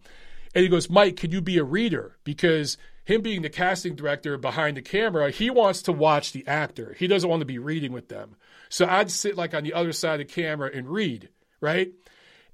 And 0.55 0.63
he 0.63 0.69
goes, 0.69 0.91
Mike, 0.91 1.17
can 1.17 1.31
you 1.31 1.41
be 1.41 1.59
a 1.59 1.65
reader? 1.65 2.17
Because 2.25 2.79
him 3.05 3.23
being 3.23 3.43
the 3.43 3.51
casting 3.51 3.95
director 3.95 4.37
behind 4.37 4.77
the 4.77 4.83
camera, 4.83 5.31
he 5.31 5.51
wants 5.51 5.83
to 5.83 5.93
watch 5.93 6.33
the 6.33 6.47
actor. 6.47 6.95
He 6.99 7.07
doesn't 7.07 7.29
want 7.29 7.41
to 7.41 7.47
be 7.47 7.59
reading 7.59 7.93
with 7.93 8.09
them. 8.09 8.37
So 8.69 8.87
I'd 8.87 9.11
sit 9.11 9.37
like 9.37 9.55
on 9.55 9.63
the 9.63 9.75
other 9.75 9.93
side 9.93 10.21
of 10.21 10.27
the 10.27 10.33
camera 10.33 10.71
and 10.75 10.89
read, 10.89 11.29
right? 11.61 11.93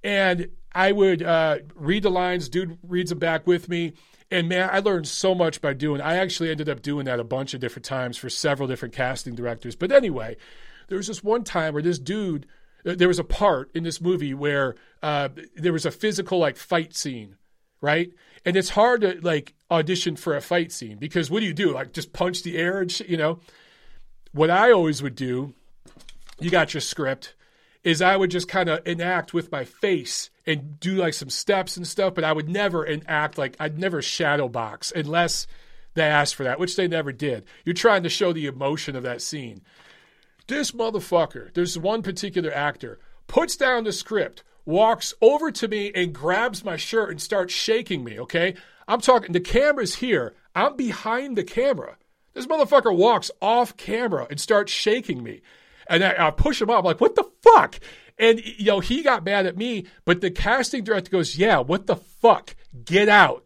And 0.05 0.51
I 0.75 0.93
would 0.93 1.23
uh, 1.23 1.59
read 1.75 2.03
the 2.03 2.11
lines, 2.11 2.49
dude 2.49 2.79
reads 2.83 3.11
them 3.11 3.19
back 3.19 3.47
with 3.47 3.69
me. 3.69 3.95
And 4.31 4.49
man, 4.49 4.69
I 4.73 4.81
learned 4.81 5.09
so 5.09 5.35
much 5.35 5.61
by 5.61 5.75
doing. 5.75 6.01
I 6.01 6.17
actually 6.17 6.51
ended 6.51 6.69
up 6.69 6.83
doing 6.83 7.05
that 7.07 7.21
a 7.21 7.25
bunch 7.25 7.55
of 7.55 7.61
different 7.61 7.85
times 7.85 8.17
for 8.17 8.31
several 8.31 8.69
different 8.69 8.95
casting 8.95 9.35
directors. 9.35 9.77
But 9.77 9.93
anyway, 9.93 10.37
there 10.89 10.97
was 10.99 11.07
this 11.07 11.23
one 11.23 11.45
time 11.45 11.75
where 11.75 11.83
this 11.83 11.99
dude 11.99 12.47
there 12.85 13.09
was 13.09 13.19
a 13.19 13.25
part 13.25 13.71
in 13.75 13.85
this 13.85 14.01
movie 14.01 14.35
where 14.35 14.75
uh, 15.03 15.29
there 15.57 15.73
was 15.73 15.87
a 15.87 15.91
physical 15.91 16.39
like 16.39 16.57
fight 16.57 16.95
scene, 16.95 17.37
right? 17.81 18.11
And 18.45 18.57
it's 18.57 18.71
hard 18.71 19.03
to 19.03 19.19
like 19.23 19.55
audition 19.71 20.17
for 20.17 20.37
a 20.37 20.41
fight 20.41 20.73
scene 20.73 20.99
because 20.99 21.31
what 21.31 21.41
do 21.41 21.47
you 21.47 21.55
do? 21.55 21.73
Like 21.73 21.93
just 21.93 22.13
punch 22.13 22.43
the 22.43 22.59
air 22.59 22.81
and 22.81 22.91
shit, 22.91 23.09
you 23.09 23.17
know? 23.17 23.41
What 24.33 24.51
I 24.51 24.73
always 24.73 25.03
would 25.03 25.15
do, 25.15 25.55
you 26.41 26.51
got 26.51 26.75
your 26.75 26.81
script, 26.81 27.35
is 27.85 28.01
I 28.01 28.17
would 28.17 28.31
just 28.31 28.49
kind 28.49 28.69
of 28.69 28.87
enact 28.87 29.35
with 29.35 29.53
my 29.53 29.65
face 29.65 30.31
and 30.47 30.79
do 30.81 30.95
like 30.95 31.15
some 31.15 31.31
steps 31.31 31.77
and 31.77 31.87
stuff, 31.87 32.15
but 32.15 32.25
I 32.25 32.33
would 32.33 32.49
never 32.49 32.85
enact 32.85 33.39
like 33.39 33.57
I'd 33.61 33.79
never 33.79 34.03
shadow 34.03 34.49
box 34.49 34.93
unless 34.95 35.47
they 35.95 36.03
asked 36.03 36.35
for 36.35 36.45
that, 36.45 36.59
which 36.59 36.77
they 36.77 36.89
never 36.89 37.13
did. 37.13 37.45
You're 37.65 37.75
trying 37.75 38.03
to 38.05 38.09
show 38.09 38.33
the 38.33 38.47
emotion 38.47 38.97
of 38.97 39.03
that 39.03 39.21
scene. 39.21 39.63
This 40.49 40.73
motherfucker, 40.73 41.53
there's 41.55 41.79
one 41.79 42.03
particular 42.03 42.53
actor, 42.53 42.99
puts 43.27 43.57
down 43.57 43.85
the 43.85 43.93
script, 43.93 44.43
walks 44.65 45.15
over 45.21 45.51
to 45.51 45.69
me 45.69 45.93
and 45.95 46.13
grabs 46.13 46.65
my 46.65 46.77
shirt 46.77 47.11
and 47.11 47.21
starts 47.21 47.53
shaking 47.53 48.05
me, 48.05 48.19
okay? 48.21 48.55
I'm 48.89 49.01
talking, 49.01 49.33
the 49.33 49.41
camera's 49.41 49.97
here. 49.97 50.35
I'm 50.55 50.77
behind 50.77 51.37
the 51.37 51.45
camera. 51.45 51.97
This 52.35 52.47
motherfucker 52.47 52.95
walks 52.95 53.31
off 53.41 53.77
camera 53.77 54.27
and 54.31 54.41
starts 54.41 54.73
shaking 54.73 55.23
me. 55.23 55.43
And 55.89 56.05
I, 56.05 56.29
I 56.29 56.31
push 56.31 56.61
him 56.61 56.71
up. 56.71 56.79
I'm 56.79 56.85
like, 56.85 57.01
what 57.01 57.15
the 57.15 57.29
fuck? 57.43 57.79
And, 58.19 58.41
you 58.45 58.67
know, 58.67 58.81
he 58.81 59.03
got 59.03 59.25
mad 59.25 59.47
at 59.47 59.57
me, 59.57 59.87
but 60.05 60.21
the 60.21 60.31
casting 60.31 60.85
director 60.85 61.11
goes, 61.11 61.37
yeah, 61.37 61.59
what 61.59 61.87
the 61.87 61.97
fuck? 61.97 62.55
Get 62.85 63.09
out. 63.09 63.45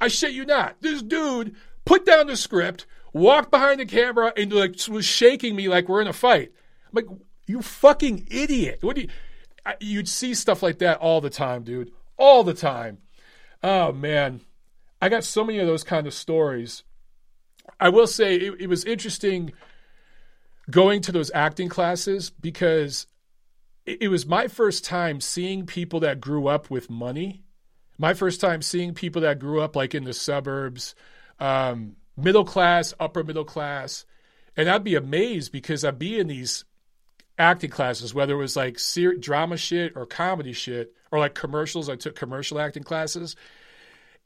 I 0.00 0.08
shit 0.08 0.32
you 0.32 0.44
not. 0.44 0.76
This 0.80 1.02
dude 1.02 1.56
put 1.84 2.04
down 2.04 2.26
the 2.26 2.36
script, 2.36 2.86
walked 3.14 3.50
behind 3.50 3.80
the 3.80 3.86
camera 3.86 4.32
and 4.36 4.52
like 4.52 4.76
was 4.88 5.06
shaking 5.06 5.56
me 5.56 5.68
like 5.68 5.88
we're 5.88 6.02
in 6.02 6.08
a 6.08 6.12
fight. 6.12 6.52
I'm 6.86 6.92
like, 6.92 7.18
you 7.46 7.62
fucking 7.62 8.26
idiot. 8.30 8.80
What 8.82 8.96
do 8.96 9.02
you 9.02 9.08
you'd 9.80 10.08
see 10.08 10.34
stuff 10.34 10.62
like 10.62 10.78
that 10.78 10.98
all 10.98 11.22
the 11.22 11.30
time, 11.30 11.62
dude. 11.62 11.90
All 12.18 12.44
the 12.44 12.52
time. 12.52 12.98
Oh 13.62 13.92
man. 13.92 14.42
I 15.00 15.08
got 15.08 15.24
so 15.24 15.44
many 15.44 15.58
of 15.58 15.66
those 15.66 15.84
kind 15.84 16.06
of 16.06 16.14
stories. 16.14 16.82
I 17.80 17.88
will 17.88 18.06
say 18.06 18.36
it, 18.36 18.60
it 18.60 18.66
was 18.66 18.84
interesting 18.84 19.52
going 20.70 21.00
to 21.02 21.12
those 21.12 21.30
acting 21.34 21.68
classes 21.68 22.30
because 22.30 23.06
it, 23.86 24.02
it 24.02 24.08
was 24.08 24.26
my 24.26 24.48
first 24.48 24.84
time 24.84 25.20
seeing 25.20 25.66
people 25.66 26.00
that 26.00 26.20
grew 26.20 26.46
up 26.46 26.70
with 26.70 26.90
money. 26.90 27.42
My 27.96 28.12
first 28.12 28.40
time 28.40 28.60
seeing 28.60 28.92
people 28.92 29.22
that 29.22 29.38
grew 29.38 29.60
up 29.60 29.76
like 29.76 29.94
in 29.94 30.04
the 30.04 30.14
suburbs, 30.14 30.94
um, 31.38 31.96
middle 32.16 32.44
class, 32.44 32.94
upper 32.98 33.24
middle 33.24 33.44
class. 33.44 34.04
And 34.56 34.68
I'd 34.68 34.84
be 34.84 34.94
amazed 34.94 35.52
because 35.52 35.84
I'd 35.84 35.98
be 35.98 36.18
in 36.18 36.28
these 36.28 36.64
acting 37.38 37.70
classes, 37.70 38.14
whether 38.14 38.34
it 38.34 38.38
was 38.38 38.56
like 38.56 38.78
ser- 38.78 39.16
drama 39.16 39.56
shit 39.56 39.92
or 39.96 40.06
comedy 40.06 40.52
shit 40.52 40.92
or 41.10 41.18
like 41.18 41.34
commercials. 41.34 41.88
I 41.88 41.96
took 41.96 42.14
commercial 42.14 42.60
acting 42.60 42.84
classes. 42.84 43.36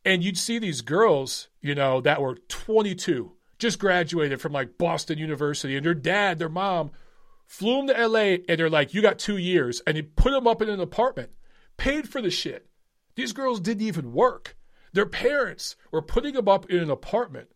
And 0.05 0.23
you'd 0.23 0.39
see 0.39 0.59
these 0.59 0.83
girls, 0.83 1.49
you 1.61 1.75
know, 1.75 2.01
that 2.03 2.23
were 2.23 2.37
22, 2.49 3.33
just 3.59 3.79
graduated 3.79 4.41
from 4.41 4.53
like 4.53 4.79
Boston 4.79 5.19
University, 5.19 5.77
and 5.77 5.85
their 5.85 5.95
dad, 5.95 6.39
their 6.39 6.49
mom, 6.49 6.93
flew 7.47 7.79
them 7.79 7.89
to 7.89 8.07
LA, 8.07 8.37
and 8.49 8.59
they're 8.59 8.71
like, 8.71 8.95
"You 8.95 9.03
got 9.03 9.19
two 9.19 9.37
years," 9.37 9.83
and 9.87 9.97
he 9.97 10.03
put 10.03 10.31
them 10.31 10.47
up 10.47 10.63
in 10.63 10.69
an 10.69 10.81
apartment, 10.81 11.31
paid 11.77 12.09
for 12.09 12.23
the 12.23 12.31
shit. 12.31 12.69
These 13.17 13.33
girls 13.33 13.59
didn't 13.59 13.87
even 13.87 14.13
work. 14.13 14.57
Their 14.93 15.07
parents 15.07 15.77
were 15.91 16.03
putting 16.03 16.35
them 16.35 16.49
up 16.49 16.71
in 16.71 16.79
an 16.79 16.91
apartment 16.91 17.51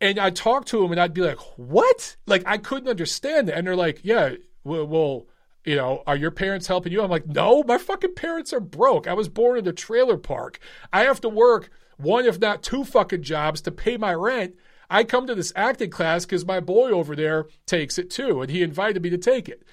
and 0.00 0.18
I'd 0.18 0.36
talk 0.36 0.66
to 0.66 0.80
them 0.80 0.92
and 0.92 1.00
I'd 1.00 1.14
be 1.14 1.22
like, 1.22 1.38
what? 1.56 2.16
Like, 2.26 2.42
I 2.46 2.58
couldn't 2.58 2.88
understand 2.88 3.48
it. 3.48 3.54
And 3.56 3.66
they're 3.66 3.76
like, 3.76 4.00
yeah, 4.02 4.34
well, 4.64 5.26
you 5.64 5.74
know, 5.74 6.02
are 6.06 6.16
your 6.16 6.30
parents 6.30 6.66
helping 6.66 6.92
you? 6.92 7.02
I'm 7.02 7.10
like, 7.10 7.26
no, 7.26 7.62
my 7.64 7.78
fucking 7.78 8.14
parents 8.14 8.52
are 8.52 8.60
broke. 8.60 9.06
I 9.06 9.14
was 9.14 9.28
born 9.28 9.58
in 9.58 9.66
a 9.66 9.72
trailer 9.72 10.16
park. 10.16 10.60
I 10.92 11.04
have 11.04 11.20
to 11.22 11.28
work 11.28 11.70
one, 11.96 12.26
if 12.26 12.38
not 12.38 12.62
two 12.62 12.84
fucking 12.84 13.22
jobs 13.22 13.60
to 13.62 13.72
pay 13.72 13.96
my 13.96 14.14
rent. 14.14 14.54
I 14.88 15.02
come 15.02 15.26
to 15.26 15.34
this 15.34 15.52
acting 15.56 15.90
class 15.90 16.24
because 16.24 16.46
my 16.46 16.60
boy 16.60 16.90
over 16.90 17.16
there 17.16 17.46
takes 17.66 17.98
it 17.98 18.10
too, 18.10 18.42
and 18.42 18.50
he 18.50 18.62
invited 18.62 19.02
me 19.02 19.10
to 19.10 19.18
take 19.18 19.48
it. 19.48 19.64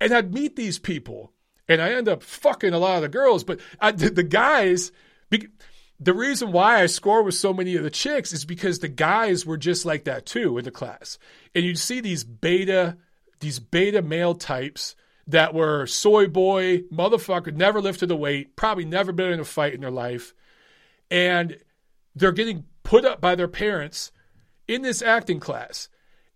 And 0.00 0.12
I'd 0.12 0.34
meet 0.34 0.56
these 0.56 0.78
people, 0.78 1.32
and 1.68 1.80
I 1.80 1.92
end 1.92 2.08
up 2.08 2.22
fucking 2.22 2.72
a 2.72 2.78
lot 2.78 2.96
of 2.96 3.02
the 3.02 3.08
girls, 3.08 3.44
but 3.44 3.60
I, 3.80 3.92
the, 3.92 4.10
the 4.10 4.22
guys, 4.24 4.90
the 6.00 6.14
reason 6.14 6.52
why 6.52 6.80
I 6.82 6.86
score 6.86 7.22
with 7.22 7.34
so 7.34 7.52
many 7.52 7.74
of 7.76 7.82
the 7.82 7.90
chicks 7.90 8.32
is 8.32 8.44
because 8.44 8.78
the 8.78 8.88
guys 8.88 9.44
were 9.44 9.56
just 9.56 9.84
like 9.84 10.04
that 10.04 10.26
too 10.26 10.56
in 10.58 10.64
the 10.64 10.70
class. 10.70 11.18
And 11.54 11.64
you'd 11.64 11.78
see 11.78 12.00
these 12.00 12.24
beta, 12.24 12.96
these 13.40 13.58
beta 13.58 14.00
male 14.00 14.34
types 14.34 14.94
that 15.26 15.54
were 15.54 15.86
soy 15.86 16.28
boy, 16.28 16.82
motherfucker, 16.92 17.52
never 17.52 17.80
lifted 17.80 18.10
a 18.10 18.16
weight, 18.16 18.56
probably 18.56 18.84
never 18.84 19.12
been 19.12 19.32
in 19.32 19.40
a 19.40 19.44
fight 19.44 19.74
in 19.74 19.80
their 19.80 19.90
life. 19.90 20.34
And 21.10 21.58
they're 22.14 22.32
getting 22.32 22.64
put 22.84 23.04
up 23.04 23.20
by 23.20 23.34
their 23.34 23.48
parents 23.48 24.12
in 24.66 24.82
this 24.82 25.02
acting 25.02 25.40
class. 25.40 25.88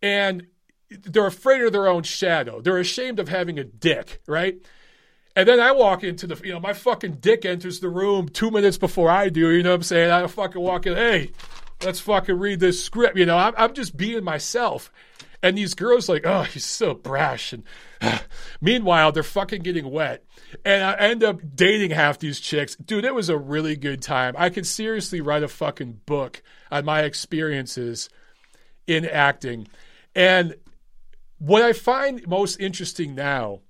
And 0.02 0.46
they're 0.90 1.26
afraid 1.26 1.62
of 1.62 1.72
their 1.72 1.88
own 1.88 2.02
shadow. 2.02 2.60
They're 2.60 2.78
ashamed 2.78 3.18
of 3.18 3.28
having 3.28 3.58
a 3.58 3.64
dick, 3.64 4.20
right? 4.26 4.56
And 5.34 5.48
then 5.48 5.60
I 5.60 5.72
walk 5.72 6.04
into 6.04 6.26
the, 6.26 6.40
you 6.44 6.52
know, 6.52 6.60
my 6.60 6.74
fucking 6.74 7.16
dick 7.20 7.44
enters 7.44 7.80
the 7.80 7.88
room 7.88 8.28
two 8.28 8.50
minutes 8.50 8.76
before 8.76 9.10
I 9.10 9.28
do. 9.30 9.50
You 9.50 9.62
know 9.62 9.70
what 9.70 9.76
I'm 9.76 9.82
saying? 9.82 10.10
I 10.10 10.26
fucking 10.26 10.60
walk 10.60 10.86
in, 10.86 10.94
hey, 10.94 11.30
let's 11.82 12.00
fucking 12.00 12.38
read 12.38 12.60
this 12.60 12.82
script. 12.84 13.16
You 13.16 13.26
know, 13.26 13.38
I'm, 13.38 13.54
I'm 13.56 13.72
just 13.72 13.96
being 13.96 14.24
myself. 14.24 14.92
And 15.42 15.58
these 15.58 15.74
girls 15.74 16.08
like, 16.08 16.24
oh, 16.24 16.42
he's 16.42 16.66
so 16.66 16.94
brash. 16.94 17.52
And 17.52 17.64
uh, 18.00 18.18
meanwhile, 18.60 19.10
they're 19.10 19.22
fucking 19.22 19.62
getting 19.62 19.90
wet. 19.90 20.24
And 20.64 20.84
I 20.84 20.94
end 20.96 21.24
up 21.24 21.40
dating 21.54 21.90
half 21.90 22.18
these 22.18 22.38
chicks. 22.38 22.76
Dude, 22.76 23.04
it 23.04 23.14
was 23.14 23.28
a 23.28 23.38
really 23.38 23.74
good 23.74 24.02
time. 24.02 24.34
I 24.38 24.50
could 24.50 24.66
seriously 24.66 25.20
write 25.20 25.42
a 25.42 25.48
fucking 25.48 26.00
book 26.06 26.42
on 26.70 26.84
my 26.84 27.02
experiences 27.02 28.10
in 28.86 29.06
acting. 29.06 29.66
And 30.14 30.56
what 31.38 31.62
I 31.62 31.72
find 31.72 32.26
most 32.28 32.60
interesting 32.60 33.14
now 33.14 33.60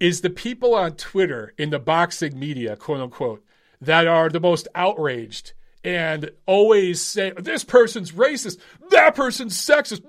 is 0.00 0.22
the 0.22 0.30
people 0.30 0.74
on 0.74 0.92
Twitter 0.92 1.54
in 1.58 1.70
the 1.70 1.78
boxing 1.78 2.38
media, 2.38 2.74
quote 2.74 3.00
unquote, 3.00 3.44
that 3.80 4.06
are 4.06 4.28
the 4.28 4.40
most 4.40 4.66
outraged 4.74 5.52
and 5.82 6.30
always 6.46 7.00
say 7.00 7.32
this 7.36 7.64
person's 7.64 8.12
racist, 8.12 8.58
that 8.90 9.14
person's 9.14 9.56
sexist, 9.56 10.02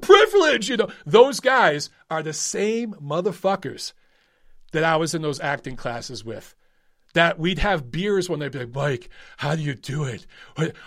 privilege. 0.00 0.68
You 0.68 0.78
know, 0.78 0.88
those 1.04 1.40
guys 1.40 1.90
are 2.10 2.22
the 2.22 2.32
same 2.32 2.94
motherfuckers 2.94 3.92
that 4.72 4.84
I 4.84 4.96
was 4.96 5.14
in 5.14 5.22
those 5.22 5.40
acting 5.40 5.76
classes 5.76 6.24
with. 6.24 6.54
That 7.14 7.38
we'd 7.38 7.58
have 7.58 7.90
beers 7.90 8.30
when 8.30 8.40
they'd 8.40 8.52
be 8.52 8.60
like, 8.60 8.74
Mike, 8.74 9.10
how 9.36 9.54
do 9.54 9.60
you 9.60 9.74
do 9.74 10.04
it? 10.04 10.26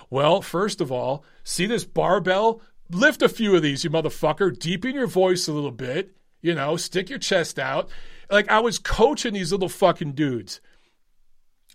Well, 0.10 0.42
first 0.42 0.82
of 0.82 0.92
all, 0.92 1.24
see 1.44 1.68
this 1.68 1.86
barbell? 1.86 2.62
Lift 2.90 3.22
a 3.22 3.30
few 3.30 3.56
of 3.56 3.62
these, 3.62 3.84
you 3.84 3.92
motherfucker. 3.92 4.58
Deepen 4.58 4.96
your 4.96 5.06
voice 5.06 5.48
a 5.48 5.54
little 5.54 5.70
bit. 5.70 6.16
You 6.42 6.56
know, 6.56 6.78
stick 6.78 7.12
your 7.12 7.20
chest 7.20 7.60
out. 7.60 7.90
Like 8.30 8.50
I 8.50 8.60
was 8.60 8.80
coaching 8.80 9.34
these 9.34 9.52
little 9.52 9.70
fucking 9.70 10.14
dudes. 10.14 10.62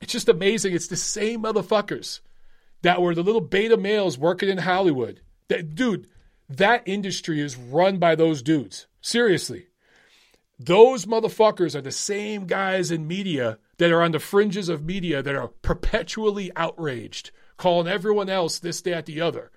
It's 0.01 0.13
just 0.13 0.29
amazing. 0.29 0.75
It's 0.75 0.89
the 0.89 0.97
same 0.97 1.43
motherfuckers 1.43 2.21
that 2.83 3.03
were 3.03 3.15
the 3.15 3.23
little 3.23 3.41
beta 3.41 3.77
males 3.77 4.19
working 4.19 4.49
in 4.49 4.59
Hollywood. 4.59 5.21
That 5.49 5.75
dude, 5.75 6.09
that 6.49 6.83
industry 6.87 7.41
is 7.41 7.57
run 7.57 7.99
by 7.99 8.15
those 8.15 8.43
dudes. 8.43 8.87
Seriously. 9.01 9.67
Those 10.59 11.07
motherfuckers 11.07 11.75
are 11.75 11.81
the 11.81 11.91
same 11.91 12.47
guys 12.47 12.91
in 12.91 13.07
media 13.07 13.59
that 13.79 13.91
are 13.91 14.03
on 14.03 14.13
the 14.13 14.19
fringes 14.19 14.69
of 14.69 14.85
media 14.85 15.23
that 15.23 15.35
are 15.35 15.49
perpetually 15.49 16.51
outraged, 16.55 17.31
calling 17.57 17.89
everyone 17.89 18.29
else 18.29 18.59
this, 18.59 18.83
that, 18.83 19.07
the 19.07 19.23
other. 19.23 19.51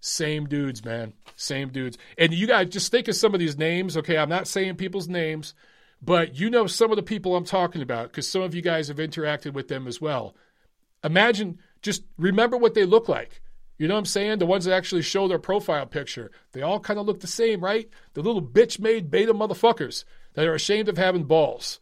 Same 0.00 0.46
dudes, 0.46 0.84
man. 0.84 1.12
Same 1.34 1.70
dudes. 1.70 1.98
And 2.16 2.32
you 2.32 2.46
guys 2.46 2.68
just 2.68 2.92
think 2.92 3.08
of 3.08 3.16
some 3.16 3.34
of 3.34 3.40
these 3.40 3.58
names. 3.58 3.96
Okay, 3.96 4.16
I'm 4.16 4.28
not 4.28 4.46
saying 4.46 4.76
people's 4.76 5.08
names, 5.08 5.54
but 6.00 6.38
you 6.38 6.50
know 6.50 6.66
some 6.66 6.90
of 6.90 6.96
the 6.96 7.02
people 7.02 7.36
I'm 7.36 7.44
talking 7.44 7.82
about 7.82 8.08
because 8.08 8.30
some 8.30 8.42
of 8.42 8.54
you 8.54 8.62
guys 8.62 8.88
have 8.88 8.98
interacted 8.98 9.52
with 9.52 9.68
them 9.68 9.86
as 9.86 10.00
well. 10.00 10.34
Imagine, 11.04 11.58
just 11.82 12.02
remember 12.16 12.56
what 12.56 12.74
they 12.74 12.84
look 12.84 13.08
like. 13.08 13.40
You 13.78 13.86
know 13.86 13.94
what 13.94 14.00
I'm 14.00 14.06
saying? 14.06 14.38
The 14.38 14.46
ones 14.46 14.64
that 14.64 14.74
actually 14.74 15.02
show 15.02 15.28
their 15.28 15.38
profile 15.38 15.86
picture. 15.86 16.32
They 16.52 16.62
all 16.62 16.80
kind 16.80 16.98
of 16.98 17.06
look 17.06 17.20
the 17.20 17.28
same, 17.28 17.62
right? 17.62 17.88
The 18.14 18.22
little 18.22 18.42
bitch 18.42 18.80
made 18.80 19.10
beta 19.10 19.32
motherfuckers 19.32 20.04
that 20.34 20.46
are 20.46 20.54
ashamed 20.54 20.88
of 20.88 20.96
having 20.96 21.24
balls. 21.24 21.78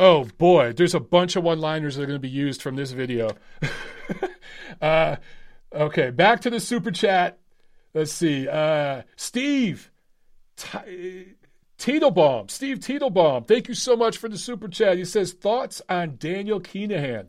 Oh 0.00 0.24
boy, 0.38 0.72
there's 0.72 0.94
a 0.94 1.00
bunch 1.00 1.36
of 1.36 1.44
one 1.44 1.60
liners 1.60 1.96
that 1.96 2.02
are 2.02 2.06
going 2.06 2.16
to 2.16 2.20
be 2.20 2.28
used 2.28 2.62
from 2.62 2.76
this 2.76 2.92
video. 2.92 3.30
uh, 4.80 5.16
okay, 5.72 6.10
back 6.10 6.40
to 6.42 6.50
the 6.50 6.60
super 6.60 6.90
chat. 6.90 7.38
Let's 7.94 8.12
see. 8.12 8.48
Uh, 8.48 9.02
Steve. 9.16 9.90
Teetlebaum, 11.78 12.50
Steve 12.50 12.80
Teetlebaum, 12.80 13.46
thank 13.46 13.68
you 13.68 13.74
so 13.74 13.96
much 13.96 14.18
for 14.18 14.28
the 14.28 14.36
super 14.36 14.68
chat. 14.68 14.98
He 14.98 15.04
says, 15.04 15.32
Thoughts 15.32 15.80
on 15.88 16.16
Daniel 16.18 16.60
Kinahan? 16.60 17.28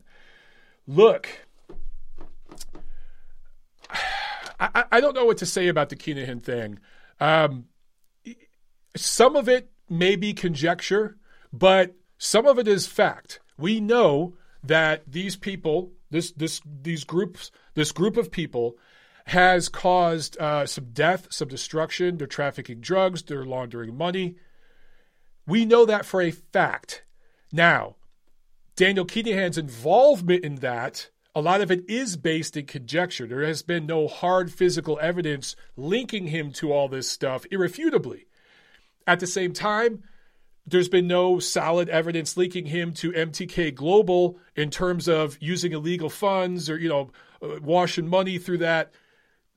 Look, 0.87 1.29
I, 4.59 4.85
I 4.91 5.01
don't 5.01 5.15
know 5.15 5.25
what 5.25 5.37
to 5.37 5.45
say 5.45 5.67
about 5.67 5.89
the 5.89 5.95
Kinahan 5.95 6.43
thing. 6.43 6.79
Um, 7.19 7.65
some 8.95 9.35
of 9.35 9.47
it 9.47 9.71
may 9.87 10.15
be 10.15 10.33
conjecture, 10.33 11.17
but 11.53 11.95
some 12.17 12.47
of 12.47 12.57
it 12.57 12.67
is 12.67 12.87
fact. 12.87 13.39
We 13.57 13.79
know 13.79 14.35
that 14.63 15.03
these 15.07 15.35
people, 15.35 15.91
this 16.09 16.31
this 16.31 16.61
these 16.81 17.03
groups, 17.03 17.51
this 17.75 17.91
group 17.91 18.17
of 18.17 18.31
people, 18.31 18.77
has 19.29 19.69
caused 19.69 20.39
uh, 20.39 20.65
some 20.65 20.85
death, 20.91 21.27
some 21.29 21.47
destruction. 21.47 22.17
They're 22.17 22.27
trafficking 22.27 22.81
drugs. 22.81 23.21
They're 23.21 23.45
laundering 23.45 23.95
money. 23.95 24.35
We 25.45 25.65
know 25.65 25.85
that 25.85 26.05
for 26.05 26.21
a 26.21 26.31
fact. 26.31 27.03
Now, 27.51 27.95
Daniel 28.75 29.05
Kinahan's 29.05 29.57
involvement 29.57 30.43
in 30.43 30.55
that, 30.55 31.09
a 31.35 31.41
lot 31.41 31.61
of 31.61 31.69
it 31.69 31.87
is 31.87 32.17
based 32.17 32.57
in 32.57 32.65
conjecture. 32.65 33.27
There 33.27 33.45
has 33.45 33.61
been 33.61 33.85
no 33.85 34.07
hard 34.07 34.51
physical 34.51 34.97
evidence 35.01 35.55
linking 35.77 36.27
him 36.27 36.51
to 36.53 36.71
all 36.71 36.87
this 36.87 37.09
stuff 37.09 37.45
irrefutably. 37.51 38.25
At 39.05 39.19
the 39.19 39.27
same 39.27 39.53
time, 39.53 40.03
there's 40.65 40.89
been 40.89 41.07
no 41.07 41.39
solid 41.39 41.89
evidence 41.89 42.35
linking 42.35 42.65
him 42.65 42.93
to 42.93 43.11
MTK 43.11 43.75
Global 43.75 44.39
in 44.55 44.69
terms 44.69 45.07
of 45.07 45.37
using 45.39 45.71
illegal 45.71 46.09
funds 46.09 46.69
or, 46.69 46.77
you 46.77 46.89
know, 46.89 47.11
uh, 47.43 47.59
washing 47.61 48.07
money 48.07 48.37
through 48.37 48.59
that. 48.59 48.91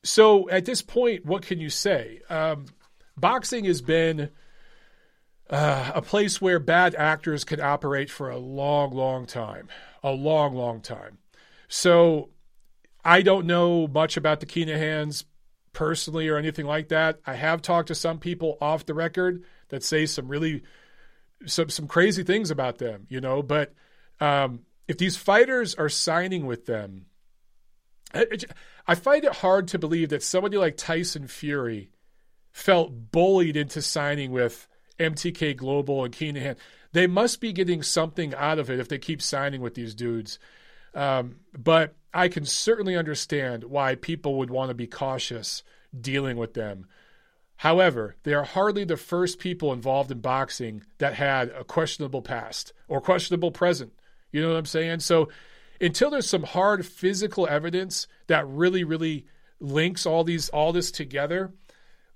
So 0.04 0.48
at 0.50 0.64
this 0.64 0.82
point, 0.82 1.24
what 1.24 1.42
can 1.42 1.60
you 1.60 1.70
say? 1.70 2.20
Um, 2.28 2.66
boxing 3.16 3.64
has 3.64 3.80
been 3.80 4.30
uh, 5.48 5.92
a 5.94 6.02
place 6.02 6.40
where 6.40 6.58
bad 6.58 6.94
actors 6.94 7.44
can 7.44 7.60
operate 7.60 8.10
for 8.10 8.30
a 8.30 8.38
long, 8.38 8.92
long 8.92 9.26
time. 9.26 9.68
A 10.02 10.10
long, 10.10 10.54
long 10.54 10.80
time. 10.80 11.18
So 11.68 12.30
I 13.04 13.22
don't 13.22 13.46
know 13.46 13.86
much 13.86 14.16
about 14.16 14.40
the 14.40 14.46
Kinahans 14.46 15.24
personally 15.72 16.28
or 16.28 16.36
anything 16.36 16.66
like 16.66 16.88
that. 16.88 17.20
I 17.26 17.34
have 17.34 17.62
talked 17.62 17.88
to 17.88 17.94
some 17.94 18.18
people 18.18 18.58
off 18.60 18.86
the 18.86 18.94
record 18.94 19.44
that 19.68 19.82
say 19.82 20.06
some 20.06 20.28
really 20.28 20.62
some 21.46 21.70
some 21.70 21.88
crazy 21.88 22.22
things 22.22 22.50
about 22.50 22.78
them, 22.78 23.06
you 23.08 23.20
know, 23.20 23.42
but 23.42 23.74
um, 24.20 24.60
if 24.86 24.98
these 24.98 25.16
fighters 25.16 25.74
are 25.74 25.88
signing 25.88 26.46
with 26.46 26.66
them, 26.66 27.06
I 28.86 28.94
find 28.94 29.24
it 29.24 29.36
hard 29.36 29.68
to 29.68 29.78
believe 29.78 30.10
that 30.10 30.22
somebody 30.22 30.56
like 30.56 30.76
Tyson 30.76 31.26
Fury 31.26 31.90
felt 32.50 33.10
bullied 33.10 33.56
into 33.56 33.80
signing 33.80 34.30
with 34.30 34.68
MTK 34.98 35.56
Global 35.56 36.04
and 36.04 36.12
Keenan. 36.12 36.56
They 36.92 37.06
must 37.06 37.40
be 37.40 37.52
getting 37.52 37.82
something 37.82 38.34
out 38.34 38.58
of 38.58 38.70
it 38.70 38.78
if 38.78 38.88
they 38.88 38.98
keep 38.98 39.22
signing 39.22 39.60
with 39.60 39.74
these 39.74 39.94
dudes. 39.94 40.38
Um, 40.94 41.36
but 41.56 41.94
I 42.12 42.28
can 42.28 42.44
certainly 42.44 42.96
understand 42.96 43.64
why 43.64 43.94
people 43.94 44.36
would 44.38 44.50
want 44.50 44.68
to 44.68 44.74
be 44.74 44.86
cautious 44.86 45.62
dealing 45.98 46.36
with 46.36 46.54
them. 46.54 46.86
However, 47.56 48.16
they 48.24 48.34
are 48.34 48.44
hardly 48.44 48.84
the 48.84 48.96
first 48.96 49.38
people 49.38 49.72
involved 49.72 50.10
in 50.10 50.20
boxing 50.20 50.82
that 50.98 51.14
had 51.14 51.48
a 51.50 51.64
questionable 51.64 52.20
past 52.20 52.72
or 52.88 53.00
questionable 53.00 53.52
present. 53.52 53.92
You 54.32 54.42
know 54.42 54.48
what 54.48 54.56
I'm 54.56 54.66
saying? 54.66 55.00
So 55.00 55.28
until 55.82 56.10
there's 56.10 56.30
some 56.30 56.44
hard 56.44 56.86
physical 56.86 57.46
evidence 57.48 58.06
that 58.28 58.46
really, 58.46 58.84
really 58.84 59.26
links 59.60 60.06
all 60.06 60.24
these 60.24 60.48
all 60.50 60.72
this 60.72 60.90
together, 60.90 61.52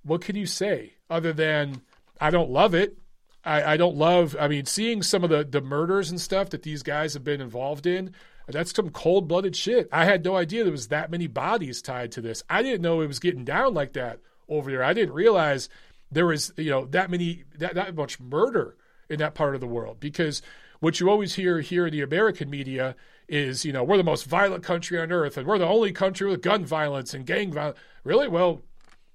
what 0.02 0.22
can 0.22 0.36
you 0.36 0.46
say 0.46 0.94
other 1.10 1.32
than 1.32 1.82
I 2.20 2.30
don't 2.30 2.50
love 2.50 2.74
it. 2.74 2.96
I, 3.44 3.74
I 3.74 3.76
don't 3.76 3.96
love 3.96 4.36
I 4.38 4.48
mean, 4.48 4.66
seeing 4.66 5.02
some 5.02 5.24
of 5.24 5.30
the, 5.30 5.44
the 5.44 5.60
murders 5.60 6.10
and 6.10 6.20
stuff 6.20 6.50
that 6.50 6.62
these 6.62 6.82
guys 6.82 7.14
have 7.14 7.24
been 7.24 7.40
involved 7.40 7.86
in, 7.86 8.14
that's 8.48 8.74
some 8.74 8.90
cold 8.90 9.28
blooded 9.28 9.56
shit. 9.56 9.88
I 9.92 10.04
had 10.04 10.24
no 10.24 10.36
idea 10.36 10.62
there 10.62 10.72
was 10.72 10.88
that 10.88 11.10
many 11.10 11.26
bodies 11.26 11.82
tied 11.82 12.12
to 12.12 12.20
this. 12.20 12.42
I 12.48 12.62
didn't 12.62 12.82
know 12.82 13.00
it 13.00 13.08
was 13.08 13.18
getting 13.18 13.44
down 13.44 13.74
like 13.74 13.92
that 13.94 14.20
over 14.48 14.70
there. 14.70 14.84
I 14.84 14.92
didn't 14.92 15.14
realize 15.14 15.68
there 16.12 16.26
was, 16.26 16.52
you 16.56 16.70
know, 16.70 16.86
that 16.86 17.10
many 17.10 17.44
that, 17.58 17.74
that 17.74 17.96
much 17.96 18.20
murder 18.20 18.76
in 19.08 19.18
that 19.18 19.34
part 19.34 19.54
of 19.54 19.60
the 19.60 19.66
world 19.66 19.98
because 20.00 20.42
what 20.80 21.00
you 21.00 21.10
always 21.10 21.34
hear 21.34 21.60
here 21.60 21.86
in 21.86 21.92
the 21.92 22.02
American 22.02 22.50
media 22.50 22.94
is, 23.29 23.64
you 23.64 23.72
know, 23.72 23.83
we're 23.83 23.97
the 23.97 24.05
most 24.05 24.27
violent 24.27 24.62
country 24.62 24.99
on 24.99 25.11
earth 25.12 25.37
and 25.37 25.47
we're 25.47 25.59
the 25.59 25.66
only 25.66 25.93
country 25.93 26.29
with 26.29 26.43
gun 26.43 26.64
violence 26.64 27.14
and 27.14 27.27
gang 27.27 27.53
violence. 27.53 27.79
Really? 28.05 28.29
Well, 28.29 28.62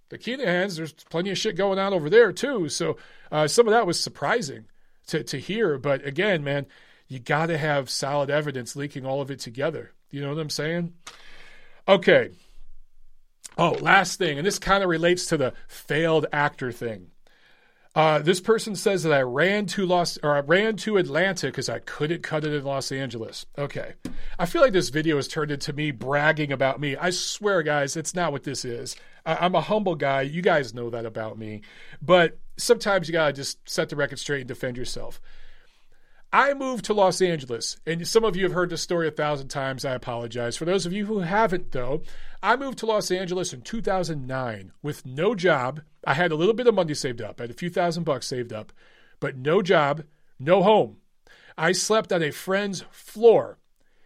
the 0.09 0.18
Kinahans, 0.18 0.76
there's 0.76 0.91
plenty 0.91 1.32
of 1.32 1.38
shit 1.38 1.55
going 1.55 1.80
on 1.80 1.93
over 1.93 2.09
there 2.09 2.34
too. 2.34 2.68
So 2.70 2.97
uh, 3.32 3.47
some 3.47 3.68
of 3.68 3.72
that 3.72 3.88
was 3.88 3.99
surprising 3.99 4.66
to, 5.07 5.24
to 5.24 5.38
hear. 5.38 5.78
But 5.78 6.05
again, 6.05 6.43
man, 6.43 6.66
you 7.07 7.20
got 7.20 7.47
to 7.47 7.57
have 7.57 7.89
solid 7.89 8.30
evidence 8.30 8.76
linking 8.76 9.05
all 9.05 9.22
of 9.22 9.32
it 9.32 9.39
together. 9.39 9.91
You 10.09 10.22
know 10.22 10.34
what 10.34 10.41
I'm 10.41 10.49
saying? 10.49 10.93
Okay. 11.88 12.32
Oh, 13.57 13.72
last 13.82 14.18
thing, 14.18 14.38
and 14.38 14.47
this 14.47 14.59
kind 14.59 14.82
of 14.84 14.89
relates 14.89 15.26
to 15.28 15.38
the 15.38 15.53
failed 15.68 16.26
actor 16.32 16.72
thing. 16.72 17.11
Uh, 17.93 18.19
this 18.19 18.39
person 18.39 18.73
says 18.73 19.03
that 19.03 19.11
I 19.11 19.21
ran 19.21 19.65
to 19.67 19.85
Los 19.85 20.17
or 20.23 20.33
I 20.33 20.39
ran 20.39 20.77
to 20.77 20.95
Atlanta 20.95 21.47
because 21.47 21.67
I 21.67 21.79
couldn't 21.79 22.23
cut 22.23 22.45
it 22.45 22.53
in 22.53 22.63
Los 22.63 22.89
Angeles. 22.89 23.45
Okay, 23.57 23.93
I 24.39 24.45
feel 24.45 24.61
like 24.61 24.71
this 24.71 24.89
video 24.89 25.17
has 25.17 25.27
turned 25.27 25.51
into 25.51 25.73
me 25.73 25.91
bragging 25.91 26.53
about 26.53 26.79
me. 26.79 26.95
I 26.95 27.09
swear, 27.09 27.63
guys, 27.63 27.97
it's 27.97 28.15
not 28.15 28.31
what 28.31 28.43
this 28.43 28.63
is. 28.63 28.95
I, 29.25 29.35
I'm 29.35 29.55
a 29.55 29.61
humble 29.61 29.95
guy. 29.95 30.21
You 30.21 30.41
guys 30.41 30.73
know 30.73 30.89
that 30.89 31.05
about 31.05 31.37
me. 31.37 31.61
But 32.01 32.39
sometimes 32.55 33.09
you 33.09 33.11
gotta 33.11 33.33
just 33.33 33.57
set 33.69 33.89
the 33.89 33.97
record 33.97 34.19
straight 34.19 34.41
and 34.41 34.47
defend 34.47 34.77
yourself. 34.77 35.19
I 36.33 36.53
moved 36.53 36.85
to 36.85 36.93
Los 36.93 37.21
Angeles, 37.21 37.77
and 37.85 38.07
some 38.07 38.23
of 38.23 38.37
you 38.37 38.43
have 38.43 38.53
heard 38.53 38.69
this 38.69 38.81
story 38.81 39.09
a 39.09 39.11
thousand 39.11 39.49
times. 39.49 39.83
I 39.83 39.95
apologize. 39.95 40.55
For 40.55 40.63
those 40.63 40.85
of 40.85 40.93
you 40.93 41.07
who 41.07 41.19
haven't, 41.19 41.73
though, 41.73 42.03
I 42.41 42.55
moved 42.55 42.77
to 42.79 42.85
Los 42.85 43.11
Angeles 43.11 43.51
in 43.51 43.63
2009 43.63 44.71
with 44.81 45.05
no 45.05 45.35
job. 45.35 45.81
I 46.05 46.13
had 46.15 46.31
a 46.31 46.35
little 46.35 46.53
bit 46.53 46.67
of 46.67 46.75
money 46.75 46.93
saved 46.93 47.21
up, 47.21 47.39
I 47.39 47.43
had 47.43 47.51
a 47.51 47.55
few 47.55 47.69
thousand 47.69 48.03
bucks 48.03 48.27
saved 48.27 48.51
up, 48.51 48.73
but 49.19 49.37
no 49.37 49.61
job, 49.61 50.03
no 50.39 50.63
home. 50.63 50.97
I 51.57 51.73
slept 51.73 52.11
on 52.11 52.23
a 52.23 52.31
friend's 52.31 52.83
floor. 52.91 53.57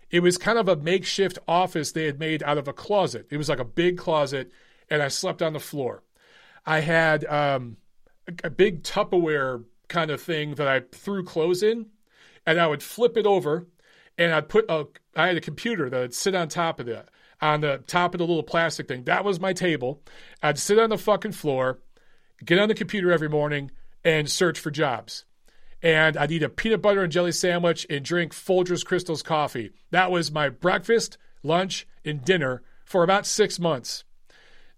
It 0.09 0.21
was 0.21 0.37
kind 0.37 0.57
of 0.57 0.67
a 0.67 0.75
makeshift 0.75 1.39
office 1.47 1.91
they 1.91 2.05
had 2.05 2.19
made 2.19 2.43
out 2.43 2.57
of 2.57 2.67
a 2.67 2.73
closet. 2.73 3.27
It 3.29 3.37
was 3.37 3.49
like 3.49 3.59
a 3.59 3.65
big 3.65 3.97
closet, 3.97 4.51
and 4.89 5.01
I 5.01 5.07
slept 5.07 5.41
on 5.41 5.53
the 5.53 5.59
floor. 5.59 6.03
I 6.65 6.79
had 6.79 7.25
um, 7.25 7.77
a, 8.43 8.49
big 8.49 8.83
Tupperware 8.83 9.63
kind 9.87 10.11
of 10.11 10.21
thing 10.21 10.55
that 10.55 10.67
I 10.67 10.81
threw 10.91 11.23
clothes 11.23 11.63
in 11.63 11.87
and 12.45 12.59
I 12.59 12.67
would 12.67 12.83
flip 12.83 13.17
it 13.17 13.25
over, 13.25 13.67
and 14.17 14.33
I'd 14.33 14.49
put 14.49 14.65
a. 14.69 14.85
I 15.15 15.27
had 15.27 15.37
a 15.37 15.41
computer 15.41 15.89
that 15.89 15.99
would 15.99 16.13
sit 16.13 16.35
on 16.35 16.47
top 16.47 16.79
of 16.79 16.87
it, 16.87 17.07
on 17.41 17.61
the 17.61 17.83
top 17.87 18.13
of 18.13 18.19
the 18.19 18.27
little 18.27 18.43
plastic 18.43 18.87
thing. 18.87 19.03
That 19.05 19.25
was 19.25 19.39
my 19.39 19.53
table. 19.53 20.01
I'd 20.43 20.59
sit 20.59 20.79
on 20.79 20.89
the 20.89 20.97
fucking 20.97 21.33
floor, 21.33 21.79
get 22.43 22.59
on 22.59 22.67
the 22.67 22.75
computer 22.75 23.11
every 23.11 23.29
morning, 23.29 23.71
and 24.03 24.29
search 24.29 24.59
for 24.59 24.71
jobs. 24.71 25.25
And 25.81 26.17
I'd 26.17 26.31
eat 26.31 26.43
a 26.43 26.49
peanut 26.49 26.81
butter 26.81 27.03
and 27.03 27.11
jelly 27.11 27.31
sandwich 27.31 27.86
and 27.89 28.03
drink 28.03 28.33
Folgers 28.33 28.86
Crystals 28.86 29.21
coffee. 29.21 29.71
That 29.91 30.11
was 30.11 30.31
my 30.31 30.49
breakfast, 30.49 31.17
lunch, 31.43 31.88
and 32.03 32.23
dinner 32.23 32.63
for 32.86 33.03
about 33.03 33.25
six 33.25 33.59
months. 33.59 34.03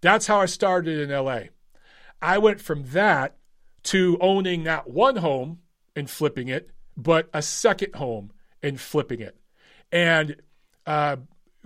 That's 0.01 0.27
how 0.27 0.41
I 0.41 0.45
started 0.45 0.99
in 0.99 1.09
LA. 1.09 1.39
I 2.21 2.37
went 2.37 2.61
from 2.61 2.85
that 2.87 3.37
to 3.83 4.17
owning 4.19 4.63
not 4.63 4.89
one 4.89 5.17
home 5.17 5.59
and 5.95 6.09
flipping 6.09 6.47
it, 6.47 6.69
but 6.95 7.29
a 7.33 7.41
second 7.41 7.95
home 7.95 8.31
and 8.61 8.79
flipping 8.79 9.21
it 9.21 9.37
and 9.91 10.35
uh, 10.85 11.17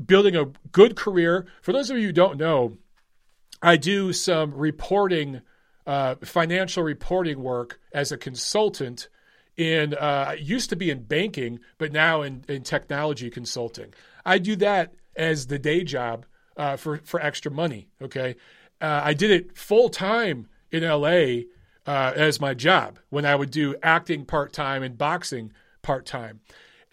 building 0.03 0.35
a 0.35 0.51
good 0.71 0.95
career. 0.95 1.47
For 1.61 1.71
those 1.71 1.89
of 1.89 1.97
you 1.97 2.07
who 2.07 2.13
don't 2.13 2.37
know, 2.37 2.77
I 3.61 3.77
do 3.77 4.13
some 4.13 4.53
reporting, 4.53 5.41
uh, 5.91 6.15
financial 6.23 6.83
reporting 6.83 7.43
work 7.43 7.77
as 7.91 8.13
a 8.13 8.17
consultant. 8.17 9.09
In 9.57 9.93
uh, 9.93 10.33
used 10.39 10.69
to 10.69 10.77
be 10.77 10.89
in 10.89 11.03
banking, 11.03 11.59
but 11.77 11.91
now 11.91 12.21
in, 12.21 12.45
in 12.47 12.63
technology 12.63 13.29
consulting. 13.29 13.93
I 14.25 14.37
do 14.37 14.55
that 14.55 14.93
as 15.17 15.47
the 15.47 15.59
day 15.59 15.83
job 15.83 16.25
uh, 16.55 16.77
for 16.77 17.01
for 17.03 17.19
extra 17.19 17.51
money. 17.51 17.89
Okay, 18.01 18.37
uh, 18.79 19.01
I 19.03 19.13
did 19.13 19.31
it 19.31 19.57
full 19.57 19.89
time 19.89 20.47
in 20.71 20.83
LA 20.83 21.41
uh, 21.85 22.13
as 22.15 22.39
my 22.39 22.53
job 22.53 22.97
when 23.09 23.25
I 23.25 23.35
would 23.35 23.51
do 23.51 23.75
acting 23.83 24.23
part 24.23 24.53
time 24.53 24.83
and 24.83 24.97
boxing 24.97 25.51
part 25.81 26.05
time. 26.05 26.39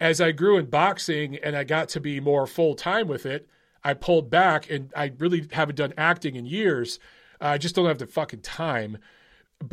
As 0.01 0.19
I 0.19 0.33
grew 0.33 0.57
in 0.57 0.65
boxing 0.65 1.37
and 1.37 1.55
I 1.55 1.63
got 1.63 1.87
to 1.89 2.01
be 2.01 2.19
more 2.19 2.45
full 2.45 2.75
time 2.75 3.07
with 3.07 3.25
it, 3.25 3.47
I 3.81 3.93
pulled 3.93 4.29
back 4.29 4.69
and 4.69 4.91
I 4.93 5.13
really 5.17 5.47
haven't 5.51 5.75
done 5.75 5.93
acting 5.97 6.35
in 6.35 6.45
years. 6.45 6.99
I 7.41 7.57
just 7.57 7.75
don't 7.75 7.85
have 7.85 7.99
the 7.99 8.07
fucking 8.07 8.41
time. 8.41 8.97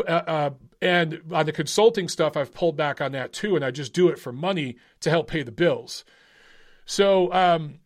Uh, 0.06 0.12
uh, 0.12 0.50
and 0.82 1.20
on 1.32 1.46
the 1.46 1.52
consulting 1.52 2.08
stuff, 2.08 2.36
I've 2.36 2.52
pulled 2.52 2.76
back 2.76 3.00
on 3.00 3.12
that 3.12 3.32
too, 3.32 3.56
and 3.56 3.64
I 3.64 3.70
just 3.70 3.92
do 3.92 4.08
it 4.08 4.18
for 4.18 4.32
money 4.32 4.76
to 5.00 5.10
help 5.10 5.28
pay 5.28 5.42
the 5.42 5.52
bills. 5.52 6.04
So, 6.84 7.32
um, 7.32 7.80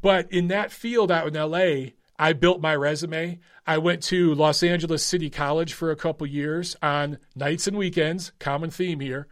but 0.00 0.30
in 0.32 0.48
that 0.48 0.72
field 0.72 1.10
out 1.10 1.26
in 1.26 1.34
LA, 1.34 1.92
I 2.18 2.32
built 2.34 2.60
my 2.60 2.76
resume. 2.76 3.38
I 3.66 3.78
went 3.78 4.02
to 4.04 4.34
Los 4.34 4.62
Angeles 4.62 5.04
City 5.04 5.30
College 5.30 5.72
for 5.72 5.90
a 5.90 5.96
couple 5.96 6.26
years 6.26 6.76
on 6.82 7.18
nights 7.34 7.66
and 7.66 7.76
weekends, 7.76 8.32
common 8.38 8.70
theme 8.70 9.00
here. 9.00 9.26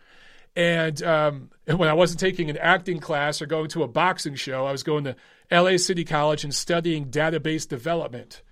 And 0.57 1.03
um, 1.03 1.51
when 1.67 1.89
I 1.89 1.93
wasn't 1.93 2.21
taking 2.21 2.51
an 2.51 2.57
acting 2.57 2.99
class 2.99 3.41
or 3.41 3.47
going 3.47 3.69
to 3.71 3.83
a 3.83 3.89
boxing 3.89 4.35
show, 4.35 4.67
I 4.67 4.73
was 4.73 4.83
going 4.83 5.05
to 5.05 5.17
LA 5.51 5.77
City 5.77 6.05
College 6.05 6.45
and 6.45 6.55
studying 6.55 7.11
database 7.11 7.69
development. 7.69 8.43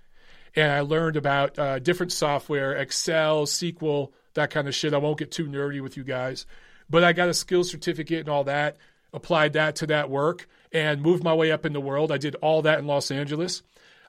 And 0.57 0.71
I 0.71 0.79
learned 0.79 1.17
about 1.17 1.59
uh, 1.59 1.77
different 1.77 2.11
software, 2.11 2.73
Excel, 2.73 3.45
SQL, 3.45 4.11
that 4.33 4.49
kind 4.49 4.67
of 4.67 4.73
shit. 4.73 4.95
I 4.95 4.97
won't 4.97 5.19
get 5.19 5.31
too 5.31 5.45
nerdy 5.45 5.81
with 5.81 5.95
you 5.97 6.03
guys. 6.03 6.47
But 6.89 7.03
I 7.03 7.13
got 7.13 7.29
a 7.29 7.33
skills 7.35 7.69
certificate 7.69 8.21
and 8.21 8.29
all 8.29 8.45
that, 8.45 8.77
applied 9.13 9.53
that 9.53 9.75
to 9.77 9.87
that 9.87 10.09
work, 10.09 10.47
and 10.71 11.03
moved 11.03 11.23
my 11.23 11.35
way 11.35 11.51
up 11.51 11.63
in 11.63 11.73
the 11.73 11.79
world. 11.79 12.11
I 12.11 12.17
did 12.17 12.33
all 12.37 12.63
that 12.63 12.79
in 12.79 12.87
Los 12.87 13.11
Angeles. 13.11 13.61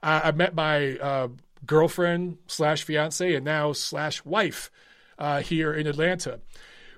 I, 0.02 0.20
I 0.20 0.32
met 0.32 0.54
my 0.54 0.96
uh, 0.96 1.28
girlfriend 1.66 2.38
slash 2.46 2.82
fiance 2.82 3.34
and 3.34 3.44
now 3.44 3.74
slash 3.74 4.24
wife 4.24 4.70
uh, 5.18 5.42
here 5.42 5.74
in 5.74 5.86
Atlanta. 5.86 6.40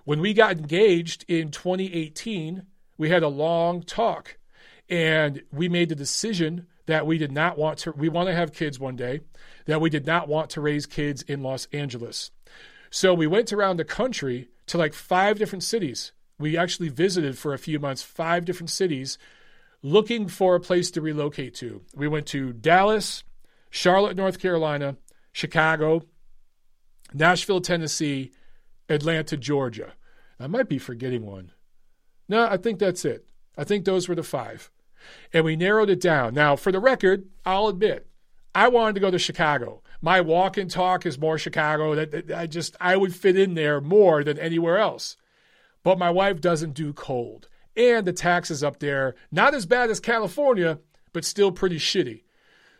When 0.05 0.21
we 0.21 0.33
got 0.33 0.59
engaged 0.59 1.25
in 1.27 1.51
2018, 1.51 2.67
we 2.99 3.09
had 3.09 3.25
a 3.25 3.29
long 3.29 3.83
talk, 3.83 4.37
and 4.89 5.43
we 5.53 5.69
made 5.69 5.89
the 5.89 5.97
decision 5.97 6.69
that 6.91 7.07
we 7.07 7.19
did 7.19 7.33
not 7.33 7.59
want 7.59 7.79
to. 7.79 7.93
We 7.93 8.09
want 8.09 8.29
to 8.29 8.35
have 8.35 8.53
kids 8.53 8.79
one 8.79 8.97
day. 8.97 9.21
That 9.67 9.81
we 9.81 9.91
did 9.91 10.07
not 10.07 10.29
want 10.29 10.51
to 10.51 10.61
raise 10.61 10.87
kids 10.87 11.23
in 11.23 11.43
Los 11.43 11.67
Angeles. 11.73 12.31
So 12.91 13.15
we 13.15 13.27
went 13.27 13.53
around 13.53 13.77
the 13.77 13.85
country 13.85 14.49
to 14.67 14.79
like 14.79 14.95
five 14.95 15.39
different 15.39 15.63
cities. 15.63 16.13
We 16.39 16.57
actually 16.57 16.89
visited 16.89 17.39
for 17.39 17.53
a 17.53 17.59
few 17.59 17.79
months 17.79 18.03
five 18.03 18.45
different 18.45 18.71
cities 18.71 19.19
looking 19.83 20.29
for 20.29 20.55
a 20.55 20.61
place 20.61 20.91
to 20.93 21.01
relocate 21.01 21.55
to. 21.57 21.83
We 21.95 22.09
went 22.09 22.27
to 22.29 22.53
Dallas, 22.53 23.25
Charlotte, 23.71 24.17
North 24.17 24.39
Carolina, 24.39 24.97
Chicago, 25.33 26.03
Nashville, 27.13 27.61
Tennessee, 27.61 28.33
Atlanta, 28.89 29.37
Georgia. 29.37 29.95
I 30.39 30.47
might 30.47 30.69
be 30.69 30.79
forgetting 30.79 31.25
one. 31.25 31.53
No, 32.29 32.47
I 32.47 32.57
think 32.57 32.79
that's 32.79 33.05
it. 33.05 33.27
I 33.57 33.65
think 33.65 33.85
those 33.85 34.09
were 34.09 34.15
the 34.15 34.23
five. 34.23 34.71
And 35.33 35.45
we 35.45 35.57
narrowed 35.57 35.91
it 35.91 36.01
down. 36.01 36.35
Now, 36.35 36.57
for 36.57 36.73
the 36.73 36.81
record, 36.81 37.29
I'll 37.45 37.69
admit, 37.69 38.07
I 38.55 38.69
wanted 38.69 38.95
to 38.95 39.01
go 39.01 39.11
to 39.11 39.19
Chicago. 39.19 39.83
My 40.03 40.21
walk 40.21 40.57
and 40.57 40.71
talk 40.71 41.07
is 41.07 41.19
more 41.19 41.39
Chicago. 41.39 41.95
That 41.95 42.33
I 42.33 42.47
just 42.47 42.77
I 42.81 42.97
would 42.97 43.15
fit 43.15 43.39
in 43.39 43.55
there 43.55 43.81
more 43.81 44.25
than 44.25 44.39
anywhere 44.39 44.79
else. 44.79 45.17
But 45.83 45.99
my 45.99 46.11
wife 46.11 46.41
doesn't 46.41 46.75
do 46.75 46.93
cold 46.93 47.49
and 47.77 48.07
the 48.07 48.13
taxes 48.13 48.63
up 48.63 48.81
there, 48.81 49.15
not 49.31 49.55
as 49.55 49.67
bad 49.67 49.91
as 49.91 50.01
California, 50.01 50.79
but 51.13 51.25
still 51.25 51.53
pretty 51.53 51.79
shitty. 51.79 52.25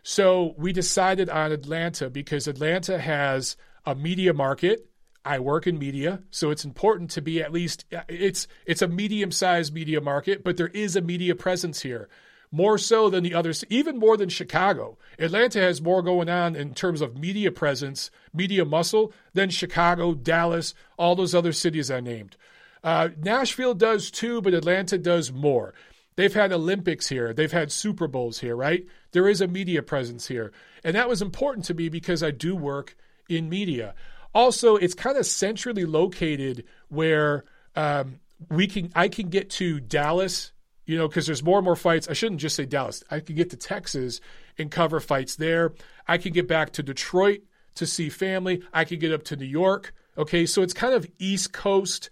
So 0.03 0.53
we 0.57 0.73
decided 0.73 1.29
on 1.29 1.51
Atlanta 1.51 2.09
because 2.09 2.47
Atlanta 2.47 2.99
has 2.99 3.55
a 3.85 3.95
media 3.95 4.33
market. 4.33 4.87
I 5.23 5.39
work 5.39 5.67
in 5.67 5.77
media, 5.77 6.21
so 6.31 6.49
it's 6.49 6.65
important 6.65 7.11
to 7.11 7.21
be 7.21 7.41
at 7.41 7.53
least 7.53 7.85
it's 8.09 8.47
it's 8.65 8.81
a 8.81 8.87
medium-sized 8.87 9.73
media 9.73 10.01
market, 10.01 10.43
but 10.43 10.57
there 10.57 10.69
is 10.69 10.95
a 10.95 11.01
media 11.01 11.35
presence 11.35 11.81
here. 11.81 12.09
More 12.53 12.77
so 12.77 13.09
than 13.09 13.23
the 13.23 13.33
others, 13.33 13.63
even 13.69 13.97
more 13.97 14.17
than 14.17 14.27
Chicago. 14.27 14.97
Atlanta 15.17 15.59
has 15.59 15.81
more 15.81 16.01
going 16.01 16.27
on 16.27 16.53
in 16.55 16.73
terms 16.73 16.99
of 16.99 17.17
media 17.17 17.49
presence, 17.49 18.11
media 18.33 18.65
muscle 18.65 19.13
than 19.33 19.49
Chicago, 19.49 20.13
Dallas, 20.13 20.73
all 20.97 21.15
those 21.15 21.33
other 21.33 21.53
cities 21.53 21.89
I 21.89 22.01
named. 22.01 22.35
Uh, 22.83 23.09
Nashville 23.17 23.73
does 23.73 24.11
too, 24.11 24.41
but 24.41 24.53
Atlanta 24.53 24.97
does 24.97 25.31
more. 25.31 25.73
They've 26.17 26.33
had 26.33 26.51
Olympics 26.51 27.07
here, 27.07 27.33
they've 27.33 27.51
had 27.51 27.71
Super 27.71 28.07
Bowls 28.07 28.39
here, 28.39 28.55
right? 28.55 28.85
There 29.11 29.29
is 29.29 29.39
a 29.39 29.47
media 29.47 29.81
presence 29.81 30.27
here. 30.27 30.51
And 30.83 30.95
that 30.95 31.07
was 31.07 31.21
important 31.21 31.65
to 31.67 31.73
me 31.73 31.87
because 31.87 32.21
I 32.21 32.31
do 32.31 32.53
work 32.55 32.97
in 33.29 33.49
media. 33.49 33.95
Also, 34.33 34.75
it's 34.75 34.93
kind 34.93 35.17
of 35.17 35.25
centrally 35.25 35.85
located 35.85 36.65
where 36.89 37.43
um, 37.75 38.19
we 38.49 38.67
can 38.67 38.91
I 38.95 39.07
can 39.07 39.29
get 39.29 39.49
to 39.51 39.79
Dallas, 39.79 40.51
you 40.85 40.97
know, 40.97 41.07
because 41.07 41.25
there's 41.25 41.43
more 41.43 41.57
and 41.57 41.65
more 41.65 41.75
fights. 41.75 42.07
I 42.07 42.13
shouldn't 42.13 42.41
just 42.41 42.55
say 42.55 42.65
Dallas. 42.65 43.03
I 43.11 43.19
can 43.19 43.35
get 43.35 43.49
to 43.51 43.57
Texas 43.57 44.21
and 44.57 44.71
cover 44.71 44.99
fights 44.99 45.35
there. 45.35 45.73
I 46.07 46.17
can 46.17 46.33
get 46.33 46.47
back 46.47 46.73
to 46.73 46.83
Detroit 46.83 47.41
to 47.75 47.85
see 47.85 48.09
family. 48.09 48.63
I 48.73 48.85
can 48.85 48.99
get 48.99 49.11
up 49.11 49.23
to 49.25 49.35
New 49.35 49.45
York. 49.45 49.93
Okay, 50.17 50.45
so 50.45 50.61
it's 50.61 50.73
kind 50.73 50.93
of 50.93 51.07
East 51.19 51.53
Coast 51.53 52.09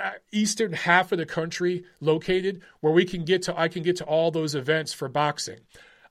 uh, 0.00 0.12
eastern 0.32 0.72
half 0.72 1.12
of 1.12 1.18
the 1.18 1.26
country 1.26 1.84
located 2.00 2.62
where 2.80 2.92
we 2.92 3.04
can 3.04 3.24
get 3.24 3.42
to 3.42 3.58
I 3.58 3.68
can 3.68 3.82
get 3.82 3.96
to 3.96 4.04
all 4.04 4.30
those 4.30 4.54
events 4.54 4.92
for 4.92 5.08
boxing. 5.08 5.58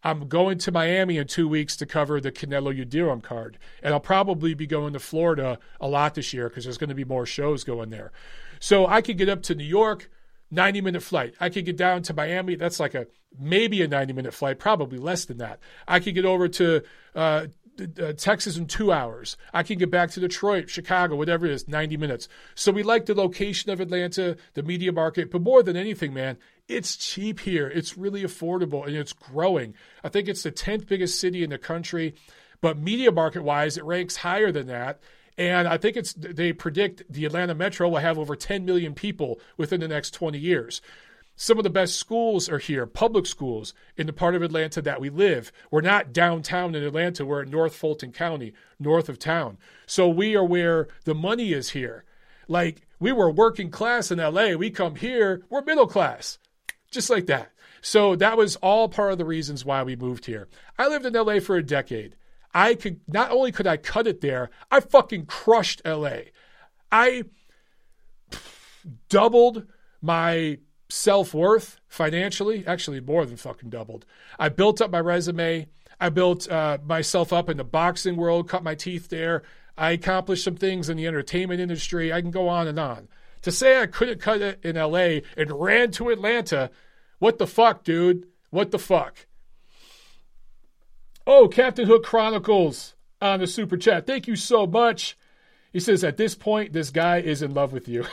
I'm 0.03 0.27
going 0.27 0.57
to 0.59 0.71
Miami 0.71 1.17
in 1.17 1.27
two 1.27 1.47
weeks 1.47 1.75
to 1.77 1.85
cover 1.85 2.21
the 2.21 2.31
Canelo 2.31 2.73
Yildirim 2.73 3.21
card, 3.21 3.57
and 3.83 3.93
I'll 3.93 3.99
probably 3.99 4.53
be 4.53 4.65
going 4.65 4.93
to 4.93 4.99
Florida 4.99 5.59
a 5.81 5.87
lot 5.87 6.15
this 6.15 6.33
year 6.33 6.47
because 6.47 6.63
there's 6.63 6.77
going 6.77 6.89
to 6.89 6.95
be 6.95 7.03
more 7.03 7.25
shows 7.25 7.63
going 7.63 7.89
there. 7.89 8.11
So 8.59 8.87
I 8.87 9.01
could 9.01 9.17
get 9.17 9.29
up 9.29 9.43
to 9.43 9.55
New 9.55 9.65
York, 9.65 10.09
90 10.51 10.81
minute 10.81 11.03
flight. 11.03 11.35
I 11.39 11.49
could 11.49 11.65
get 11.65 11.77
down 11.77 12.03
to 12.03 12.13
Miami. 12.13 12.55
That's 12.55 12.79
like 12.79 12.93
a 12.93 13.07
maybe 13.37 13.81
a 13.81 13.87
90 13.87 14.13
minute 14.13 14.33
flight, 14.33 14.57
probably 14.57 14.97
less 14.97 15.25
than 15.25 15.37
that. 15.37 15.59
I 15.87 15.99
could 15.99 16.15
get 16.15 16.25
over 16.25 16.47
to 16.47 16.83
uh, 17.15 17.47
uh, 17.79 18.13
Texas 18.13 18.57
in 18.57 18.67
two 18.67 18.91
hours. 18.91 19.37
I 19.53 19.63
can 19.63 19.77
get 19.77 19.91
back 19.91 20.11
to 20.11 20.19
Detroit, 20.19 20.69
Chicago, 20.69 21.15
whatever 21.15 21.45
it 21.45 21.51
is, 21.51 21.67
90 21.67 21.97
minutes. 21.97 22.27
So 22.55 22.71
we 22.71 22.83
like 22.83 23.05
the 23.05 23.15
location 23.15 23.71
of 23.71 23.79
Atlanta, 23.79 24.37
the 24.53 24.63
media 24.63 24.91
market, 24.91 25.31
but 25.31 25.41
more 25.41 25.63
than 25.63 25.75
anything, 25.75 26.13
man, 26.13 26.37
it's 26.69 26.95
cheap 26.95 27.39
here. 27.39 27.67
It's 27.67 27.97
really 27.97 28.23
affordable 28.23 28.85
and 28.85 28.95
it's 28.95 29.11
growing. 29.11 29.73
I 30.03 30.09
think 30.09 30.29
it's 30.29 30.43
the 30.43 30.51
10th 30.51 30.87
biggest 30.87 31.19
city 31.19 31.43
in 31.43 31.49
the 31.49 31.57
country, 31.57 32.13
but 32.61 32.77
media 32.77 33.11
market 33.11 33.43
wise, 33.43 33.75
it 33.75 33.83
ranks 33.83 34.17
higher 34.17 34.51
than 34.51 34.67
that. 34.67 35.01
And 35.37 35.67
I 35.67 35.77
think 35.77 35.97
it's 35.97 36.13
they 36.13 36.53
predict 36.53 37.03
the 37.09 37.25
Atlanta 37.25 37.55
Metro 37.55 37.89
will 37.89 37.99
have 37.99 38.19
over 38.19 38.35
10 38.35 38.65
million 38.65 38.93
people 38.93 39.39
within 39.57 39.79
the 39.79 39.87
next 39.87 40.11
20 40.11 40.37
years. 40.37 40.81
Some 41.35 41.57
of 41.57 41.63
the 41.63 41.69
best 41.69 41.95
schools 41.95 42.49
are 42.49 42.57
here, 42.57 42.85
public 42.85 43.25
schools 43.25 43.73
in 43.95 44.05
the 44.05 44.13
part 44.13 44.35
of 44.35 44.41
Atlanta 44.41 44.81
that 44.81 44.99
we 44.99 45.09
live. 45.09 45.53
We're 45.71 45.79
not 45.79 46.11
downtown 46.11 46.75
in 46.75 46.83
Atlanta, 46.83 47.25
we're 47.25 47.43
in 47.43 47.49
North 47.49 47.73
Fulton 47.73 48.11
County, 48.11 48.51
north 48.77 49.07
of 49.07 49.17
town. 49.17 49.57
So 49.85 50.09
we 50.09 50.35
are 50.35 50.43
where 50.43 50.89
the 51.05 51.15
money 51.15 51.53
is 51.53 51.69
here. 51.69 52.03
Like 52.49 52.85
we 52.99 53.13
were 53.13 53.31
working 53.31 53.71
class 53.71 54.11
in 54.11 54.19
LA, 54.19 54.55
we 54.55 54.69
come 54.69 54.95
here, 54.95 55.45
we're 55.49 55.63
middle 55.63 55.87
class. 55.87 56.37
Just 56.91 57.09
like 57.09 57.27
that. 57.27 57.51
So 57.81 58.15
that 58.15 58.37
was 58.37 58.55
all 58.57 58.89
part 58.89 59.11
of 59.11 59.17
the 59.17 59.25
reasons 59.25 59.63
why 59.63 59.83
we 59.83 59.95
moved 59.95 60.25
here. 60.25 60.47
I 60.77 60.87
lived 60.87 61.05
in 61.05 61.13
LA 61.13 61.39
for 61.39 61.55
a 61.55 61.63
decade. 61.63 62.15
I 62.53 62.73
could 62.75 62.99
not 63.07 63.31
only 63.31 63.51
could 63.51 63.67
I 63.67 63.77
cut 63.77 64.07
it 64.07 64.21
there, 64.21 64.49
I 64.71 64.79
fucking 64.79 65.27
crushed 65.27 65.81
LA. 65.85 66.31
I 66.91 67.23
doubled 69.07 69.67
my 70.01 70.57
self 70.89 71.33
worth 71.33 71.79
financially, 71.87 72.65
actually 72.65 73.01
more 73.01 73.25
than 73.25 73.37
fucking 73.37 73.69
doubled. 73.69 74.05
I 74.39 74.49
built 74.49 74.81
up 74.81 74.91
my 74.91 74.99
resume. 74.99 75.67
I 76.01 76.09
built 76.09 76.49
uh, 76.49 76.79
myself 76.85 77.31
up 77.33 77.49
in 77.49 77.57
the 77.57 77.63
boxing 77.63 78.15
world, 78.15 78.47
cut 78.47 78.63
my 78.63 78.73
teeth 78.73 79.09
there. 79.09 79.43
I 79.77 79.91
accomplished 79.91 80.43
some 80.43 80.55
things 80.55 80.89
in 80.89 80.97
the 80.97 81.07
entertainment 81.07 81.61
industry. 81.61 82.11
I 82.11 82.21
can 82.21 82.31
go 82.31 82.47
on 82.47 82.67
and 82.67 82.79
on. 82.79 83.07
To 83.49 83.55
say 83.55 83.81
I 83.81 83.87
couldn't 83.87 84.21
cut 84.21 84.43
it 84.43 84.59
in 84.63 84.75
LA 84.75 85.21
and 85.35 85.59
ran 85.59 85.89
to 85.93 86.09
Atlanta, 86.09 86.69
what 87.17 87.39
the 87.39 87.47
fuck, 87.47 87.83
dude? 87.83 88.27
What 88.51 88.69
the 88.69 88.77
fuck? 88.77 89.25
Oh, 91.25 91.47
Captain 91.47 91.87
Hook 91.87 92.03
Chronicles 92.03 92.93
on 93.19 93.39
the 93.39 93.47
super 93.47 93.75
chat. 93.75 94.05
Thank 94.05 94.27
you 94.27 94.35
so 94.35 94.67
much. 94.67 95.17
He 95.73 95.79
says, 95.79 96.03
at 96.03 96.17
this 96.17 96.35
point, 96.35 96.73
this 96.73 96.91
guy 96.91 97.21
is 97.21 97.41
in 97.41 97.55
love 97.55 97.73
with 97.73 97.87
you. 97.87 98.05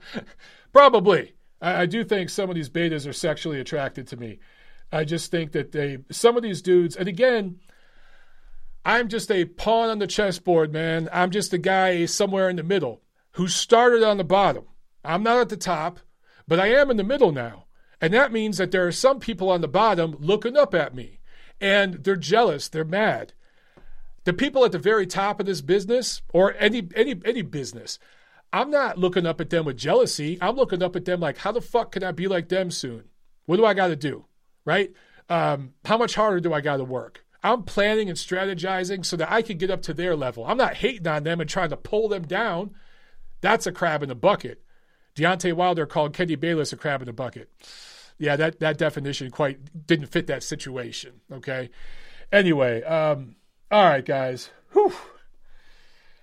Probably. 0.72 1.34
I, 1.60 1.82
I 1.82 1.86
do 1.86 2.02
think 2.02 2.28
some 2.28 2.50
of 2.50 2.56
these 2.56 2.68
betas 2.68 3.08
are 3.08 3.12
sexually 3.12 3.60
attracted 3.60 4.08
to 4.08 4.16
me. 4.16 4.40
I 4.90 5.04
just 5.04 5.30
think 5.30 5.52
that 5.52 5.70
they, 5.70 5.98
some 6.10 6.36
of 6.36 6.42
these 6.42 6.60
dudes, 6.60 6.96
and 6.96 7.06
again, 7.06 7.60
I'm 8.84 9.06
just 9.06 9.30
a 9.30 9.44
pawn 9.44 9.90
on 9.90 10.00
the 10.00 10.08
chessboard, 10.08 10.72
man. 10.72 11.08
I'm 11.12 11.30
just 11.30 11.52
a 11.52 11.58
guy 11.58 12.04
somewhere 12.06 12.50
in 12.50 12.56
the 12.56 12.64
middle 12.64 13.00
who 13.34 13.46
started 13.46 14.02
on 14.02 14.16
the 14.16 14.24
bottom. 14.24 14.64
I'm 15.04 15.22
not 15.22 15.40
at 15.40 15.48
the 15.48 15.56
top, 15.56 16.00
but 16.46 16.60
I 16.60 16.68
am 16.68 16.90
in 16.90 16.96
the 16.96 17.04
middle 17.04 17.32
now. 17.32 17.66
And 18.00 18.12
that 18.12 18.32
means 18.32 18.58
that 18.58 18.72
there 18.72 18.86
are 18.86 18.92
some 18.92 19.20
people 19.20 19.48
on 19.48 19.60
the 19.60 19.68
bottom 19.68 20.16
looking 20.18 20.56
up 20.56 20.74
at 20.74 20.94
me 20.94 21.20
and 21.60 22.02
they're 22.02 22.16
jealous, 22.16 22.68
they're 22.68 22.84
mad. 22.84 23.32
The 24.24 24.32
people 24.32 24.64
at 24.64 24.72
the 24.72 24.78
very 24.78 25.06
top 25.06 25.40
of 25.40 25.46
this 25.46 25.60
business 25.60 26.22
or 26.32 26.54
any 26.58 26.88
any 26.94 27.20
any 27.24 27.42
business, 27.42 27.98
I'm 28.52 28.70
not 28.70 28.98
looking 28.98 29.26
up 29.26 29.40
at 29.40 29.50
them 29.50 29.64
with 29.64 29.76
jealousy. 29.76 30.38
I'm 30.40 30.56
looking 30.56 30.82
up 30.82 30.94
at 30.96 31.04
them 31.04 31.20
like, 31.20 31.38
how 31.38 31.52
the 31.52 31.60
fuck 31.60 31.92
can 31.92 32.04
I 32.04 32.12
be 32.12 32.28
like 32.28 32.48
them 32.48 32.70
soon? 32.70 33.04
What 33.46 33.56
do 33.56 33.64
I 33.64 33.74
got 33.74 33.88
to 33.88 33.96
do? 33.96 34.26
Right? 34.64 34.92
Um, 35.28 35.74
how 35.84 35.96
much 35.96 36.14
harder 36.14 36.40
do 36.40 36.52
I 36.52 36.60
got 36.60 36.76
to 36.76 36.84
work? 36.84 37.24
I'm 37.42 37.62
planning 37.64 38.08
and 38.08 38.18
strategizing 38.18 39.04
so 39.04 39.16
that 39.16 39.32
I 39.32 39.42
can 39.42 39.58
get 39.58 39.70
up 39.70 39.82
to 39.82 39.94
their 39.94 40.14
level. 40.14 40.44
I'm 40.44 40.56
not 40.56 40.74
hating 40.74 41.06
on 41.08 41.24
them 41.24 41.40
and 41.40 41.50
trying 41.50 41.70
to 41.70 41.76
pull 41.76 42.08
them 42.08 42.24
down. 42.24 42.74
That's 43.40 43.66
a 43.66 43.72
crab 43.72 44.02
in 44.02 44.08
the 44.08 44.14
bucket. 44.14 44.62
Deontay 45.14 45.52
Wilder 45.52 45.86
called 45.86 46.14
Kenny 46.14 46.36
Bayless 46.36 46.72
a 46.72 46.76
crab 46.76 47.02
in 47.02 47.06
the 47.06 47.12
bucket. 47.12 47.50
Yeah, 48.18 48.36
that, 48.36 48.60
that 48.60 48.78
definition 48.78 49.30
quite 49.30 49.86
didn't 49.86 50.06
fit 50.06 50.26
that 50.28 50.42
situation. 50.42 51.20
Okay. 51.30 51.70
Anyway, 52.30 52.82
um, 52.82 53.36
all 53.70 53.84
right, 53.84 54.04
guys. 54.04 54.50
Whew. 54.72 54.92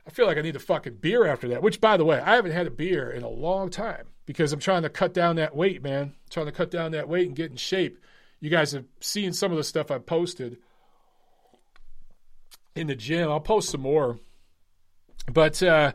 I 0.08 0.12
feel 0.12 0.26
like 0.26 0.38
I 0.38 0.42
need 0.42 0.56
a 0.56 0.60
fucking 0.60 0.96
beer 0.96 1.28
after 1.28 1.48
that. 1.50 1.62
Which, 1.62 1.80
by 1.80 1.98
the 1.98 2.06
way, 2.06 2.20
I 2.20 2.36
haven't 2.36 2.52
had 2.52 2.66
a 2.66 2.72
beer 2.72 3.12
in 3.12 3.22
a 3.22 3.30
long 3.30 3.70
time 3.70 4.08
because 4.26 4.52
I'm 4.52 4.60
trying 4.60 4.84
to 4.84 4.90
cut 4.90 5.14
down 5.14 5.36
that 5.36 5.56
weight, 5.56 5.84
man. 5.84 6.02
I'm 6.04 6.14
trying 6.32 6.48
to 6.48 6.52
cut 6.52 6.72
down 6.72 6.92
that 6.92 7.08
weight 7.08 7.28
and 7.28 7.36
get 7.36 7.52
in 7.52 7.58
shape. 7.58 8.00
You 8.40 8.50
guys 8.50 8.72
have 8.72 8.86
seen 9.02 9.34
some 9.34 9.52
of 9.52 9.58
the 9.58 9.64
stuff 9.64 9.92
I 9.92 10.00
posted 10.00 10.58
in 12.76 12.88
the 12.88 12.96
gym. 12.96 13.30
I'll 13.30 13.40
post 13.40 13.70
some 13.70 13.82
more. 13.82 14.20
But 15.32 15.62
uh, 15.62 15.94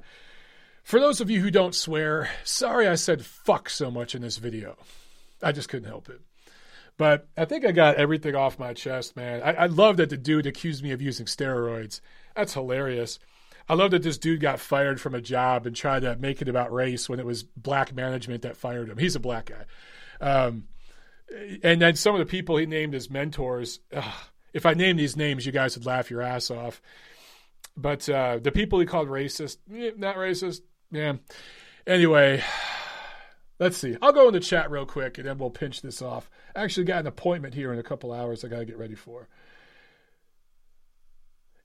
for 0.85 1.01
those 1.01 1.21
of 1.21 1.31
you 1.31 1.41
who 1.41 1.51
don't 1.51 1.75
swear, 1.75 2.31
sorry 2.45 2.87
I 2.87 2.95
said 2.95 3.25
fuck 3.25 3.69
so 3.69 3.91
much 3.91 4.15
in 4.15 4.23
this 4.23 4.37
video. 4.37 4.77
I 5.43 5.53
just 5.53 5.69
couldn't 5.69 5.89
help 5.89 6.09
it. 6.09 6.21
But 6.97 7.27
I 7.37 7.45
think 7.45 7.65
I 7.65 7.73
got 7.73 7.97
everything 7.97 8.37
off 8.37 8.59
my 8.59 8.73
chest, 8.73 9.17
man. 9.17 9.43
I, 9.43 9.55
I 9.55 9.67
love 9.67 9.97
that 9.97 10.11
the 10.11 10.17
dude 10.17 10.47
accused 10.47 10.85
me 10.85 10.93
of 10.93 11.03
using 11.03 11.27
steroids. 11.27 12.01
That's 12.37 12.55
hilarious. 12.55 13.19
I 13.69 13.75
love 13.75 13.91
that 13.93 14.03
this 14.03 14.19
dude 14.19 14.41
got 14.41 14.61
fired 14.61 15.01
from 15.01 15.15
a 15.15 15.21
job 15.21 15.67
and 15.67 15.75
tried 15.75 16.03
to 16.03 16.17
make 16.17 16.41
it 16.41 16.49
about 16.49 16.73
race 16.73 17.09
when 17.09 17.19
it 17.19 17.27
was 17.27 17.43
black 17.43 17.95
management 17.95 18.43
that 18.43 18.57
fired 18.57 18.89
him. 18.89 18.99
He's 18.99 19.17
a 19.17 19.21
black 19.21 19.51
guy. 19.51 19.65
Um, 20.21 20.65
and 21.63 21.81
then 21.81 21.97
some 21.97 22.15
of 22.15 22.19
the 22.19 22.27
people 22.27 22.59
he 22.59 22.67
named 22.67 22.95
as 22.95 23.11
mentors. 23.11 23.81
Ugh, 23.93 24.15
if 24.53 24.67
I 24.67 24.75
name 24.75 24.97
these 24.97 25.17
names, 25.17 25.47
you 25.47 25.53
guys 25.53 25.77
would 25.77 25.87
laugh 25.87 26.11
your 26.11 26.23
ass 26.23 26.51
off. 26.51 26.81
But 27.77 28.09
uh, 28.09 28.39
the 28.41 28.53
people 28.53 28.79
he 28.79 28.87
called 28.87 29.09
racist, 29.09 29.57
eh, 29.75 29.91
not 29.97 30.17
racist. 30.17 30.61
Yeah. 30.95 31.15
Anyway, 31.89 32.43
let's 33.59 33.77
see. 33.77 33.97
I'll 34.01 34.13
go 34.13 34.29
in 34.29 34.33
the 34.33 34.41
chat 34.41 34.71
real 34.71 34.87
quick 34.87 35.19
and 35.19 35.27
then 35.27 35.39
we'll 35.39 35.51
pinch 35.51 35.83
this 35.83 36.01
off. 36.01 36.31
I 36.55 36.63
actually 36.63 36.85
got 36.85 37.01
an 37.01 37.09
appointment 37.09 37.55
here 37.55 37.73
in 37.73 37.81
a 37.81 37.83
couple 37.83 38.13
hours 38.13 38.45
I 38.45 38.49
got 38.49 38.61
to 38.61 38.65
get 38.65 38.79
ready 38.79 38.95
for. 38.95 39.29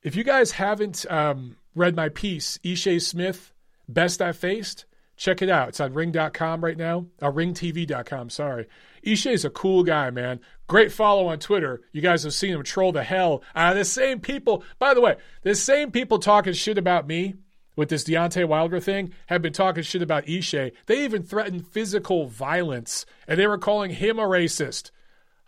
If 0.01 0.15
you 0.15 0.23
guys 0.23 0.51
haven't 0.51 1.05
um, 1.11 1.57
read 1.75 1.95
my 1.95 2.09
piece, 2.09 2.57
Ishe 2.63 3.01
Smith, 3.03 3.53
Best 3.87 4.19
I 4.19 4.31
Faced, 4.31 4.85
check 5.15 5.43
it 5.43 5.49
out. 5.49 5.69
It's 5.69 5.79
on 5.79 5.93
ring.com 5.93 6.63
right 6.63 6.77
now. 6.77 7.05
Uh, 7.21 7.31
ringtv.com, 7.31 8.31
sorry. 8.31 8.65
Ishe's 9.05 9.45
a 9.45 9.49
cool 9.51 9.83
guy, 9.83 10.09
man. 10.09 10.39
Great 10.67 10.91
follow 10.91 11.27
on 11.27 11.37
Twitter. 11.37 11.81
You 11.91 12.01
guys 12.01 12.23
have 12.23 12.33
seen 12.33 12.53
him 12.53 12.63
troll 12.63 12.93
the 12.93 13.03
hell 13.03 13.43
out 13.53 13.73
of 13.73 13.77
the 13.77 13.85
same 13.85 14.21
people. 14.21 14.63
By 14.79 14.95
the 14.95 15.01
way, 15.01 15.17
the 15.43 15.53
same 15.53 15.91
people 15.91 16.17
talking 16.17 16.53
shit 16.53 16.79
about 16.79 17.05
me 17.05 17.35
with 17.79 17.87
this 17.87 18.03
Deontay 18.03 18.45
Wilder 18.45 18.81
thing 18.81 19.13
have 19.27 19.41
been 19.41 19.53
talking 19.53 19.83
shit 19.83 20.01
about 20.01 20.25
Ishe. 20.25 20.73
They 20.85 21.03
even 21.05 21.23
threatened 21.23 21.65
physical 21.65 22.27
violence, 22.27 23.05
and 23.25 23.39
they 23.39 23.47
were 23.47 23.57
calling 23.57 23.91
him 23.91 24.19
a 24.19 24.23
racist. 24.23 24.91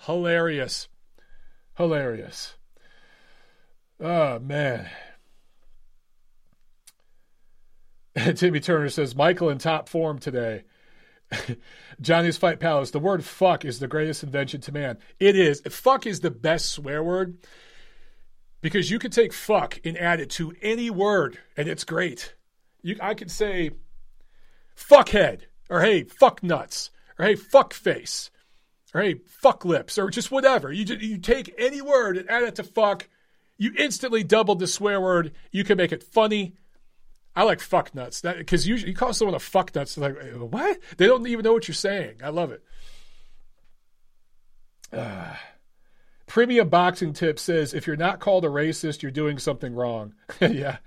Hilarious. 0.06 0.88
Hilarious. 1.76 2.56
Oh, 4.00 4.40
man. 4.40 4.88
Timmy 8.36 8.62
Turner 8.62 8.88
says, 8.88 9.14
Michael 9.14 9.50
in 9.50 9.58
top 9.58 9.90
form 9.90 10.18
today. 10.18 10.64
Johnny's 12.02 12.38
Fight 12.38 12.62
Palace. 12.62 12.92
The 12.92 13.00
word 13.00 13.26
fuck 13.26 13.66
is 13.66 13.80
the 13.80 13.90
greatest 13.90 14.24
invention 14.24 14.62
to 14.62 14.72
man. 14.72 15.00
It 15.20 15.36
is. 15.36 15.62
Fuck 15.70 16.08
is 16.08 16.22
the 16.22 16.32
best 16.32 16.72
swear 16.72 17.04
word 17.04 17.40
because 18.62 18.90
you 18.90 19.00
could 19.00 19.12
take 19.12 19.34
fuck 19.34 19.80
and 19.84 19.98
add 19.98 20.20
it 20.20 20.30
to 20.32 20.54
any 20.62 20.90
word 20.90 21.38
and 21.58 21.68
it's 21.68 21.84
great. 21.84 22.36
You, 22.82 22.98
I 23.02 23.14
could 23.14 23.32
say 23.32 23.72
fuckhead 24.78 25.42
or 25.70 25.82
hey, 25.82 26.04
fuck 26.04 26.42
nuts 26.44 26.92
or 27.20 27.26
hey, 27.26 27.36
fuck 27.36 27.74
face 27.74 28.32
or 28.94 29.02
hey, 29.02 29.16
fuck 29.26 29.66
lips 29.66 29.98
or 29.98 30.10
just 30.10 30.32
whatever. 30.32 30.72
You, 30.72 30.86
you 30.96 31.18
take 31.18 31.54
any 31.58 31.82
word 31.82 32.18
and 32.18 32.30
add 32.30 32.44
it 32.44 32.56
to 32.56 32.64
fuck 32.64 33.08
you 33.62 33.72
instantly 33.78 34.24
double 34.24 34.56
the 34.56 34.66
swear 34.66 35.00
word. 35.00 35.34
You 35.52 35.64
can 35.64 35.78
make 35.78 35.92
it 35.92 36.02
funny. 36.02 36.56
I 37.36 37.44
like 37.44 37.60
fuck 37.60 37.94
nuts 37.94 38.24
because 38.24 38.68
usually 38.68 38.90
you 38.90 38.98
call 38.98 39.14
someone 39.14 39.36
a 39.36 39.40
fuck 39.40 39.76
nuts, 39.76 40.00
like 40.00 40.16
what? 40.34 40.80
They 40.98 41.06
don't 41.06 41.28
even 41.28 41.44
know 41.44 41.54
what 41.54 41.68
you're 41.68 41.76
saying. 41.76 42.22
I 42.24 42.30
love 42.30 42.52
it. 42.52 42.64
Uh, 44.92 45.36
Premium 46.32 46.70
Boxing 46.70 47.12
Tip 47.12 47.38
says 47.38 47.74
if 47.74 47.86
you're 47.86 47.98
not 47.98 48.22
called 48.22 48.46
a 48.46 48.48
racist, 48.48 49.02
you're 49.02 49.12
doing 49.12 49.38
something 49.38 49.76
wrong. 49.76 50.14
yeah. 50.40 50.78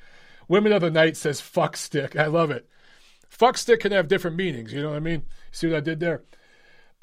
Women 0.48 0.72
of 0.72 0.80
the 0.80 0.90
Night 0.90 1.18
says 1.18 1.38
fuck 1.38 1.76
stick. 1.76 2.16
I 2.16 2.28
love 2.28 2.50
it. 2.50 2.66
Fuck 3.28 3.58
stick 3.58 3.80
can 3.80 3.92
have 3.92 4.08
different 4.08 4.38
meanings. 4.38 4.72
You 4.72 4.80
know 4.80 4.88
what 4.88 4.96
I 4.96 5.00
mean? 5.00 5.24
See 5.52 5.66
what 5.66 5.76
I 5.76 5.80
did 5.80 6.00
there? 6.00 6.22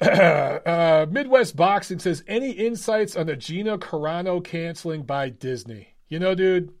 uh, 0.00 1.06
Midwest 1.08 1.54
Boxing 1.54 2.00
says 2.00 2.24
any 2.26 2.50
insights 2.50 3.14
on 3.14 3.26
the 3.26 3.36
Gina 3.36 3.78
Carano 3.78 4.42
canceling 4.42 5.04
by 5.04 5.28
Disney? 5.28 5.94
You 6.08 6.18
know, 6.18 6.34
dude, 6.34 6.72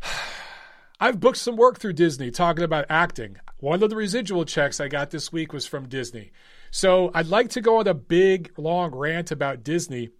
I've 1.00 1.18
booked 1.18 1.38
some 1.38 1.56
work 1.56 1.80
through 1.80 1.94
Disney 1.94 2.30
talking 2.30 2.62
about 2.62 2.86
acting. 2.88 3.38
One 3.58 3.82
of 3.82 3.90
the 3.90 3.96
residual 3.96 4.44
checks 4.44 4.78
I 4.78 4.86
got 4.86 5.10
this 5.10 5.32
week 5.32 5.52
was 5.52 5.66
from 5.66 5.88
Disney. 5.88 6.30
So 6.70 7.10
I'd 7.14 7.26
like 7.26 7.50
to 7.50 7.60
go 7.60 7.78
on 7.78 7.86
a 7.88 7.94
big, 7.94 8.52
long 8.58 8.94
rant 8.94 9.30
about 9.30 9.62
Disney. 9.64 10.10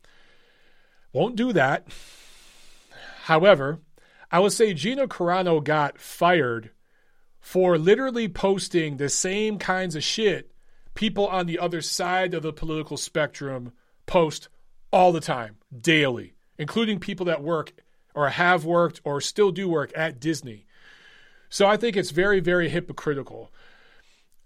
Won't 1.12 1.36
do 1.36 1.52
that. 1.52 1.88
However, 3.24 3.80
I 4.30 4.40
will 4.40 4.50
say 4.50 4.74
Gina 4.74 5.08
Carano 5.08 5.62
got 5.62 5.98
fired 5.98 6.70
for 7.40 7.78
literally 7.78 8.28
posting 8.28 8.96
the 8.96 9.08
same 9.08 9.58
kinds 9.58 9.96
of 9.96 10.02
shit 10.02 10.52
people 10.94 11.28
on 11.28 11.46
the 11.46 11.60
other 11.60 11.80
side 11.80 12.34
of 12.34 12.42
the 12.42 12.52
political 12.52 12.96
spectrum 12.96 13.72
post 14.06 14.48
all 14.92 15.12
the 15.12 15.20
time, 15.20 15.56
daily, 15.80 16.34
including 16.58 16.98
people 16.98 17.26
that 17.26 17.42
work 17.42 17.72
or 18.14 18.30
have 18.30 18.64
worked 18.64 19.00
or 19.04 19.20
still 19.20 19.52
do 19.52 19.68
work 19.68 19.92
at 19.94 20.18
Disney. 20.18 20.66
So 21.48 21.66
I 21.66 21.76
think 21.76 21.96
it's 21.96 22.10
very, 22.10 22.40
very 22.40 22.68
hypocritical. 22.68 23.52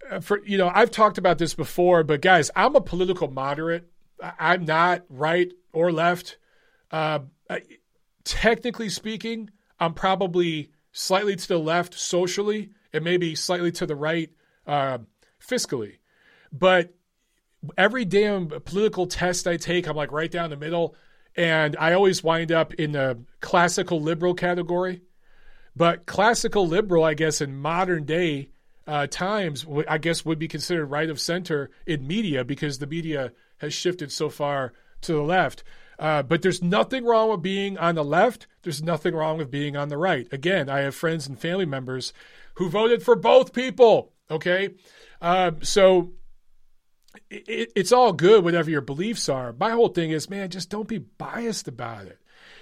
Uh, 0.09 0.19
for 0.19 0.43
you 0.45 0.57
know, 0.57 0.71
I've 0.73 0.91
talked 0.91 1.17
about 1.17 1.37
this 1.37 1.53
before, 1.53 2.03
but 2.03 2.21
guys, 2.21 2.51
I'm 2.55 2.75
a 2.75 2.81
political 2.81 3.29
moderate. 3.29 3.89
I'm 4.21 4.65
not 4.65 5.03
right 5.09 5.51
or 5.71 5.91
left. 5.91 6.37
Uh, 6.91 7.19
technically 8.23 8.89
speaking, 8.89 9.49
I'm 9.79 9.93
probably 9.93 10.71
slightly 10.91 11.35
to 11.35 11.47
the 11.47 11.57
left 11.57 11.93
socially 11.93 12.69
and 12.93 13.03
maybe 13.03 13.35
slightly 13.35 13.71
to 13.73 13.85
the 13.85 13.95
right 13.95 14.29
uh, 14.67 14.99
fiscally. 15.45 15.97
But 16.51 16.93
every 17.77 18.05
damn 18.05 18.47
political 18.47 19.07
test 19.07 19.47
I 19.47 19.57
take, 19.57 19.87
I'm 19.87 19.95
like 19.95 20.11
right 20.11 20.31
down 20.31 20.49
the 20.49 20.57
middle. 20.57 20.95
And 21.35 21.75
I 21.79 21.93
always 21.93 22.23
wind 22.23 22.51
up 22.51 22.75
in 22.75 22.91
the 22.91 23.23
classical 23.41 23.99
liberal 23.99 24.35
category. 24.35 25.01
But 25.75 26.05
classical 26.05 26.67
liberal, 26.67 27.03
I 27.03 27.15
guess, 27.15 27.41
in 27.41 27.57
modern 27.57 28.05
day 28.05 28.49
uh, 28.87 29.07
times, 29.07 29.65
I 29.87 29.97
guess, 29.97 30.25
would 30.25 30.39
be 30.39 30.47
considered 30.47 30.87
right 30.87 31.09
of 31.09 31.19
center 31.19 31.69
in 31.85 32.07
media 32.07 32.43
because 32.43 32.79
the 32.79 32.87
media 32.87 33.31
has 33.57 33.73
shifted 33.73 34.11
so 34.11 34.29
far 34.29 34.73
to 35.01 35.13
the 35.13 35.21
left. 35.21 35.63
Uh, 35.99 36.23
but 36.23 36.41
there's 36.41 36.61
nothing 36.61 37.05
wrong 37.05 37.29
with 37.29 37.41
being 37.41 37.77
on 37.77 37.95
the 37.95 38.03
left. 38.03 38.47
There's 38.63 38.83
nothing 38.83 39.13
wrong 39.13 39.37
with 39.37 39.51
being 39.51 39.77
on 39.77 39.89
the 39.89 39.97
right. 39.97 40.27
Again, 40.31 40.69
I 40.69 40.79
have 40.79 40.95
friends 40.95 41.27
and 41.27 41.39
family 41.39 41.65
members 41.65 42.13
who 42.55 42.69
voted 42.69 43.03
for 43.03 43.15
both 43.15 43.53
people. 43.53 44.13
Okay. 44.29 44.71
Uh, 45.21 45.51
so 45.61 46.13
it, 47.29 47.71
it's 47.75 47.91
all 47.91 48.11
good, 48.11 48.43
whatever 48.43 48.69
your 48.69 48.81
beliefs 48.81 49.29
are. 49.29 49.53
My 49.53 49.71
whole 49.71 49.89
thing 49.89 50.11
is, 50.11 50.29
man, 50.29 50.49
just 50.49 50.69
don't 50.69 50.87
be 50.87 50.97
biased 50.97 51.67
about 51.67 52.05
it. 52.07 52.19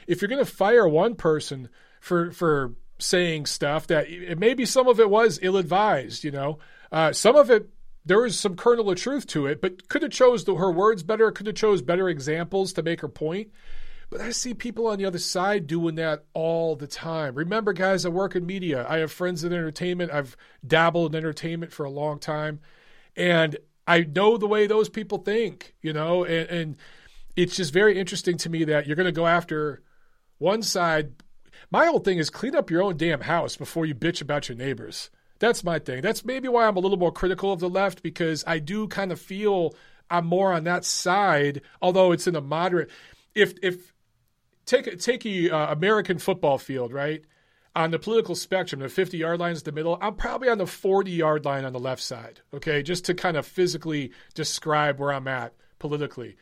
If 0.07 0.21
you're 0.21 0.29
going 0.29 0.43
to 0.43 0.51
fire 0.51 0.87
one 0.87 1.15
person 1.15 1.69
for, 1.99 2.31
for 2.31 2.73
saying 3.01 3.45
stuff 3.45 3.87
that 3.87 4.07
maybe 4.37 4.65
some 4.65 4.87
of 4.87 4.99
it 4.99 5.09
was 5.09 5.39
ill 5.41 5.57
advised, 5.57 6.23
you 6.23 6.31
know, 6.31 6.59
uh, 6.91 7.11
some 7.11 7.35
of 7.35 7.49
it 7.49 7.69
there 8.05 8.19
was 8.19 8.39
some 8.39 8.55
kernel 8.55 8.89
of 8.89 8.97
truth 8.97 9.27
to 9.27 9.45
it, 9.45 9.61
but 9.61 9.87
could 9.87 10.01
have 10.01 10.11
chose 10.11 10.43
the, 10.43 10.55
her 10.55 10.71
words 10.71 11.03
better, 11.03 11.31
could 11.31 11.45
have 11.45 11.55
chose 11.55 11.81
better 11.81 12.09
examples 12.09 12.73
to 12.73 12.83
make 12.83 13.01
her 13.01 13.07
point. 13.07 13.51
But 14.09 14.21
I 14.21 14.31
see 14.31 14.53
people 14.53 14.87
on 14.87 14.97
the 14.97 15.05
other 15.05 15.19
side 15.19 15.67
doing 15.67 15.95
that 15.95 16.25
all 16.33 16.75
the 16.75 16.87
time. 16.87 17.35
Remember, 17.35 17.71
guys, 17.71 18.05
I 18.05 18.09
work 18.09 18.35
in 18.35 18.45
media. 18.45 18.85
I 18.89 18.97
have 18.97 19.11
friends 19.11 19.43
in 19.43 19.53
entertainment. 19.53 20.11
I've 20.11 20.35
dabbled 20.65 21.13
in 21.13 21.19
entertainment 21.19 21.71
for 21.71 21.85
a 21.85 21.89
long 21.89 22.19
time. 22.19 22.59
And 23.15 23.55
I 23.87 24.01
know 24.01 24.37
the 24.37 24.47
way 24.47 24.67
those 24.67 24.89
people 24.89 25.19
think, 25.19 25.75
you 25.81 25.93
know, 25.93 26.25
and, 26.25 26.49
and 26.49 26.77
it's 27.35 27.55
just 27.55 27.71
very 27.71 27.97
interesting 27.97 28.37
to 28.39 28.49
me 28.49 28.65
that 28.65 28.85
you're 28.85 28.97
going 28.97 29.05
to 29.05 29.11
go 29.13 29.27
after 29.27 29.81
one 30.39 30.61
side. 30.61 31.13
My 31.71 31.85
whole 31.85 31.99
thing 31.99 32.17
is 32.17 32.29
clean 32.29 32.53
up 32.53 32.69
your 32.69 32.83
own 32.83 32.97
damn 32.97 33.21
house 33.21 33.55
before 33.55 33.85
you 33.85 33.95
bitch 33.95 34.21
about 34.21 34.49
your 34.49 34.57
neighbors. 34.57 35.09
That's 35.39 35.63
my 35.63 35.79
thing. 35.79 36.01
That's 36.01 36.25
maybe 36.25 36.49
why 36.49 36.67
I'm 36.67 36.75
a 36.75 36.81
little 36.81 36.97
more 36.97 37.13
critical 37.13 37.53
of 37.53 37.61
the 37.61 37.69
left 37.69 38.03
because 38.03 38.43
I 38.45 38.59
do 38.59 38.87
kind 38.87 39.11
of 39.11 39.19
feel 39.19 39.73
I'm 40.09 40.25
more 40.25 40.51
on 40.51 40.65
that 40.65 40.83
side, 40.83 41.61
although 41.81 42.11
it's 42.11 42.27
in 42.27 42.35
a 42.35 42.41
moderate. 42.41 42.91
If 43.33 43.53
if 43.63 43.93
take 44.65 44.99
take 44.99 45.25
a 45.25 45.49
uh, 45.49 45.71
American 45.71 46.19
football 46.19 46.57
field, 46.57 46.91
right? 46.91 47.23
On 47.73 47.89
the 47.89 47.99
political 47.99 48.35
spectrum, 48.35 48.81
the 48.81 48.89
50 48.89 49.17
yard 49.17 49.39
line 49.39 49.53
is 49.53 49.63
the 49.63 49.71
middle. 49.71 49.97
I'm 50.01 50.15
probably 50.15 50.49
on 50.49 50.57
the 50.57 50.67
40 50.67 51.09
yard 51.09 51.45
line 51.45 51.63
on 51.63 51.71
the 51.71 51.79
left 51.79 52.03
side. 52.03 52.41
Okay, 52.53 52.83
just 52.83 53.05
to 53.05 53.13
kind 53.13 53.37
of 53.37 53.47
physically 53.47 54.11
describe 54.33 54.99
where 54.99 55.13
I'm 55.13 55.29
at 55.29 55.53
politically. 55.79 56.35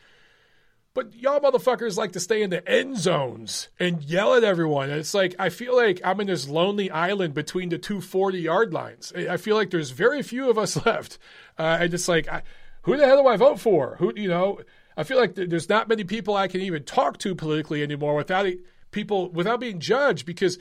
But 0.99 1.15
y'all 1.15 1.39
motherfuckers 1.39 1.95
like 1.95 2.11
to 2.11 2.19
stay 2.19 2.41
in 2.41 2.49
the 2.49 2.67
end 2.69 2.97
zones 2.97 3.69
and 3.79 4.03
yell 4.03 4.33
at 4.33 4.43
everyone. 4.43 4.89
And 4.89 4.99
it's 4.99 5.13
like, 5.13 5.33
I 5.39 5.47
feel 5.47 5.73
like 5.73 6.01
I'm 6.03 6.19
in 6.19 6.27
this 6.27 6.49
lonely 6.49 6.91
island 6.91 7.33
between 7.33 7.69
the 7.69 7.77
two 7.77 8.01
40 8.01 8.37
yard 8.37 8.73
lines. 8.73 9.13
I 9.15 9.37
feel 9.37 9.55
like 9.55 9.69
there's 9.69 9.91
very 9.91 10.21
few 10.21 10.49
of 10.49 10.57
us 10.57 10.75
left. 10.85 11.17
Uh, 11.57 11.77
and 11.79 11.93
it's 11.93 12.09
like, 12.09 12.27
I, 12.27 12.43
who 12.81 12.97
the 12.97 13.05
hell 13.05 13.23
do 13.23 13.29
I 13.29 13.37
vote 13.37 13.61
for? 13.61 13.95
Who, 13.99 14.11
you 14.13 14.27
know, 14.27 14.59
I 14.97 15.03
feel 15.03 15.17
like 15.17 15.35
there's 15.35 15.69
not 15.69 15.87
many 15.87 16.03
people 16.03 16.35
I 16.35 16.49
can 16.49 16.59
even 16.59 16.83
talk 16.83 17.17
to 17.19 17.33
politically 17.33 17.81
anymore 17.81 18.15
without 18.15 18.45
people, 18.91 19.29
without 19.29 19.61
being 19.61 19.79
judged. 19.79 20.25
Because 20.25 20.59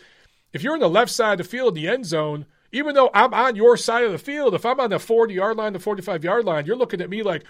if 0.53 0.63
you're 0.63 0.75
in 0.75 0.81
the 0.81 0.89
left 0.89 1.11
side 1.11 1.33
of 1.33 1.39
the 1.39 1.51
field, 1.51 1.75
the 1.75 1.89
end 1.89 2.07
zone, 2.07 2.47
even 2.71 2.95
though 2.95 3.11
I'm 3.13 3.35
on 3.35 3.57
your 3.57 3.77
side 3.77 4.05
of 4.05 4.13
the 4.13 4.19
field, 4.19 4.55
if 4.55 4.65
I'm 4.65 4.79
on 4.79 4.91
the 4.91 5.01
40 5.01 5.35
yard 5.35 5.57
line, 5.57 5.73
the 5.73 5.81
45 5.81 6.23
yard 6.23 6.45
line, 6.45 6.65
you're 6.65 6.77
looking 6.77 7.01
at 7.01 7.11
me 7.11 7.25
like, 7.25 7.45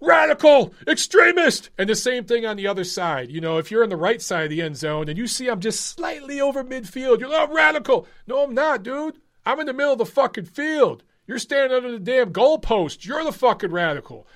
radical, 0.00 0.74
extremist. 0.86 1.70
And 1.78 1.88
the 1.88 1.94
same 1.94 2.24
thing 2.24 2.46
on 2.46 2.56
the 2.56 2.66
other 2.66 2.84
side. 2.84 3.30
You 3.30 3.40
know, 3.40 3.58
if 3.58 3.70
you're 3.70 3.82
on 3.82 3.88
the 3.88 3.96
right 3.96 4.20
side 4.20 4.44
of 4.44 4.50
the 4.50 4.62
end 4.62 4.76
zone 4.76 5.08
and 5.08 5.18
you 5.18 5.26
see 5.26 5.48
I'm 5.48 5.60
just 5.60 5.80
slightly 5.80 6.40
over 6.40 6.64
midfield, 6.64 7.20
you're 7.20 7.28
like, 7.28 7.48
oh, 7.50 7.54
radical. 7.54 8.06
No, 8.26 8.44
I'm 8.44 8.54
not, 8.54 8.82
dude. 8.82 9.18
I'm 9.44 9.60
in 9.60 9.66
the 9.66 9.72
middle 9.72 9.92
of 9.92 9.98
the 9.98 10.06
fucking 10.06 10.46
field. 10.46 11.02
You're 11.26 11.38
standing 11.38 11.76
under 11.76 11.92
the 11.92 11.98
damn 11.98 12.32
goalpost. 12.32 13.04
You're 13.04 13.24
the 13.24 13.32
fucking 13.32 13.70
radical. 13.70 14.26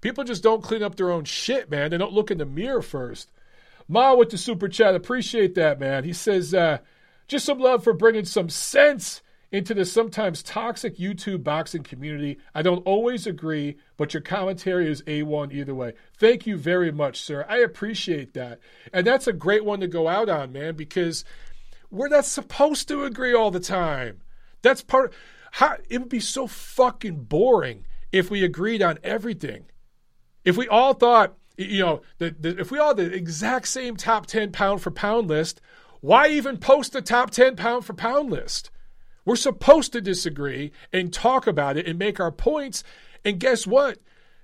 People 0.00 0.24
just 0.24 0.42
don't 0.42 0.62
clean 0.62 0.82
up 0.82 0.96
their 0.96 1.10
own 1.10 1.24
shit, 1.24 1.70
man. 1.70 1.90
They 1.90 1.98
don't 1.98 2.12
look 2.12 2.30
in 2.30 2.38
the 2.38 2.46
mirror 2.46 2.82
first. 2.82 3.30
Ma 3.88 4.14
with 4.14 4.30
the 4.30 4.38
super 4.38 4.68
chat. 4.68 4.94
Appreciate 4.94 5.54
that, 5.54 5.80
man. 5.80 6.04
He 6.04 6.12
says, 6.12 6.54
uh, 6.54 6.78
just 7.26 7.46
some 7.46 7.58
love 7.58 7.82
for 7.82 7.92
bringing 7.92 8.24
some 8.24 8.48
sense 8.48 9.22
into 9.52 9.74
the 9.74 9.84
sometimes 9.84 10.42
toxic 10.42 10.96
YouTube 10.96 11.44
boxing 11.44 11.82
community. 11.82 12.38
I 12.54 12.62
don't 12.62 12.86
always 12.86 13.26
agree, 13.26 13.76
but 13.96 14.14
your 14.14 14.20
commentary 14.20 14.90
is 14.90 15.02
A1 15.02 15.52
either 15.52 15.74
way. 15.74 15.94
Thank 16.18 16.46
you 16.46 16.56
very 16.56 16.90
much, 16.90 17.20
sir. 17.20 17.46
I 17.48 17.58
appreciate 17.58 18.34
that. 18.34 18.58
And 18.92 19.06
that's 19.06 19.26
a 19.26 19.32
great 19.32 19.64
one 19.64 19.80
to 19.80 19.86
go 19.86 20.08
out 20.08 20.28
on, 20.28 20.52
man, 20.52 20.74
because 20.74 21.24
we're 21.90 22.08
not 22.08 22.24
supposed 22.24 22.88
to 22.88 23.04
agree 23.04 23.34
all 23.34 23.50
the 23.50 23.60
time. 23.60 24.20
That's 24.62 24.82
part 24.82 25.12
how 25.52 25.76
it 25.88 25.98
would 25.98 26.08
be 26.08 26.20
so 26.20 26.46
fucking 26.46 27.24
boring 27.24 27.86
if 28.10 28.30
we 28.30 28.42
agreed 28.42 28.82
on 28.82 28.98
everything. 29.04 29.66
If 30.44 30.56
we 30.56 30.66
all 30.66 30.94
thought, 30.94 31.34
you 31.56 31.84
know, 31.84 32.02
the, 32.18 32.34
the, 32.38 32.60
if 32.60 32.70
we 32.70 32.78
all 32.78 32.88
had 32.88 32.96
the 32.96 33.12
exact 33.12 33.68
same 33.68 33.96
top 33.96 34.26
10 34.26 34.50
pound 34.50 34.82
for 34.82 34.90
pound 34.90 35.28
list, 35.28 35.60
why 36.00 36.28
even 36.28 36.58
post 36.58 36.94
a 36.94 37.02
top 37.02 37.30
10 37.30 37.56
pound 37.56 37.84
for 37.84 37.94
pound 37.94 38.30
list? 38.30 38.70
We're 39.24 39.36
supposed 39.36 39.92
to 39.92 40.00
disagree 40.00 40.72
and 40.92 41.12
talk 41.12 41.46
about 41.46 41.76
it 41.76 41.86
and 41.86 41.98
make 41.98 42.20
our 42.20 42.32
points. 42.32 42.84
And 43.24 43.40
guess 43.40 43.66
what? 43.66 43.98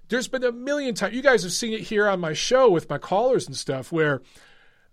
There's 0.09 0.28
been 0.28 0.45
a 0.45 0.53
million 0.53 0.95
times, 0.95 1.14
you 1.14 1.22
guys 1.22 1.43
have 1.45 1.53
seen 1.53 1.72
it 1.72 1.83
here 1.83 2.09
on 2.09 2.18
my 2.20 2.33
show 2.33 2.70
with 2.70 2.91
my 2.91 2.99
callers 2.99 3.47
and 3.47 3.57
stuff, 3.57 3.93
where 3.93 4.22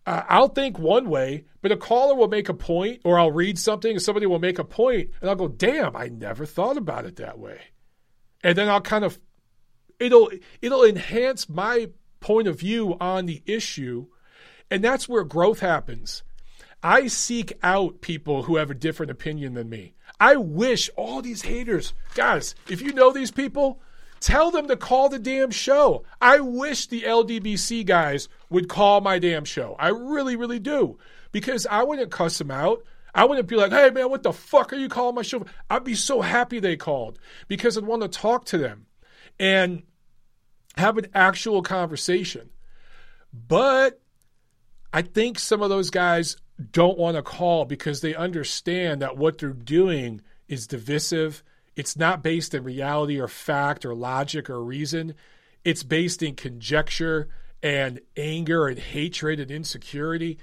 uh, 0.06 0.24
I'll 0.30 0.50
think 0.50 0.78
one 0.78 1.10
way, 1.10 1.46
but 1.62 1.72
a 1.72 1.78
caller 1.78 2.16
will 2.16 2.28
make 2.28 2.50
a 2.50 2.54
point, 2.54 3.02
or 3.04 3.18
I'll 3.18 3.32
read 3.32 3.58
something 3.58 3.92
and 3.92 4.02
somebody 4.02 4.26
will 4.26 4.40
make 4.40 4.60
a 4.60 4.64
point, 4.64 5.10
and 5.20 5.30
I'll 5.30 5.36
go, 5.36 5.48
damn, 5.48 5.96
I 5.96 6.08
never 6.08 6.46
thought 6.46 6.78
about 6.78 7.06
it 7.06 7.16
that 7.16 7.40
way. 7.40 7.60
And 8.44 8.58
then 8.58 8.70
I'll 8.70 8.82
kind 8.82 9.04
of, 9.04 9.20
it'll, 10.00 10.30
it'll 10.62 10.86
enhance 10.86 11.50
my 11.50 11.90
point 12.20 12.48
of 12.48 12.60
view 12.60 12.96
on 13.00 13.26
the 13.26 13.42
issue. 13.46 14.08
And 14.70 14.84
that's 14.84 15.10
where 15.10 15.24
growth 15.24 15.62
happens. 15.62 16.24
I 16.88 17.08
seek 17.08 17.52
out 17.64 18.00
people 18.00 18.44
who 18.44 18.56
have 18.56 18.72
a 18.72 18.74
different 18.74 19.12
opinion 19.12 19.56
than 19.56 19.68
me. 19.68 19.94
I 20.22 20.38
wish 20.38 20.90
all 20.96 21.22
these 21.22 21.42
haters, 21.42 21.94
guys, 22.16 22.56
if 22.70 22.82
you 22.82 22.94
know 22.94 23.12
these 23.12 23.30
people, 23.30 23.82
tell 24.22 24.52
them 24.52 24.70
to 24.70 24.78
call 24.78 25.10
the 25.10 25.20
damn 25.20 25.52
show. 25.52 26.06
I 26.22 26.40
wish 26.40 26.88
the 26.88 27.02
LDBC 27.02 27.86
guys 27.86 28.30
would 28.50 28.70
call 28.70 29.02
my 29.02 29.20
damn 29.20 29.44
show. 29.44 29.76
I 29.78 29.90
really, 29.90 30.38
really 30.38 30.60
do. 30.60 30.98
Because 31.34 31.68
I 31.70 31.84
wouldn't 31.84 32.10
cuss 32.10 32.38
them 32.38 32.52
out. 32.52 32.82
I 33.14 33.26
wouldn't 33.26 33.50
be 33.50 33.58
like, 33.58 33.74
hey, 33.74 33.90
man, 33.90 34.10
what 34.10 34.24
the 34.24 34.32
fuck 34.32 34.72
are 34.72 34.78
you 34.78 34.88
calling 34.88 35.16
my 35.16 35.24
show? 35.24 35.46
I'd 35.70 35.84
be 35.84 35.94
so 35.94 36.22
happy 36.22 36.62
they 36.62 36.78
called 36.78 37.20
because 37.50 37.78
I'd 37.78 37.84
want 37.84 38.04
to 38.04 38.08
talk 38.08 38.46
to 38.46 38.58
them 38.58 38.86
and 39.38 39.84
have 40.78 40.98
an 40.98 41.08
actual 41.14 41.62
conversation. 41.64 42.50
But 43.34 44.00
I 44.94 45.02
think 45.02 45.38
some 45.38 45.62
of 45.62 45.68
those 45.68 45.90
guys 45.90 46.38
don't 46.72 46.98
want 46.98 47.16
to 47.16 47.22
call 47.22 47.66
because 47.66 48.02
they 48.02 48.16
understand 48.16 49.02
that 49.02 49.18
what 49.18 49.38
they're 49.38 49.50
doing 49.50 50.22
is 50.48 50.68
divisive. 50.68 51.44
It's 51.76 51.96
not 51.96 52.24
based 52.24 52.54
in 52.54 52.64
reality 52.64 53.20
or 53.20 53.28
fact 53.28 53.86
or 53.86 53.94
logic 53.94 54.50
or 54.50 54.64
reason. 54.64 55.14
It's 55.64 55.84
based 55.84 56.24
in 56.24 56.36
conjecture 56.36 57.30
and 57.62 58.00
anger 58.16 58.68
and 58.68 58.80
hatred 58.80 59.40
and 59.40 59.52
insecurity. 59.52 60.38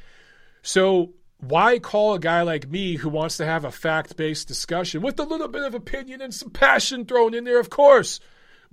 So, 0.63 1.15
why 1.39 1.79
call 1.79 2.15
a 2.15 2.19
guy 2.19 2.43
like 2.43 2.71
me 2.71 2.97
who 2.97 3.09
wants 3.09 3.37
to 3.37 3.45
have 3.45 3.65
a 3.65 3.71
fact 3.71 4.17
based 4.17 4.49
discussion 4.49 5.03
with 5.03 5.19
a 5.19 5.25
little 5.25 5.49
bit 5.49 5.63
of 5.63 5.75
opinion 5.75 6.23
and 6.23 6.33
some 6.33 6.51
passion 6.51 7.05
thrown 7.05 7.35
in 7.35 7.45
there, 7.45 7.61
of 7.61 7.71
course, 7.71 8.21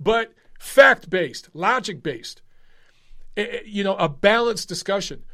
but 0.00 0.32
fact 0.58 1.10
based, 1.10 1.50
logic 1.52 2.02
based, 2.02 2.40
eh, 3.36 3.46
eh, 3.50 3.60
you 3.66 3.84
know, 3.84 3.96
a 3.96 4.08
balanced 4.08 4.68
discussion? 4.68 5.24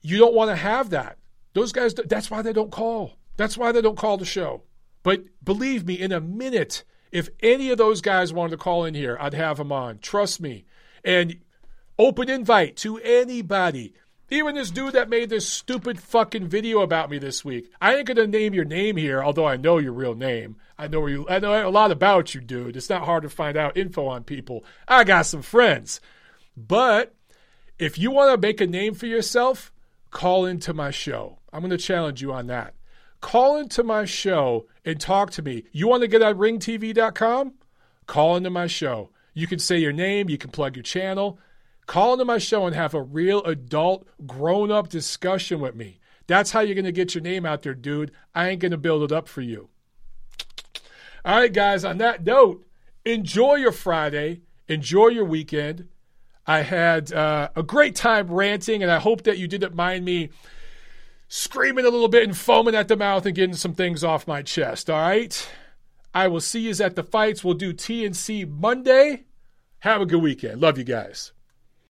You 0.00 0.18
don't 0.18 0.34
want 0.34 0.50
to 0.50 0.56
have 0.56 0.90
that. 0.90 1.18
Those 1.54 1.72
guys, 1.72 1.94
that's 1.94 2.30
why 2.30 2.42
they 2.42 2.52
don't 2.52 2.70
call. 2.70 3.16
That's 3.36 3.56
why 3.56 3.72
they 3.72 3.80
don't 3.80 3.98
call 3.98 4.16
the 4.16 4.24
show. 4.24 4.62
But 5.02 5.24
believe 5.42 5.86
me, 5.86 5.94
in 5.94 6.12
a 6.12 6.20
minute, 6.20 6.84
if 7.12 7.28
any 7.42 7.70
of 7.70 7.78
those 7.78 8.00
guys 8.00 8.32
wanted 8.32 8.50
to 8.50 8.56
call 8.56 8.84
in 8.84 8.94
here, 8.94 9.16
I'd 9.20 9.34
have 9.34 9.58
them 9.58 9.72
on. 9.72 9.98
Trust 10.00 10.40
me. 10.40 10.64
And 11.04 11.40
open 11.98 12.28
invite 12.28 12.76
to 12.78 12.98
anybody. 12.98 13.94
Even 14.30 14.54
this 14.54 14.70
dude 14.70 14.94
that 14.94 15.10
made 15.10 15.30
this 15.30 15.48
stupid 15.48 16.00
fucking 16.00 16.48
video 16.48 16.80
about 16.80 17.10
me 17.10 17.18
this 17.18 17.44
week. 17.44 17.70
I 17.80 17.94
ain't 17.96 18.06
gonna 18.06 18.26
name 18.26 18.54
your 18.54 18.64
name 18.64 18.96
here, 18.96 19.22
although 19.22 19.46
I 19.46 19.56
know 19.56 19.78
your 19.78 19.92
real 19.92 20.14
name. 20.14 20.56
I 20.78 20.88
know 20.88 21.06
you. 21.06 21.26
I 21.28 21.38
know 21.38 21.68
a 21.68 21.70
lot 21.70 21.92
about 21.92 22.34
you, 22.34 22.40
dude. 22.40 22.76
It's 22.76 22.90
not 22.90 23.04
hard 23.04 23.22
to 23.22 23.28
find 23.28 23.56
out 23.56 23.76
info 23.76 24.06
on 24.06 24.24
people. 24.24 24.64
I 24.88 25.04
got 25.04 25.26
some 25.26 25.42
friends, 25.42 26.00
but 26.56 27.14
if 27.78 27.98
you 27.98 28.10
want 28.10 28.32
to 28.32 28.46
make 28.46 28.60
a 28.60 28.66
name 28.66 28.94
for 28.94 29.06
yourself, 29.06 29.70
call 30.10 30.46
into 30.46 30.72
my 30.72 30.90
show. 30.90 31.38
I'm 31.54 31.62
gonna 31.62 31.78
challenge 31.78 32.20
you 32.20 32.32
on 32.32 32.48
that. 32.48 32.74
Call 33.20 33.56
into 33.56 33.82
my 33.82 34.04
show 34.04 34.66
and 34.84 35.00
talk 35.00 35.30
to 35.30 35.42
me. 35.42 35.64
You 35.72 35.88
want 35.88 36.02
to 36.02 36.08
get 36.08 36.20
on 36.20 36.34
ringtv.com? 36.34 37.54
Call 38.06 38.36
into 38.36 38.50
my 38.50 38.66
show. 38.66 39.08
You 39.32 39.46
can 39.46 39.58
say 39.58 39.78
your 39.78 39.92
name. 39.92 40.28
You 40.28 40.36
can 40.36 40.50
plug 40.50 40.76
your 40.76 40.82
channel. 40.82 41.38
Call 41.86 42.12
into 42.12 42.26
my 42.26 42.36
show 42.36 42.66
and 42.66 42.74
have 42.74 42.92
a 42.92 43.00
real 43.00 43.42
adult, 43.44 44.06
grown 44.26 44.70
up 44.70 44.88
discussion 44.88 45.58
with 45.60 45.74
me. 45.74 46.00
That's 46.26 46.50
how 46.50 46.60
you're 46.60 46.74
going 46.74 46.84
to 46.84 46.92
get 46.92 47.14
your 47.14 47.22
name 47.22 47.44
out 47.44 47.62
there, 47.62 47.74
dude. 47.74 48.12
I 48.34 48.48
ain't 48.48 48.60
going 48.60 48.72
to 48.72 48.78
build 48.78 49.02
it 49.02 49.12
up 49.12 49.28
for 49.28 49.40
you. 49.42 49.68
All 51.24 51.36
right, 51.38 51.52
guys, 51.52 51.84
on 51.84 51.98
that 51.98 52.24
note, 52.24 52.66
enjoy 53.04 53.54
your 53.54 53.72
Friday, 53.72 54.42
enjoy 54.68 55.08
your 55.08 55.24
weekend. 55.24 55.88
I 56.46 56.60
had 56.60 57.12
uh, 57.12 57.48
a 57.56 57.62
great 57.62 57.96
time 57.96 58.30
ranting, 58.30 58.82
and 58.82 58.92
I 58.92 58.98
hope 58.98 59.22
that 59.22 59.38
you 59.38 59.48
didn't 59.48 59.74
mind 59.74 60.04
me 60.04 60.30
screaming 61.34 61.84
a 61.84 61.90
little 61.90 62.06
bit 62.06 62.22
and 62.22 62.38
foaming 62.38 62.76
at 62.76 62.86
the 62.86 62.96
mouth 62.96 63.26
and 63.26 63.34
getting 63.34 63.56
some 63.56 63.74
things 63.74 64.04
off 64.04 64.28
my 64.28 64.40
chest. 64.40 64.88
All 64.88 65.00
right. 65.00 65.48
I 66.14 66.28
will 66.28 66.40
see 66.40 66.60
you 66.60 66.84
at 66.84 66.94
the 66.94 67.02
fights. 67.02 67.42
We'll 67.42 67.54
do 67.54 67.74
TNC 67.74 68.48
Monday. 68.48 69.24
Have 69.80 70.00
a 70.00 70.06
good 70.06 70.22
weekend. 70.22 70.60
Love 70.60 70.78
you 70.78 70.84
guys. 70.84 71.33